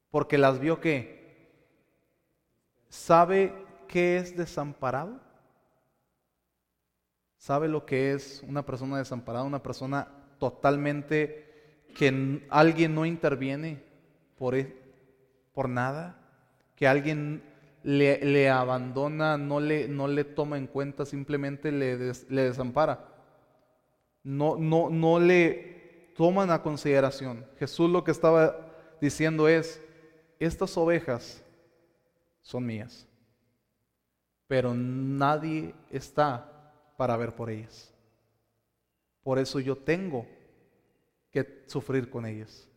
[0.09, 1.51] porque las vio que
[2.89, 3.53] sabe
[3.87, 5.19] qué es desamparado.
[7.37, 9.45] ¿Sabe lo que es una persona desamparada?
[9.45, 10.07] Una persona
[10.39, 13.83] totalmente que alguien no interviene
[14.37, 14.82] por, e,
[15.53, 16.19] por nada,
[16.75, 17.43] que alguien
[17.84, 23.07] le, abandona, no le, no le, toma en cuenta, simplemente le, le desampara.
[24.23, 27.45] No, no, no le toman a consideración.
[27.59, 28.71] Jesús lo que estaba
[29.01, 29.81] diciendo es,
[30.39, 31.43] estas ovejas
[32.41, 33.07] son mías,
[34.47, 36.49] pero nadie está
[36.97, 37.93] para ver por ellas.
[39.23, 40.25] Por eso yo tengo
[41.31, 42.67] que sufrir con ellas.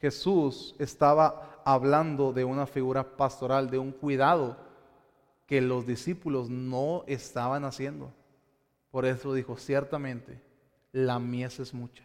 [0.00, 4.56] Jesús estaba hablando de una figura pastoral, de un cuidado
[5.46, 8.12] que los discípulos no estaban haciendo.
[8.90, 10.40] Por eso dijo, ciertamente,
[10.92, 12.04] la mies es mucha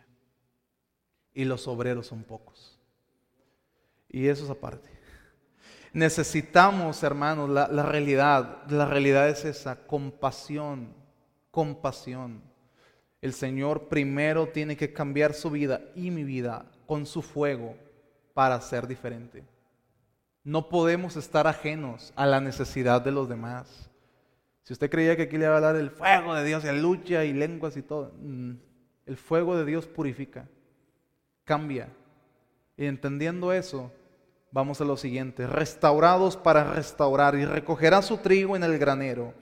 [1.33, 2.79] y los obreros son pocos.
[4.09, 4.89] Y eso es aparte.
[5.93, 8.63] Necesitamos, hermanos, la, la realidad.
[8.69, 10.93] La realidad es esa, compasión,
[11.51, 12.41] compasión.
[13.21, 17.75] El Señor primero tiene que cambiar su vida y mi vida con su fuego
[18.39, 19.43] para ser diferente.
[20.45, 23.89] No podemos estar ajenos a la necesidad de los demás.
[24.63, 27.25] Si usted creía que aquí le iba a hablar del fuego de Dios y lucha
[27.25, 28.51] y lenguas y todo, mm,
[29.07, 30.47] el fuego de Dios purifica,
[31.43, 31.89] cambia.
[32.77, 33.91] Y entendiendo eso,
[34.51, 39.33] vamos a lo siguiente, restaurados para restaurar y recogerá su trigo en el granero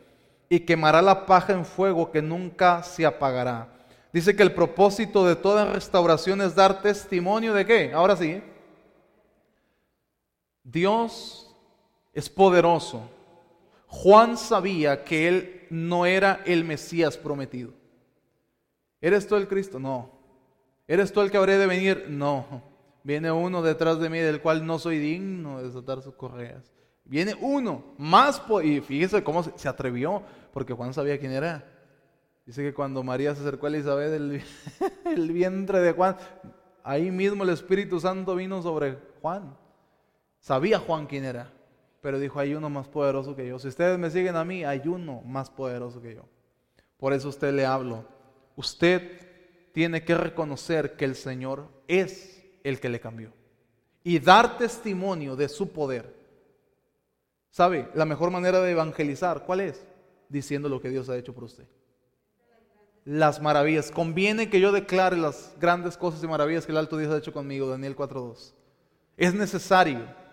[0.50, 3.68] y quemará la paja en fuego que nunca se apagará.
[4.12, 7.94] Dice que el propósito de toda restauración es dar testimonio de qué?
[7.94, 8.42] Ahora sí,
[10.70, 11.56] Dios
[12.14, 13.10] es poderoso.
[13.88, 17.72] Juan sabía que él no era el Mesías prometido.
[19.00, 19.80] ¿Eres tú el Cristo?
[19.80, 20.12] No.
[20.86, 22.08] ¿Eres tú el que habré de venir?
[22.10, 22.62] No.
[23.04, 26.74] Viene uno detrás de mí del cual no soy digno de desatar sus correas.
[27.06, 30.22] Viene uno más, y fíjese cómo se atrevió,
[30.52, 31.64] porque Juan sabía quién era.
[32.46, 34.42] Dice que cuando María se acercó a Elizabeth, el,
[35.06, 36.18] el vientre de Juan,
[36.84, 39.56] ahí mismo el Espíritu Santo vino sobre Juan.
[40.48, 41.52] Sabía Juan quién era,
[42.00, 43.60] pero dijo, hay uno más poderoso que yo.
[43.60, 46.22] Si ustedes me siguen a mí, hay uno más poderoso que yo.
[46.96, 48.06] Por eso usted le hablo.
[48.56, 49.28] Usted
[49.74, 53.34] tiene que reconocer que el Señor es el que le cambió
[54.06, 56.16] y dar testimonio de su poder.
[57.50, 57.90] ¿Sabe?
[57.94, 59.86] La mejor manera de evangelizar, ¿cuál es?
[60.30, 61.66] Diciendo lo que Dios ha hecho por usted.
[63.04, 63.92] Las maravillas.
[63.92, 67.34] Conviene que yo declare las grandes cosas y maravillas que el alto Dios ha hecho
[67.34, 68.54] conmigo, Daniel 4.2.
[69.18, 70.26] Es necesario.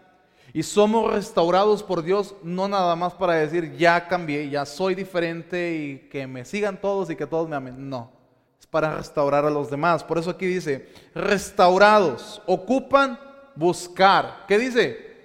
[0.55, 5.75] Y somos restaurados por Dios no nada más para decir, ya cambié, ya soy diferente
[5.75, 7.91] y que me sigan todos y que todos me amen.
[7.91, 8.13] No,
[8.61, 10.05] es para restaurar a los demás.
[10.05, 13.19] Por eso aquí dice, restaurados, ocupan
[13.57, 14.45] buscar.
[14.47, 15.17] ¿Qué dice?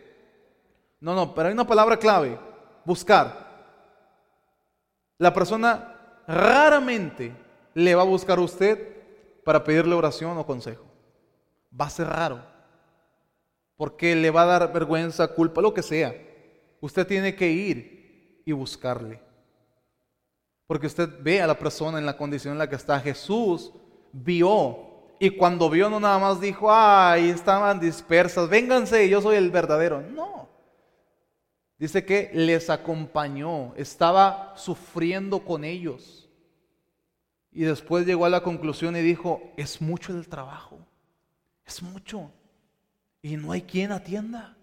[1.00, 2.40] No, no, pero hay una palabra clave,
[2.84, 3.50] buscar.
[5.20, 7.36] La persona raramente
[7.76, 8.98] le va a buscar a usted
[9.46, 10.86] para pedirle oración o consejo.
[11.80, 12.49] Va a ser raro
[13.80, 16.14] porque le va a dar vergüenza, culpa, lo que sea.
[16.82, 19.22] Usted tiene que ir y buscarle.
[20.68, 23.00] Porque usted ve a la persona en la condición en la que está.
[23.00, 23.72] Jesús
[24.12, 29.50] vio y cuando vio no nada más dijo, ay, estaban dispersas, vénganse, yo soy el
[29.50, 30.02] verdadero.
[30.02, 30.50] No.
[31.78, 36.30] Dice que les acompañó, estaba sufriendo con ellos.
[37.50, 40.80] Y después llegó a la conclusión y dijo, es mucho el trabajo,
[41.66, 42.30] es mucho
[43.22, 44.56] y no hay quien atienda.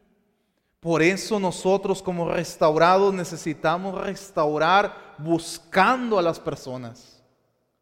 [0.81, 7.23] Por eso nosotros como restaurados necesitamos restaurar buscando a las personas,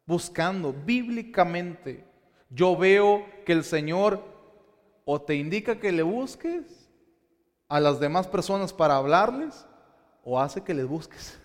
[0.05, 2.05] buscando bíblicamente.
[2.49, 4.23] Yo veo que el Señor
[5.03, 6.89] o te indica que le busques
[7.67, 9.65] a las demás personas para hablarles
[10.23, 11.39] o hace que les busques.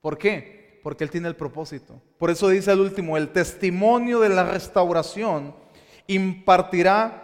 [0.00, 0.80] ¿Por qué?
[0.82, 2.00] Porque Él tiene el propósito.
[2.18, 5.54] Por eso dice al último, el testimonio de la restauración
[6.06, 7.21] impartirá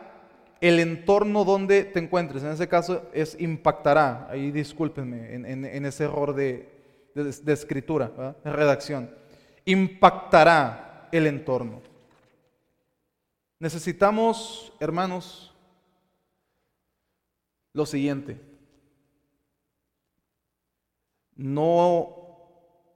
[0.61, 2.43] el entorno donde te encuentres.
[2.43, 4.29] En ese caso es impactará.
[4.31, 6.69] Ahí discúlpenme en, ese error de,
[7.47, 9.11] escritura, de redacción.
[9.65, 11.81] Impactará el entorno.
[13.61, 15.55] Necesitamos, hermanos,
[17.73, 18.41] lo siguiente.
[21.35, 22.15] No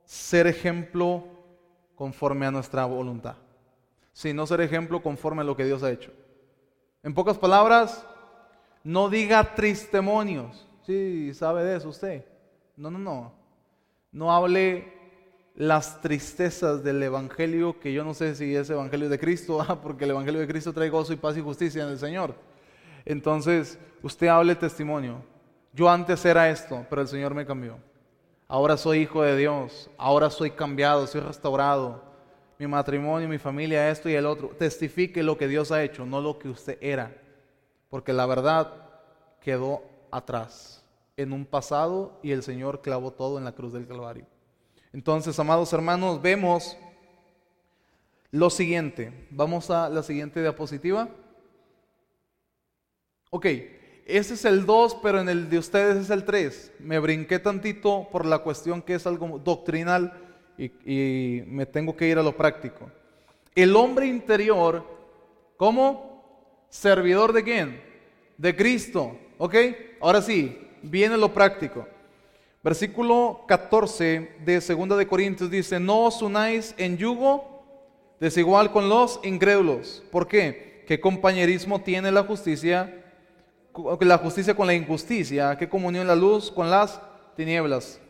[0.04, 1.24] ser ejemplo
[1.94, 3.36] conforme a nuestra voluntad,
[4.12, 6.12] sino ser ejemplo conforme a lo que Dios ha hecho.
[7.02, 8.06] En pocas palabras,
[8.84, 10.66] no diga tristemonios.
[10.86, 12.24] Sí, sabe de eso usted.
[12.76, 13.32] No, no, no.
[14.12, 14.92] No hable
[15.54, 20.04] las tristezas del Evangelio, que yo no sé si es Evangelio de Cristo, ah, porque
[20.04, 22.34] el Evangelio de Cristo trae gozo y paz y justicia en el Señor.
[23.04, 25.22] Entonces, usted hable testimonio.
[25.72, 27.78] Yo antes era esto, pero el Señor me cambió.
[28.46, 32.11] Ahora soy hijo de Dios, ahora soy cambiado, soy restaurado.
[32.62, 34.50] Mi matrimonio, mi familia, esto y el otro.
[34.50, 37.12] Testifique lo que Dios ha hecho, no lo que usted era.
[37.90, 38.72] Porque la verdad
[39.40, 39.82] quedó
[40.12, 40.84] atrás,
[41.16, 44.26] en un pasado, y el Señor clavó todo en la cruz del Calvario.
[44.92, 46.76] Entonces, amados hermanos, vemos
[48.30, 49.26] lo siguiente.
[49.30, 51.08] Vamos a la siguiente diapositiva.
[53.30, 53.46] Ok,
[54.06, 56.74] ese es el 2, pero en el de ustedes es el 3.
[56.78, 60.21] Me brinqué tantito por la cuestión que es algo doctrinal
[60.58, 62.90] y, me tengo que ir a lo práctico.
[63.54, 64.84] El hombre interior,
[65.56, 66.66] ¿cómo?
[66.68, 67.82] Servidor de quién?
[68.38, 69.16] De Cristo.
[69.38, 69.54] ¿Ok?
[70.00, 71.86] Ahora sí, viene lo práctico.
[72.62, 77.52] Versículo 14 de 2 de Corintios dice, no os unáis en yugo
[78.20, 80.02] desigual con los incrédulos.
[80.12, 80.84] ¿Por qué?
[80.86, 83.02] ¿Qué compañerismo tiene la justicia?
[84.00, 85.56] La justicia con la injusticia.
[85.56, 87.00] ¿Qué comunión la luz con las
[87.34, 88.00] tinieblas?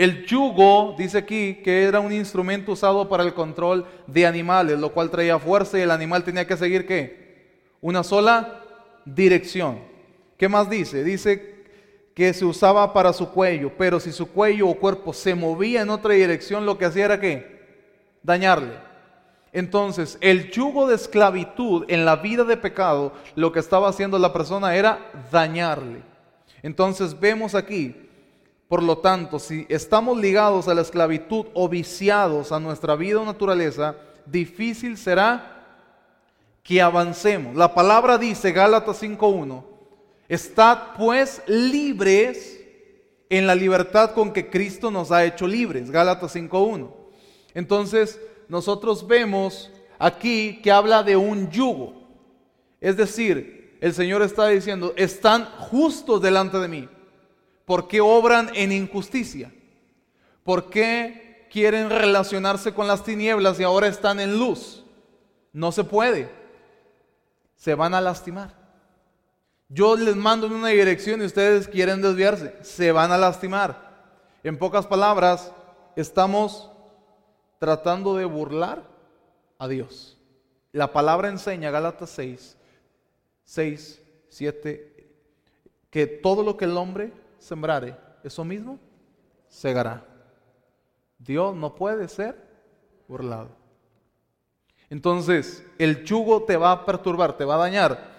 [0.00, 4.94] El yugo, dice aquí, que era un instrumento usado para el control de animales, lo
[4.94, 7.66] cual traía fuerza y el animal tenía que seguir qué?
[7.82, 8.64] Una sola
[9.04, 9.78] dirección.
[10.38, 11.04] ¿Qué más dice?
[11.04, 11.66] Dice
[12.14, 15.90] que se usaba para su cuello, pero si su cuello o cuerpo se movía en
[15.90, 17.60] otra dirección, lo que hacía era que
[18.22, 18.78] dañarle.
[19.52, 24.32] Entonces, el yugo de esclavitud en la vida de pecado, lo que estaba haciendo la
[24.32, 26.00] persona era dañarle.
[26.62, 28.08] Entonces, vemos aquí,
[28.70, 33.24] por lo tanto, si estamos ligados a la esclavitud o viciados a nuestra vida o
[33.24, 35.66] naturaleza, difícil será
[36.62, 37.56] que avancemos.
[37.56, 39.64] La palabra dice, Gálatas 5.1,
[40.28, 42.60] Estad pues libres
[43.28, 45.90] en la libertad con que Cristo nos ha hecho libres.
[45.90, 46.92] Gálatas 5.1.
[47.54, 52.06] Entonces, nosotros vemos aquí que habla de un yugo.
[52.80, 56.88] Es decir, el Señor está diciendo, están justos delante de mí.
[57.70, 59.54] ¿Por qué obran en injusticia?
[60.42, 64.82] ¿Por qué quieren relacionarse con las tinieblas y ahora están en luz?
[65.52, 66.28] No se puede.
[67.54, 68.56] Se van a lastimar.
[69.68, 72.56] Yo les mando en una dirección y ustedes quieren desviarse.
[72.62, 74.18] Se van a lastimar.
[74.42, 75.52] En pocas palabras,
[75.94, 76.72] estamos
[77.60, 78.82] tratando de burlar
[79.60, 80.18] a Dios.
[80.72, 82.56] La palabra enseña, Gálatas 6,
[83.44, 85.08] 6, 7,
[85.88, 88.78] que todo lo que el hombre sembrare, eso mismo
[89.48, 90.04] segará.
[91.18, 92.36] Dios no puede ser
[93.08, 93.48] burlado.
[94.88, 98.10] Entonces, el yugo te va a perturbar, te va a dañar.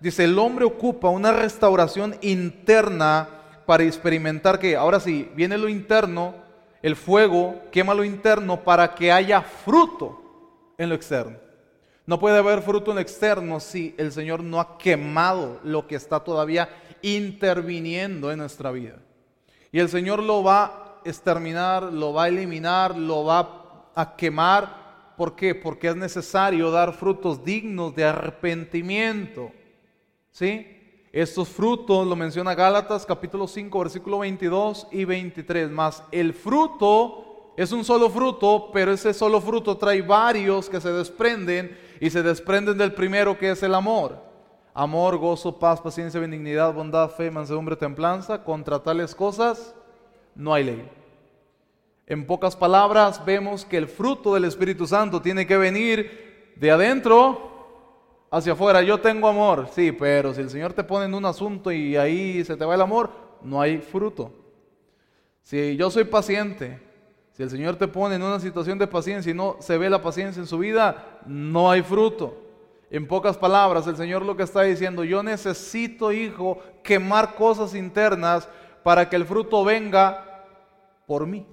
[0.00, 3.28] Dice, el hombre ocupa una restauración interna
[3.66, 6.34] para experimentar que, ahora sí, viene lo interno,
[6.82, 11.36] el fuego quema lo interno para que haya fruto en lo externo.
[12.06, 15.96] No puede haber fruto en lo externo si el Señor no ha quemado lo que
[15.96, 16.68] está todavía
[17.02, 18.98] interviniendo en nuestra vida.
[19.72, 25.14] Y el Señor lo va a exterminar, lo va a eliminar, lo va a quemar.
[25.16, 25.54] ¿Por qué?
[25.54, 29.52] Porque es necesario dar frutos dignos de arrepentimiento.
[30.30, 30.78] ¿Sí?
[31.12, 35.70] Estos frutos lo menciona Gálatas capítulo 5 versículo 22 y 23.
[35.70, 40.92] Más el fruto es un solo fruto, pero ese solo fruto trae varios que se
[40.92, 44.27] desprenden y se desprenden del primero que es el amor.
[44.80, 48.44] Amor, gozo, paz, paciencia, benignidad, bondad, fe, mansedumbre, templanza.
[48.44, 49.74] Contra tales cosas
[50.36, 50.88] no hay ley.
[52.06, 58.28] En pocas palabras, vemos que el fruto del Espíritu Santo tiene que venir de adentro
[58.30, 61.72] hacia afuera, yo tengo amor, sí, pero si el Señor te pone en un asunto
[61.72, 63.10] y ahí se te va el amor,
[63.42, 64.30] no hay fruto.
[65.42, 66.80] Si yo soy paciente,
[67.32, 70.02] si el Señor te pone en una situación de paciencia y no se ve la
[70.02, 72.47] paciencia en su vida, no hay fruto.
[72.90, 78.48] En pocas palabras, el Señor lo que está diciendo, yo necesito, hijo, quemar cosas internas
[78.82, 80.46] para que el fruto venga
[81.06, 81.46] por mí.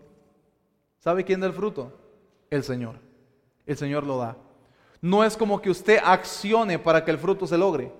[0.99, 1.91] ¿Sabe quién da el fruto?
[2.49, 2.99] El Señor.
[3.66, 4.38] El Señor lo da.
[5.02, 7.91] No es como que usted accione para que el fruto se logre.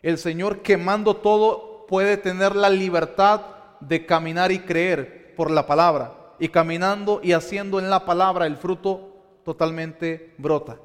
[0.00, 3.42] El Señor quemando todo puede tener la libertad
[3.80, 6.34] de caminar y creer por la palabra.
[6.38, 10.78] Y caminando y haciendo en la palabra el fruto totalmente brota.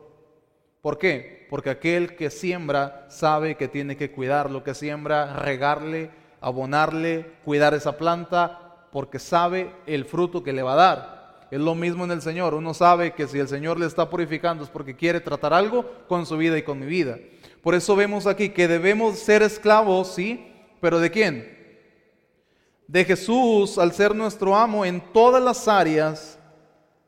[0.82, 1.43] ¿Por qué?
[1.54, 6.10] Porque aquel que siembra sabe que tiene que cuidar lo que siembra, regarle,
[6.42, 11.48] abonarle, cuidar esa planta, porque sabe el fruto que le va a dar.
[11.52, 12.56] Es lo mismo en el Señor.
[12.56, 16.26] Uno sabe que si el Señor le está purificando es porque quiere tratar algo con
[16.26, 17.20] su vida y con mi vida.
[17.62, 20.52] Por eso vemos aquí que debemos ser esclavos, sí,
[20.82, 21.54] pero ¿de quién?
[22.88, 26.40] de Jesús al ser nuestro amo en todas las áreas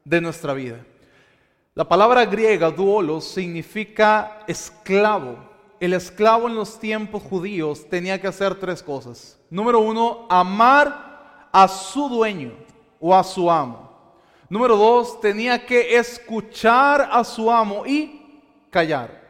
[0.03, 0.85] de nuestra vida.
[1.77, 5.35] La palabra griega duolos significa esclavo.
[5.77, 9.37] El esclavo en los tiempos judíos tenía que hacer tres cosas.
[9.49, 12.53] Número uno, amar a su dueño
[12.97, 13.91] o a su amo.
[14.47, 19.21] Número dos, tenía que escuchar a su amo y callar.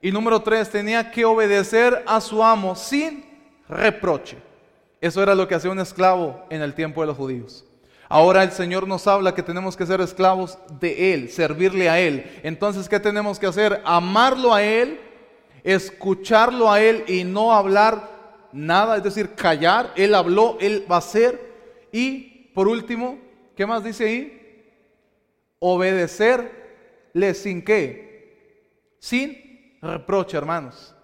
[0.00, 3.22] Y número tres, tenía que obedecer a su amo sin
[3.68, 4.38] reproche.
[4.98, 7.66] Eso era lo que hacía un esclavo en el tiempo de los judíos.
[8.12, 12.30] Ahora el Señor nos habla que tenemos que ser esclavos de Él, servirle a Él.
[12.42, 13.80] Entonces, ¿qué tenemos que hacer?
[13.86, 15.00] Amarlo a Él,
[15.64, 18.10] escucharlo a Él y no hablar
[18.52, 19.94] nada, es decir, callar.
[19.96, 21.40] Él habló, Él va a hacer.
[21.90, 23.18] Y por último,
[23.56, 24.62] ¿qué más dice ahí?
[25.58, 28.92] Obedecerle sin qué?
[28.98, 30.94] Sin reproche, hermanos.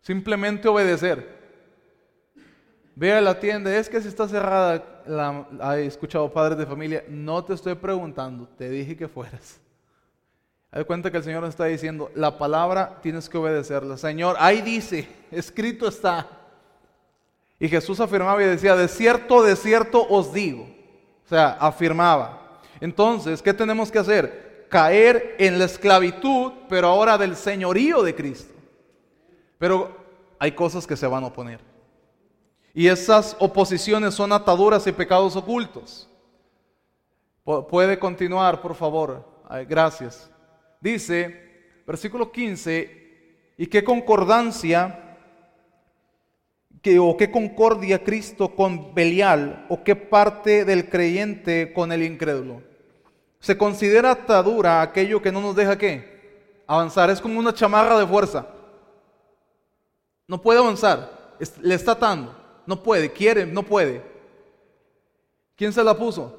[0.00, 1.42] Simplemente obedecer.
[2.94, 7.04] Ve a la tienda, es que si está cerrada, la, he escuchado padres de familia,
[7.08, 9.60] no te estoy preguntando, te dije que fueras.
[10.70, 13.96] Hay cuenta que el Señor nos está diciendo, la palabra tienes que obedecerla.
[13.96, 16.26] Señor, ahí dice, escrito está.
[17.58, 20.64] Y Jesús afirmaba y decía, de cierto, de cierto os digo.
[21.24, 22.60] O sea, afirmaba.
[22.80, 24.52] Entonces, ¿qué tenemos que hacer?
[24.72, 28.54] caer en la esclavitud, pero ahora del señorío de Cristo.
[29.58, 29.94] Pero
[30.38, 31.60] hay cosas que se van a oponer.
[32.74, 36.08] Y esas oposiciones son ataduras y pecados ocultos.
[37.44, 39.24] Puede continuar, por favor.
[39.68, 40.30] Gracias.
[40.80, 44.98] Dice, versículo 15, y qué concordancia,
[46.80, 52.62] que, o qué concordia Cristo con Belial, o qué parte del creyente con el incrédulo.
[53.38, 56.62] Se considera atadura aquello que no nos deja qué?
[56.66, 57.10] Avanzar.
[57.10, 58.46] Es como una chamarra de fuerza.
[60.26, 61.36] No puede avanzar.
[61.60, 62.41] Le está atando.
[62.66, 63.12] No puede.
[63.12, 64.02] Quiere, no puede.
[65.56, 66.38] ¿Quién se la puso?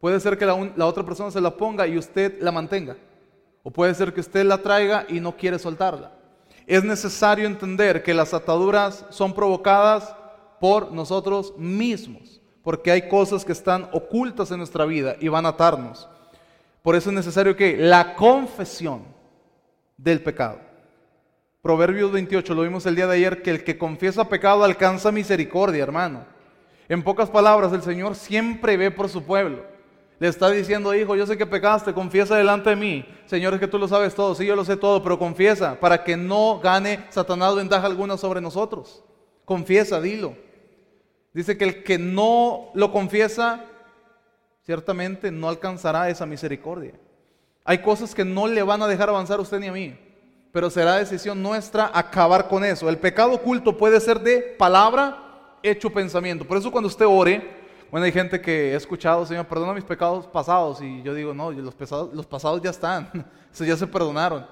[0.00, 2.96] Puede ser que la, otra persona se la ponga y usted la mantenga.
[3.62, 6.12] O puede ser que usted la traiga y no quiere soltarla.
[6.66, 10.14] Es necesario entender que las ataduras son provocadas
[10.60, 15.50] por nosotros mismos porque hay cosas que están ocultas en nuestra vida y van a
[15.50, 16.08] atarnos.
[16.82, 19.04] Por eso es necesario que la confesión
[19.96, 20.60] del pecado.
[21.62, 25.82] Proverbios 28, lo vimos el día de ayer, que el que confiesa pecado alcanza misericordia,
[25.82, 26.24] hermano.
[26.88, 29.64] En pocas palabras, el Señor siempre ve por su pueblo.
[30.18, 33.06] Le está diciendo, hijo, yo sé que pecaste, confiesa delante de mí.
[33.26, 36.02] Señor, es que tú lo sabes todo, sí, yo lo sé todo, pero confiesa para
[36.02, 39.04] que no gane Satanás ventaja alguna sobre nosotros.
[39.44, 40.34] Confiesa, dilo.
[41.32, 43.66] Dice que el que no lo confiesa,
[44.64, 46.94] ciertamente no alcanzará esa misericordia.
[47.64, 49.96] Hay cosas que no le van a dejar avanzar a usted ni a mí,
[50.52, 52.88] pero será decisión nuestra acabar con eso.
[52.88, 56.44] El pecado oculto puede ser de palabra, hecho, pensamiento.
[56.44, 57.60] Por eso cuando usted ore,
[57.90, 60.80] bueno, hay gente que he escuchado, Señor, perdona mis pecados pasados.
[60.80, 61.74] Y yo digo, no, los,
[62.26, 63.10] pasados ya están,
[63.52, 64.46] esos ya se perdonaron.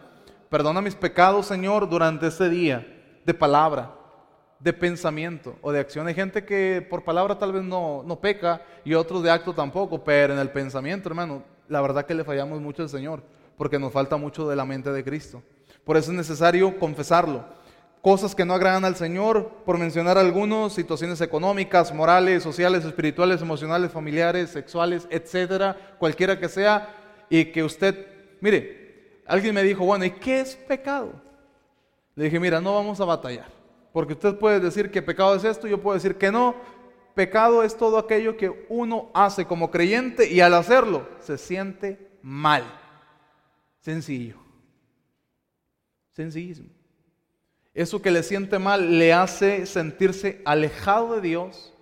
[0.49, 2.87] Perdona mis pecados, Señor, durante este día,
[3.25, 3.95] de palabra,
[4.59, 6.07] de pensamiento o de acción.
[6.07, 10.03] Hay gente que por palabra tal vez no, no peca y otros de acto tampoco,
[10.03, 13.23] pero en el pensamiento, hermano, la verdad que le fallamos mucho al Señor,
[13.57, 15.43] porque nos falta mucho de la mente de Cristo.
[15.89, 17.47] Por eso es necesario confesarlo.
[18.03, 23.91] Cosas que no agradan al Señor, por mencionar algunos, situaciones económicas, morales, sociales, espirituales, emocionales,
[23.91, 26.95] familiares, sexuales, etcétera, cualquiera que sea,
[27.31, 28.07] y que usted,
[28.43, 31.11] mire, alguien me dijo, bueno, ¿y qué es pecado?
[32.17, 33.49] Le dije, mira, no vamos a batallar.
[33.91, 36.55] Porque usted puede decir que pecado es esto, yo puedo decir que no.
[37.15, 42.65] Pecado es todo aquello que uno hace como creyente y al hacerlo se siente mal.
[43.81, 44.48] Sencillo.
[46.19, 46.69] Sencillísimo.
[47.73, 51.73] Eso que le siente mal le hace sentirse alejado de Dios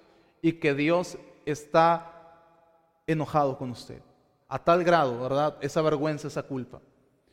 [0.42, 2.12] y que Dios está
[3.06, 4.02] enojado con usted.
[4.46, 5.56] A tal grado, ¿verdad?
[5.62, 6.82] Esa vergüenza, esa culpa.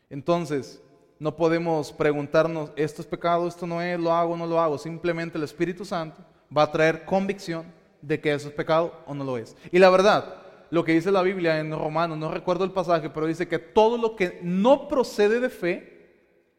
[0.09, 0.81] Entonces,
[1.19, 4.77] no podemos preguntarnos, esto es pecado, esto no es, lo hago, no lo hago.
[4.77, 6.23] Simplemente el Espíritu Santo
[6.57, 7.65] va a traer convicción
[8.01, 9.57] de que eso es pecado o no lo es.
[9.73, 10.35] Y la verdad,
[10.69, 13.97] lo que dice la Biblia en Romanos, no recuerdo el pasaje, pero dice que todo
[13.97, 15.92] lo que no procede de fe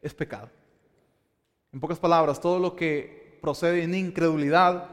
[0.05, 0.49] es pecado.
[1.73, 4.87] En pocas palabras, todo lo que procede en incredulidad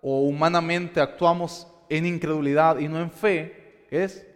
[0.00, 4.26] o humanamente actuamos en incredulidad y no en fe es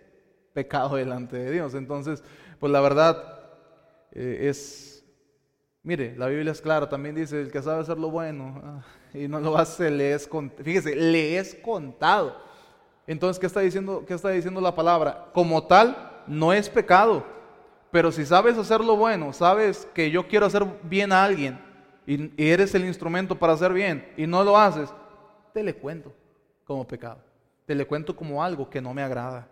[0.52, 1.74] pecado delante de Dios.
[1.74, 2.22] Entonces,
[2.60, 3.40] pues la verdad,
[4.12, 5.04] eh, es,
[5.82, 9.26] mire, la Biblia es clara, también dice, el que sabe hacer lo bueno ah, y
[9.26, 10.30] no lo hace, le es,
[10.62, 12.36] fíjese, le es contado.
[13.08, 15.30] Entonces, ¿qué está, diciendo, ¿qué está diciendo la palabra?
[15.34, 17.35] Como tal, no es pecado,
[17.96, 21.58] pero si sabes hacer lo bueno, sabes que yo quiero hacer bien a alguien
[22.06, 24.90] y, eres el instrumento para hacer bien y no lo haces,
[25.54, 26.12] te le cuento.
[26.66, 27.20] como pecado.
[27.64, 29.48] Te le cuento como algo que no me agrada.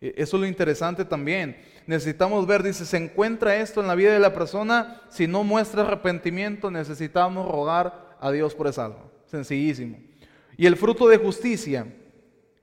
[0.00, 1.60] E, eso es lo interesante también.
[1.86, 5.02] Necesitamos ver, dice, se encuentra esto en la vida de la persona.
[5.10, 9.04] Si no muestra arrepentimiento, necesitamos rogar a Dios por esa alma.
[9.26, 9.98] Sencillísimo.
[10.56, 11.86] Y el fruto de justicia.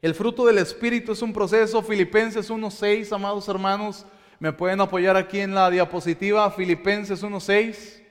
[0.01, 1.83] El fruto del Espíritu es un proceso.
[1.83, 4.03] Filipenses 1.6, amados hermanos.
[4.39, 6.49] Me pueden apoyar aquí en la diapositiva.
[6.51, 8.01] Filipenses 1.6.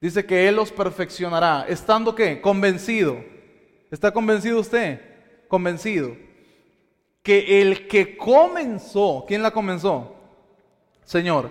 [0.00, 1.66] Dice que Él los perfeccionará.
[1.68, 2.40] ¿Estando qué?
[2.40, 3.22] Convencido.
[3.90, 5.00] ¿Está convencido usted?
[5.48, 6.16] Convencido
[7.22, 10.16] que el que comenzó, ¿quién la comenzó?
[11.04, 11.50] Señor,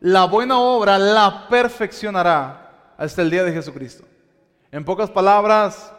[0.00, 4.04] la buena obra la perfeccionará hasta el día de Jesucristo.
[4.70, 5.92] En pocas palabras,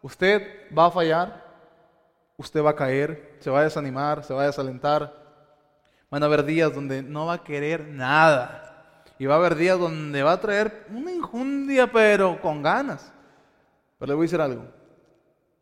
[0.00, 1.44] usted va a fallar,
[2.36, 5.21] usted va a caer, se va a desanimar, se va a desalentar.
[6.12, 8.94] Van a haber días donde no va a querer nada.
[9.18, 13.10] Y va a haber días donde va a traer una injundia, pero con ganas.
[13.98, 14.66] Pero le voy a decir algo.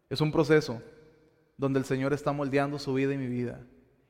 [0.09, 0.83] Es un proceso
[1.57, 3.61] donde el Señor está moldeando su vida y mi vida.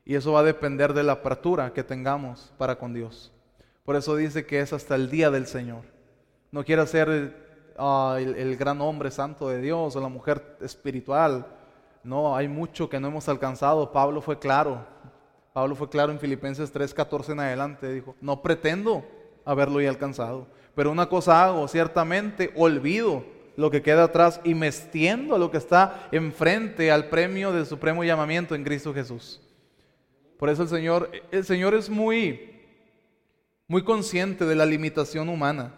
[0.07, 3.31] Y eso va a depender de la apertura que tengamos para con Dios.
[3.85, 5.83] Por eso dice que es hasta el día del Señor.
[6.53, 7.37] No quiere ser
[7.77, 11.45] ah, el, gran hombre santo de Dios o la mujer espiritual.
[12.03, 13.93] No, hay mucho que no hemos alcanzado.
[13.93, 14.87] Pablo fue claro.
[15.61, 17.93] Pablo fue claro en Filipenses 3:14 en adelante.
[17.93, 19.05] Dijo, no pretendo
[19.45, 20.47] haberlo ya alcanzado.
[20.75, 23.27] Pero una cosa hago, ciertamente olvido
[23.59, 27.67] lo que queda atrás y me extiendo a lo que está enfrente al premio del
[27.67, 29.39] supremo llamamiento en Cristo Jesús.
[30.39, 32.63] Por eso el Señor, el Señor es muy,
[33.69, 35.75] muy consciente de la limitación humana,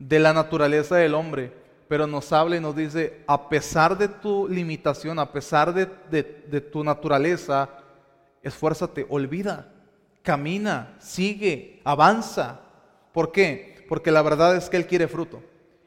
[0.00, 1.52] de la naturaleza del hombre,
[1.86, 6.82] pero nos habla y nos dice, a pesar de tu limitación, a pesar de tu
[6.82, 7.79] naturaleza,
[8.42, 9.72] esfuérzate, olvida,
[10.22, 12.60] camina, sigue, avanza.
[13.12, 13.84] ¿Por qué?
[13.88, 15.42] Porque la verdad es que Él quiere fruto.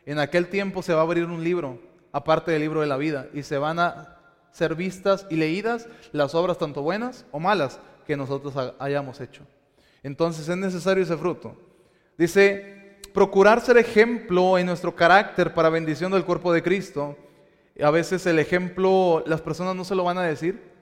[0.06, 1.80] En aquel tiempo se va a abrir un libro,
[2.12, 4.18] aparte del libro de la vida, y se van a
[4.52, 9.44] ser vistas y leídas las obras tanto buenas o malas que nosotros hayamos hecho.
[10.04, 11.56] Entonces es necesario ese fruto.
[12.18, 17.18] Dice, procurar ser ejemplo en nuestro carácter para bendición del cuerpo de Cristo.
[17.82, 20.73] A veces el ejemplo, las personas no se lo van a decir,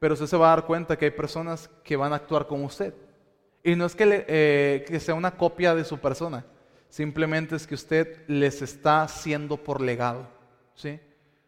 [0.00, 2.64] pero usted se va a dar cuenta que hay personas que van a actuar como
[2.64, 2.92] usted.
[3.62, 6.44] Y no es que, eh, que sea una copia de su persona,
[6.90, 10.26] Simplemente es que usted les está haciendo por legado,
[10.74, 10.98] ¿sí?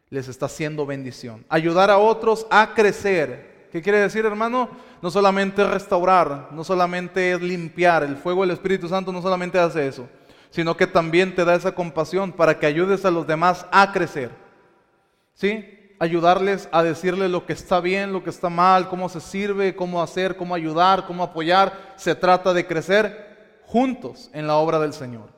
[0.09, 1.45] Les está haciendo bendición.
[1.49, 3.67] Ayudar a otros a crecer.
[3.73, 4.71] ¿Qué quiere decir, hermano?
[5.03, 8.05] No solamente restaurar, no solamente limpiar.
[8.05, 10.09] El fuego del Espíritu Santo no solamente hace eso,
[10.51, 14.31] sino que también te da esa compasión para que ayudes a los demás a crecer.
[15.35, 15.82] ¿Sí?
[16.03, 20.03] Ayudarles a decirles lo que está bien, lo que está mal, cómo se sirve, cómo
[20.03, 21.95] hacer, cómo ayudar, cómo apoyar.
[21.95, 25.31] Se trata de crecer juntos en la obra del Señor.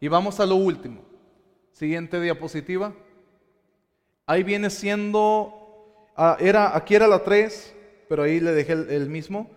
[0.00, 1.02] Y vamos a lo último.
[1.70, 2.94] Siguiente diapositiva.
[4.24, 7.74] Ahí viene siendo, ah, era, aquí era la 3,
[8.08, 9.50] pero ahí le dejé el, mismo.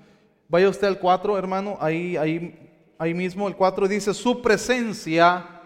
[0.50, 3.48] Vaya usted al 4, hermano, ahí, ahí, ahí mismo.
[3.48, 5.62] El 4 dice su presencia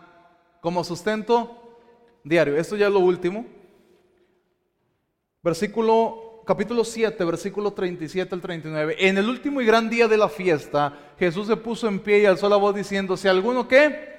[0.62, 1.80] como sustento
[2.24, 2.56] diario.
[2.58, 3.63] Esto ya es lo último.
[5.44, 8.96] Versículo capítulo 7, versículo 37 al 39.
[9.00, 12.26] En el último y gran día de la fiesta, Jesús se puso en pie y
[12.26, 14.14] alzó la voz diciendo, si alguno qué?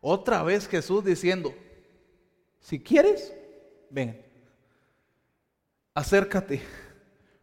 [0.00, 1.54] Otra vez Jesús diciendo,
[2.60, 3.32] si quieres,
[3.88, 4.20] ven,
[5.94, 6.60] acércate,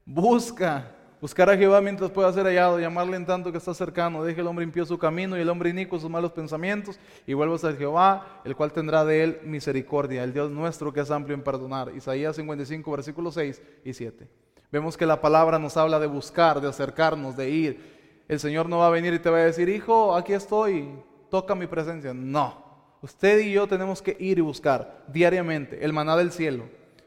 [0.05, 4.23] busca, Buscar a Jehová mientras pueda ser hallado, llamarle en tanto que está cercano.
[4.23, 6.97] Deje el hombre impío su camino y el hombre inicuo sus malos pensamientos
[7.27, 11.11] y vuelvas a Jehová, el cual tendrá de él misericordia, el Dios nuestro que es
[11.11, 11.91] amplio en perdonar.
[11.93, 14.29] Isaías 55, versículos 6 y 7.
[14.71, 18.23] Vemos que la palabra nos habla de buscar, de acercarnos, de ir.
[18.29, 20.89] El Señor no va a venir y te va a decir, hijo, aquí estoy,
[21.29, 22.13] toca mi presencia.
[22.13, 22.63] No,
[23.01, 26.63] usted y yo tenemos que ir y buscar diariamente el maná del cielo.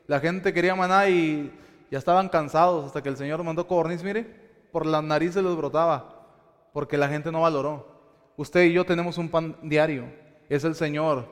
[0.07, 1.51] La gente quería maná y
[1.93, 4.25] ya estaban cansados hasta que el Señor mandó codorniz, mire,
[4.73, 6.25] por la nariz se les brotaba,
[6.73, 7.87] porque la gente no valoró.
[8.35, 10.07] Usted y yo tenemos un pan diario,
[10.49, 11.27] es el Señor,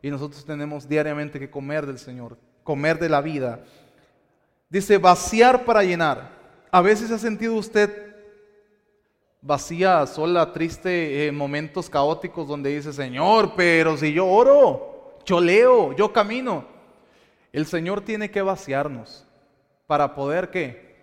[0.00, 3.64] y nosotros tenemos diariamente que comer del Señor, comer de la vida.
[4.68, 6.30] Dice, vaciar para llenar.
[6.70, 8.14] A veces ha sentido usted
[9.42, 15.96] vacía, sola, triste, en momentos caóticos donde dice, Señor, pero si yo oro, yo leo,
[15.96, 16.64] yo camino.
[17.52, 19.25] El Señor tiene que vaciarnos
[19.86, 20.96] para poder qué?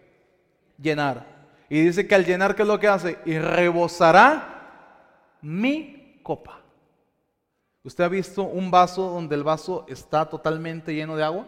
[0.78, 1.26] Llenar.
[1.70, 3.18] Y dice que al llenar, ¿qué es lo que hace?
[3.26, 6.60] Y rebosará mi copa.
[7.84, 11.48] ¿Usted ha visto un vaso donde el vaso está totalmente lleno de agua?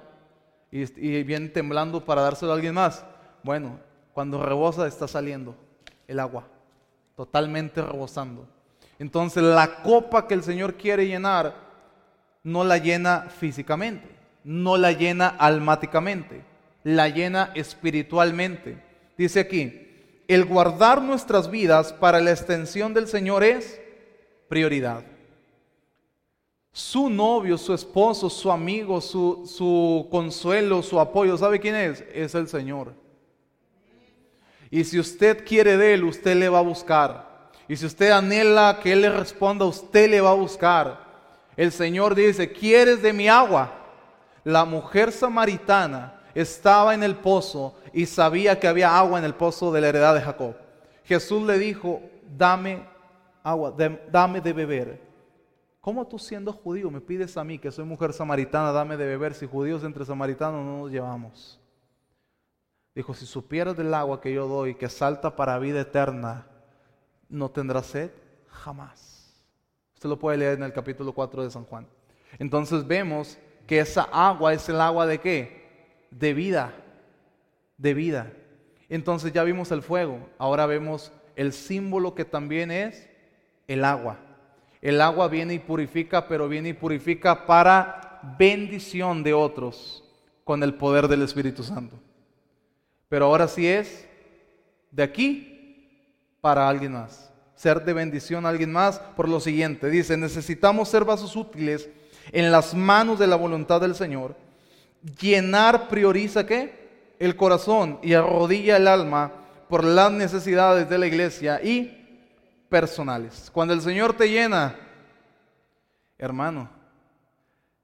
[0.72, 3.06] Y, y viene temblando para dárselo a alguien más.
[3.44, 3.80] Bueno,
[4.14, 5.56] cuando rebosa está saliendo
[6.08, 6.48] el agua.
[7.16, 8.48] Totalmente rebosando.
[9.00, 11.66] Entonces la copa que el Señor quiere llenar
[12.46, 14.08] no la llena físicamente,
[14.44, 16.46] no la llena almáticamente,
[16.86, 18.78] la llena espiritualmente.
[19.18, 19.88] Dice aquí,
[20.28, 23.82] el guardar nuestras vidas para la extensión del Señor es
[24.48, 25.04] prioridad.
[26.72, 32.04] Su novio, su esposo, su amigo, su, su consuelo, su apoyo, ¿sabe quién es?
[32.14, 32.94] Es el Señor.
[34.70, 37.50] Y si usted quiere de Él, usted le va a buscar.
[37.68, 41.04] Y si usted anhela que Él le responda, usted le va a buscar.
[41.58, 43.74] El Señor dice, ¿quieres de mi agua?
[44.44, 49.72] La mujer samaritana estaba en el pozo y sabía que había agua en el pozo
[49.72, 50.56] de la heredad de Jacob.
[51.06, 52.02] Jesús le dijo,
[52.38, 52.86] dame
[53.42, 53.74] agua,
[54.12, 55.02] dame de beber.
[55.80, 59.34] ¿Cómo tú siendo judío me pides a mí, que soy mujer samaritana, dame de beber
[59.34, 61.60] si judíos entre samaritanos no nos llevamos?
[62.94, 66.48] Dijo, si supieras del agua que yo doy, que salta para vida eterna,
[67.30, 68.12] ¿no tendrás sed?
[68.48, 69.44] Jamás.
[69.94, 71.88] Usted lo puede leer en el capítulo 4 de San Juan.
[72.40, 73.38] Entonces vemos
[73.68, 75.65] que esa agua es el agua de qué?
[76.18, 76.74] De vida.
[77.78, 78.32] De vida.
[78.88, 83.10] Entonces ya vimos el fuego, ahora vemos el símbolo que también es
[83.68, 84.20] el agua.
[84.82, 90.04] El agua viene y purifica, pero viene y purifica para bendición de otros
[90.44, 91.98] con el poder del Espíritu Santo.
[93.10, 94.08] Pero ahora sí es
[94.92, 95.90] de aquí
[96.40, 97.32] para alguien más.
[97.56, 99.90] Ser de bendición a alguien más por lo siguiente.
[99.90, 101.90] Dice, necesitamos ser vasos útiles
[102.32, 104.36] en las manos de la voluntad del Señor.
[105.20, 107.14] Llenar prioriza qué?
[107.20, 109.32] El corazón y arrodilla el alma
[109.70, 112.28] por las necesidades de la iglesia y
[112.70, 113.50] personales.
[113.54, 114.76] Cuando el Señor te llena,
[116.18, 116.70] hermano,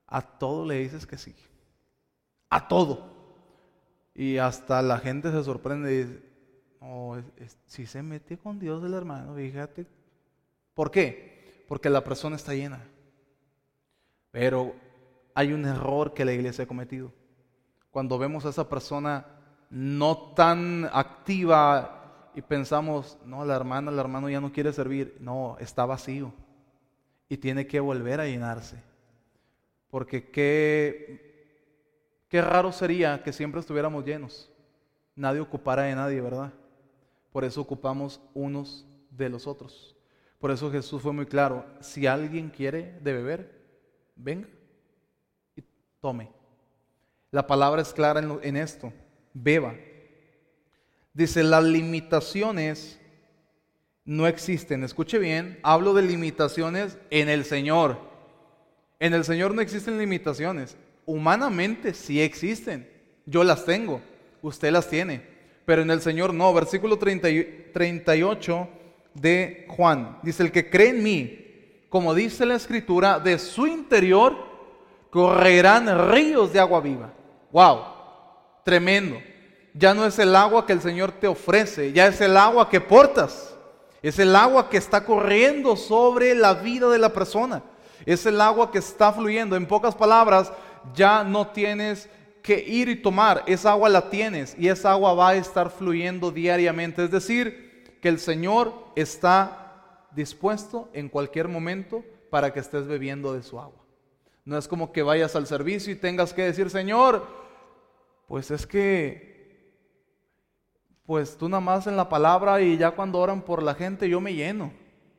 [0.07, 1.35] a todo le dices que sí.
[2.49, 3.11] A todo.
[4.15, 6.19] Y hasta la gente se sorprende y dice,
[7.67, 9.85] si se mete con Dios el hermano, fíjate.
[10.73, 11.63] ¿Por qué?
[11.67, 12.83] Porque la persona está llena.
[14.31, 14.75] Pero
[15.33, 17.11] hay un error que la iglesia ha cometido.
[17.89, 19.25] Cuando vemos a esa persona
[19.69, 25.17] no tan activa y pensamos, no, la hermana, el hermano ya no quiere servir.
[25.19, 26.33] No, está vacío.
[27.29, 28.81] Y tiene que volver a llenarse.
[29.89, 34.49] Porque qué, qué raro sería que siempre estuviéramos llenos.
[35.15, 36.53] Nadie ocupara de nadie, ¿verdad?
[37.31, 39.95] Por eso ocupamos unos de los otros.
[40.39, 41.65] Por eso Jesús fue muy claro.
[41.81, 43.61] Si alguien quiere de beber,
[44.15, 44.47] venga
[46.01, 46.29] tome.
[47.29, 48.91] La palabra es clara en, esto.
[49.33, 49.75] Beba.
[51.13, 52.99] Dice, las limitaciones
[54.03, 54.83] no existen.
[54.83, 57.99] Escuche bien, hablo de limitaciones en el Señor.
[58.99, 60.75] En el Señor no existen limitaciones.
[61.05, 62.89] Humanamente sí existen.
[63.25, 64.01] Yo las tengo,
[64.41, 65.21] usted las tiene.
[65.65, 66.53] Pero en el Señor no.
[66.53, 68.69] Versículo 38
[69.13, 70.17] de Juan.
[70.23, 74.50] Dice, el que cree en mí, como dice la escritura, de su interior
[75.11, 77.13] correrán ríos de agua viva.
[77.51, 77.83] ¡Wow!
[78.63, 79.17] Tremendo
[79.73, 82.81] ya no es el agua que el Señor te ofrece, ya es el agua que
[82.81, 83.55] portas.
[84.01, 87.61] Es el agua que está corriendo sobre la vida de la persona.
[88.03, 89.55] Es el agua que está fluyendo.
[89.55, 90.51] En pocas palabras,
[90.95, 92.09] ya no tienes
[92.41, 93.43] que ir y tomar.
[93.45, 97.03] Esa agua la tienes y esa agua va a estar fluyendo diariamente.
[97.03, 103.43] Es decir, que el Señor está dispuesto en cualquier momento para que estés bebiendo de
[103.43, 103.80] su agua.
[104.43, 107.27] No es como que vayas al servicio y tengas que decir, Señor,
[108.27, 109.31] pues es que
[111.05, 114.21] pues tú nada más en la palabra y ya cuando oran por la gente yo
[114.21, 114.71] me lleno.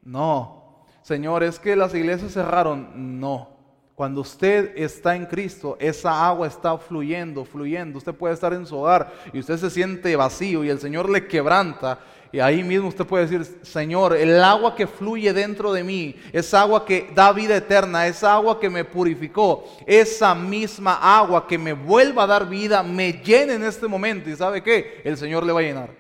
[0.02, 3.20] No, Señor, es que las iglesias cerraron.
[3.20, 3.52] No,
[3.94, 7.98] cuando usted está en Cristo, esa agua está fluyendo, fluyendo.
[7.98, 11.26] Usted puede estar en su hogar y usted se siente vacío y el Señor le
[11.26, 12.00] quebranta
[12.32, 16.62] y ahí mismo usted puede decir, Señor, el agua que fluye dentro de mí, esa
[16.62, 21.74] agua que da vida eterna, esa agua que me purificó, esa misma agua que me
[21.74, 24.30] vuelva a dar vida, me llene en este momento.
[24.30, 25.02] ¿Y sabe qué?
[25.04, 25.90] El Señor le va a llenar.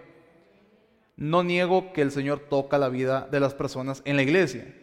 [1.16, 4.74] No niego que el Señor toca la vida de las personas en la iglesia.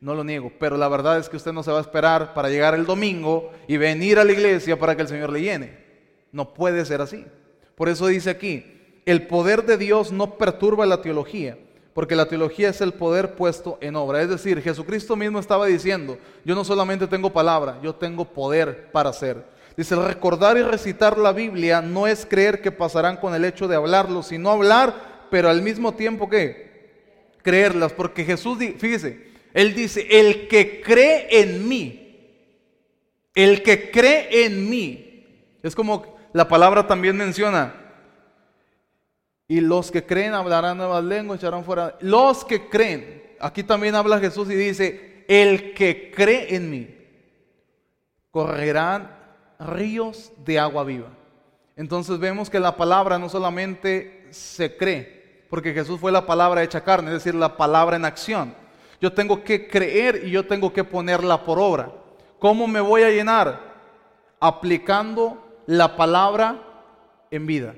[0.00, 2.48] No lo niego, pero la verdad es que usted no se va a esperar para
[2.48, 5.78] llegar el domingo y venir a la iglesia para que el Señor le llene.
[6.32, 7.24] No puede ser así.
[7.76, 8.75] Por eso dice aquí,
[9.06, 11.56] el poder de Dios no perturba la teología,
[11.94, 14.20] porque la teología es el poder puesto en obra.
[14.20, 19.10] Es decir, Jesucristo mismo estaba diciendo, yo no solamente tengo palabra, yo tengo poder para
[19.10, 19.44] hacer.
[19.76, 23.76] Dice, recordar y recitar la Biblia no es creer que pasarán con el hecho de
[23.76, 26.66] hablarlo, sino hablar, pero al mismo tiempo que
[27.42, 32.02] creerlas, porque Jesús, fíjese, Él dice, el que cree en mí,
[33.34, 35.24] el que cree en mí,
[35.62, 37.85] es como la palabra también menciona,
[39.48, 41.96] y los que creen hablarán nuevas lenguas, echarán fuera.
[42.00, 46.92] Los que creen, aquí también habla Jesús y dice, el que cree en mí.
[48.30, 49.16] correrán
[49.58, 51.08] ríos de agua viva.
[51.74, 56.82] Entonces vemos que la palabra no solamente se cree, porque Jesús fue la palabra hecha
[56.82, 58.54] carne, es decir, la palabra en acción.
[59.00, 61.92] Yo tengo que creer y yo tengo que ponerla por obra.
[62.38, 63.74] ¿Cómo me voy a llenar?
[64.40, 66.62] Aplicando la palabra
[67.30, 67.74] en vida.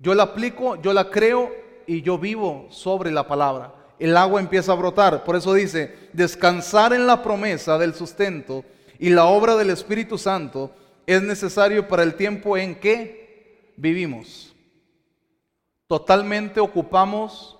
[0.00, 1.52] Yo la aplico, yo la creo
[1.86, 3.74] y yo vivo sobre la palabra.
[3.98, 5.24] El agua empieza a brotar.
[5.24, 8.64] Por eso dice, descansar en la promesa del sustento
[8.98, 10.72] y la obra del Espíritu Santo
[11.06, 14.56] es necesario para el tiempo en que vivimos.
[15.86, 17.58] Totalmente ocupamos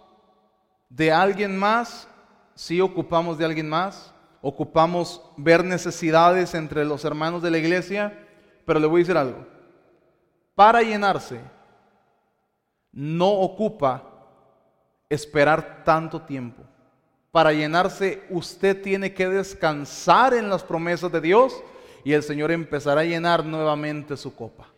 [0.88, 2.08] de alguien más,
[2.54, 8.26] si ocupamos de alguien más, ocupamos ver necesidades entre los hermanos de la iglesia,
[8.64, 9.46] pero le voy a decir algo.
[10.54, 11.40] Para llenarse,
[12.92, 14.10] no ocupa
[15.08, 16.62] esperar tanto tiempo.
[17.30, 21.62] Para llenarse, usted tiene que descansar en las promesas de Dios
[22.04, 24.68] y el Señor empezará a llenar nuevamente su copa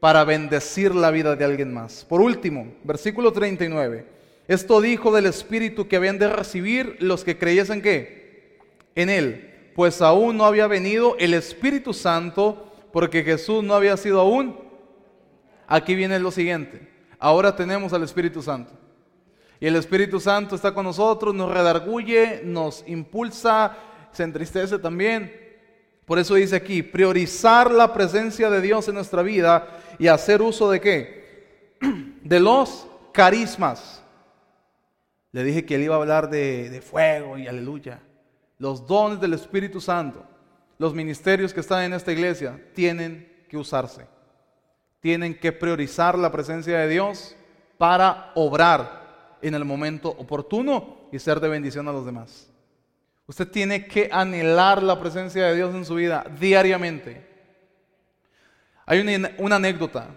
[0.00, 2.04] para bendecir la vida de alguien más.
[2.04, 4.06] Por último, versículo 39.
[4.48, 8.58] Esto dijo del Espíritu que habían de recibir los que creyesen que
[8.94, 14.20] en Él, pues aún no había venido el Espíritu Santo, porque Jesús no había sido
[14.20, 14.56] aún.
[15.66, 16.95] Aquí viene lo siguiente.
[17.18, 18.72] Ahora tenemos al Espíritu Santo.
[19.58, 23.76] Y el Espíritu Santo está con nosotros, nos redarguye, nos impulsa,
[24.12, 25.46] se entristece también.
[26.04, 29.66] Por eso dice aquí, priorizar la presencia de Dios en nuestra vida
[29.98, 31.76] y hacer uso de qué?
[32.22, 34.02] De los carismas.
[35.32, 38.00] Le dije que él iba a hablar de, de fuego y aleluya.
[38.58, 40.24] Los dones del Espíritu Santo,
[40.78, 44.06] los ministerios que están en esta iglesia, tienen que usarse
[45.06, 47.36] tienen que priorizar la presencia de Dios
[47.78, 52.50] para obrar en el momento oportuno y ser de bendición a los demás.
[53.28, 57.24] Usted tiene que anhelar la presencia de Dios en su vida diariamente.
[58.84, 60.08] Hay una, anécdota.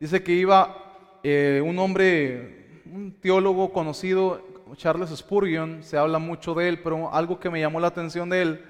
[0.00, 4.40] Dice que iba eh, un hombre, un teólogo conocido,
[4.76, 8.40] Charles Spurgeon, se habla mucho de él, pero algo que me llamó la atención de
[8.40, 8.64] él,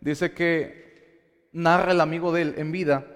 [0.00, 3.12] dice que narra el amigo de él en vida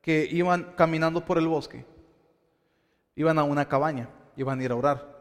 [0.00, 1.84] que iban caminando por el bosque,
[3.14, 5.20] iban a una cabaña, iban a ir a orar.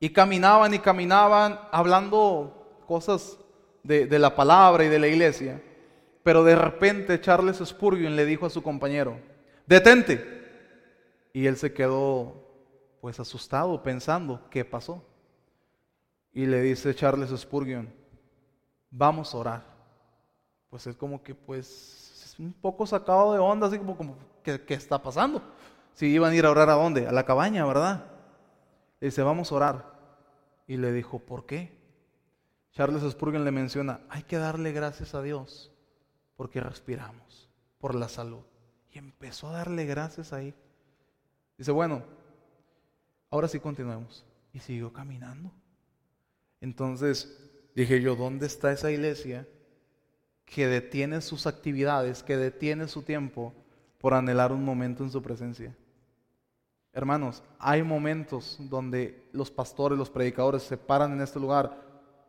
[0.00, 3.38] Y caminaban y caminaban hablando cosas
[3.82, 5.62] de, de la palabra y de la iglesia.
[6.22, 9.18] Pero de repente Charles Spurgeon le dijo a su compañero,
[9.66, 10.40] detente.
[11.32, 12.42] Y él se quedó
[13.00, 15.04] pues asustado pensando, ¿qué pasó?
[16.32, 17.92] Y le dice Charles Spurgeon,
[18.90, 19.64] vamos a orar.
[20.70, 22.01] Pues es como que pues
[22.38, 25.42] un poco sacado de onda, así como, como ¿qué, está pasando?
[25.94, 27.06] Si iban a ir a orar a dónde?
[27.06, 28.06] A la cabaña, ¿verdad?
[29.00, 29.92] Le dice, vamos a orar.
[30.66, 31.76] Y le dijo, ¿por qué?
[32.72, 35.70] Charles Spurgeon le menciona, hay que darle gracias a Dios
[36.36, 38.42] porque respiramos, por la salud.
[38.90, 40.54] Y empezó a darle gracias ahí.
[41.58, 42.02] Dice, bueno,
[43.30, 44.24] ahora sí continuemos.
[44.54, 45.50] Y siguió caminando.
[46.60, 49.46] Entonces dije yo, ¿dónde está esa iglesia
[50.44, 53.54] que detiene sus actividades, que detiene su tiempo
[53.98, 55.74] por anhelar un momento en su presencia.
[56.92, 61.80] Hermanos, hay momentos donde los pastores, los predicadores se paran en este lugar,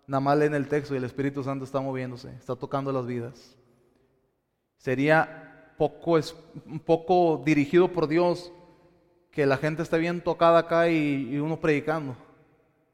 [0.07, 3.57] nada más leen el texto y el Espíritu Santo está moviéndose, está tocando las vidas.
[4.77, 6.17] Sería poco,
[6.65, 8.53] un poco dirigido por Dios
[9.31, 12.15] que la gente esté bien tocada acá y, y uno predicando,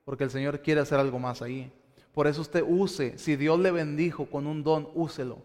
[0.06, 1.72] porque el Señor quiere hacer algo más ahí.
[2.14, 5.38] Por eso usted use, si Dios le bendijo con un don, úselo.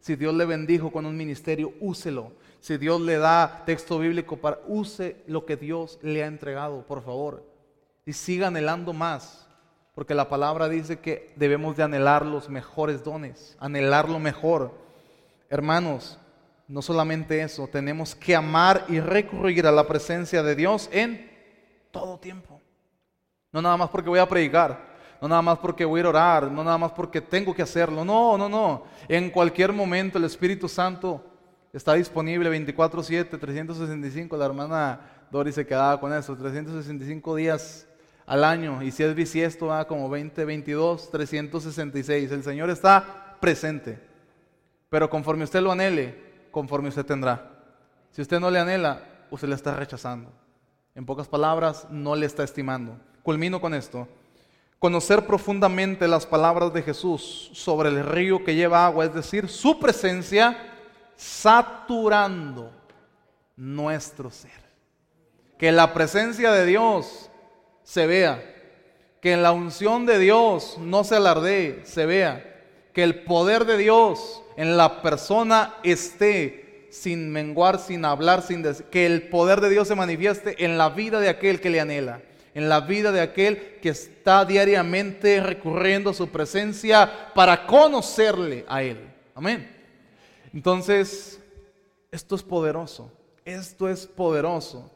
[0.00, 2.32] Si Dios le bendijo con un ministerio, úselo.
[2.60, 7.02] Si Dios le da texto bíblico para, use lo que Dios le ha entregado, por
[7.02, 7.44] favor.
[8.04, 9.46] Y siga anhelando más,
[9.94, 14.72] porque la palabra dice que debemos de anhelar los mejores dones, anhelar lo mejor.
[15.48, 16.18] Hermanos,
[16.68, 21.30] no solamente eso, tenemos que amar y recurrir a la presencia de Dios en
[21.90, 22.60] todo tiempo.
[23.52, 24.85] No nada más porque voy a predicar,
[25.20, 28.36] no nada más porque voy a orar, no nada más porque tengo que hacerlo, no,
[28.36, 28.84] no, no.
[29.08, 31.24] En cualquier momento el Espíritu Santo
[31.72, 37.86] está disponible 24/7, 365, la hermana Doris se quedaba con eso, 365 días
[38.26, 42.32] al año, y si es bisiesto, va como 20, 22, 366.
[42.32, 44.00] El Señor está presente,
[44.88, 47.52] pero conforme usted lo anhele, conforme usted tendrá.
[48.10, 50.32] Si usted no le anhela, usted le está rechazando.
[50.94, 52.96] En pocas palabras, no le está estimando.
[53.22, 54.08] Culmino con esto.
[54.78, 59.78] Conocer profundamente las palabras de Jesús sobre el río que lleva agua, es decir, su
[59.78, 60.56] presencia
[61.16, 62.70] saturando
[63.56, 64.66] nuestro ser.
[65.58, 67.30] Que la presencia de Dios
[67.82, 68.42] se vea,
[69.22, 72.62] que en la unción de Dios no se alardee, se vea,
[72.92, 78.86] que el poder de Dios en la persona esté sin menguar, sin hablar, sin decir,
[78.86, 82.22] que el poder de Dios se manifieste en la vida de aquel que le anhela,
[82.56, 88.82] en la vida de aquel que está diariamente recurriendo a su presencia para conocerle a
[88.82, 89.12] Él.
[89.34, 89.70] Amén.
[90.54, 91.38] Entonces,
[92.10, 93.12] esto es poderoso,
[93.44, 94.90] esto es poderoso.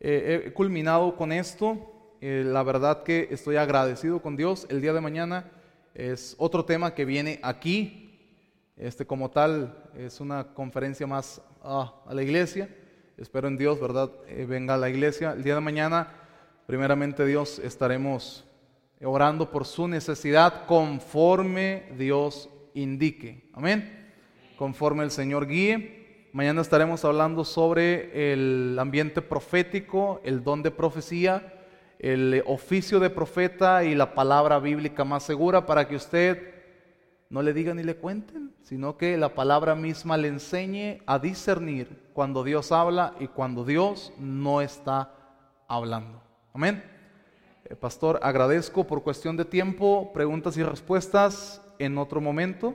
[0.00, 2.16] Eh, he culminado con esto.
[2.20, 4.66] Eh, la verdad que estoy agradecido con Dios.
[4.68, 5.52] El día de mañana
[5.94, 8.18] es otro tema que viene aquí.
[8.76, 12.68] Este como tal es una conferencia más ah, a la iglesia.
[13.16, 14.10] Espero en Dios, ¿verdad?
[14.26, 15.30] Eh, venga a la iglesia.
[15.30, 16.26] El día de mañana,
[16.68, 18.44] primeramente Dios, estaremos
[19.02, 23.48] orando por su necesidad conforme Dios indique.
[23.54, 24.12] Amén.
[24.58, 26.28] Conforme el Señor guíe.
[26.34, 31.54] Mañana estaremos hablando sobre el ambiente profético, el don de profecía,
[31.98, 36.54] el oficio de profeta y la palabra bíblica más segura para que usted
[37.30, 42.10] no le diga ni le cuenten, sino que la palabra misma le enseñe a discernir
[42.12, 45.14] cuando Dios habla y cuando Dios no está
[45.66, 46.27] hablando.
[46.58, 46.82] Amén.
[47.66, 52.74] Eh, pastor, agradezco por cuestión de tiempo, preguntas y respuestas en otro momento.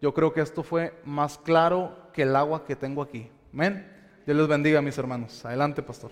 [0.00, 3.30] Yo creo que esto fue más claro que el agua que tengo aquí.
[3.52, 3.86] Amén.
[4.24, 5.44] Dios les bendiga, mis hermanos.
[5.44, 6.10] Adelante, pastor.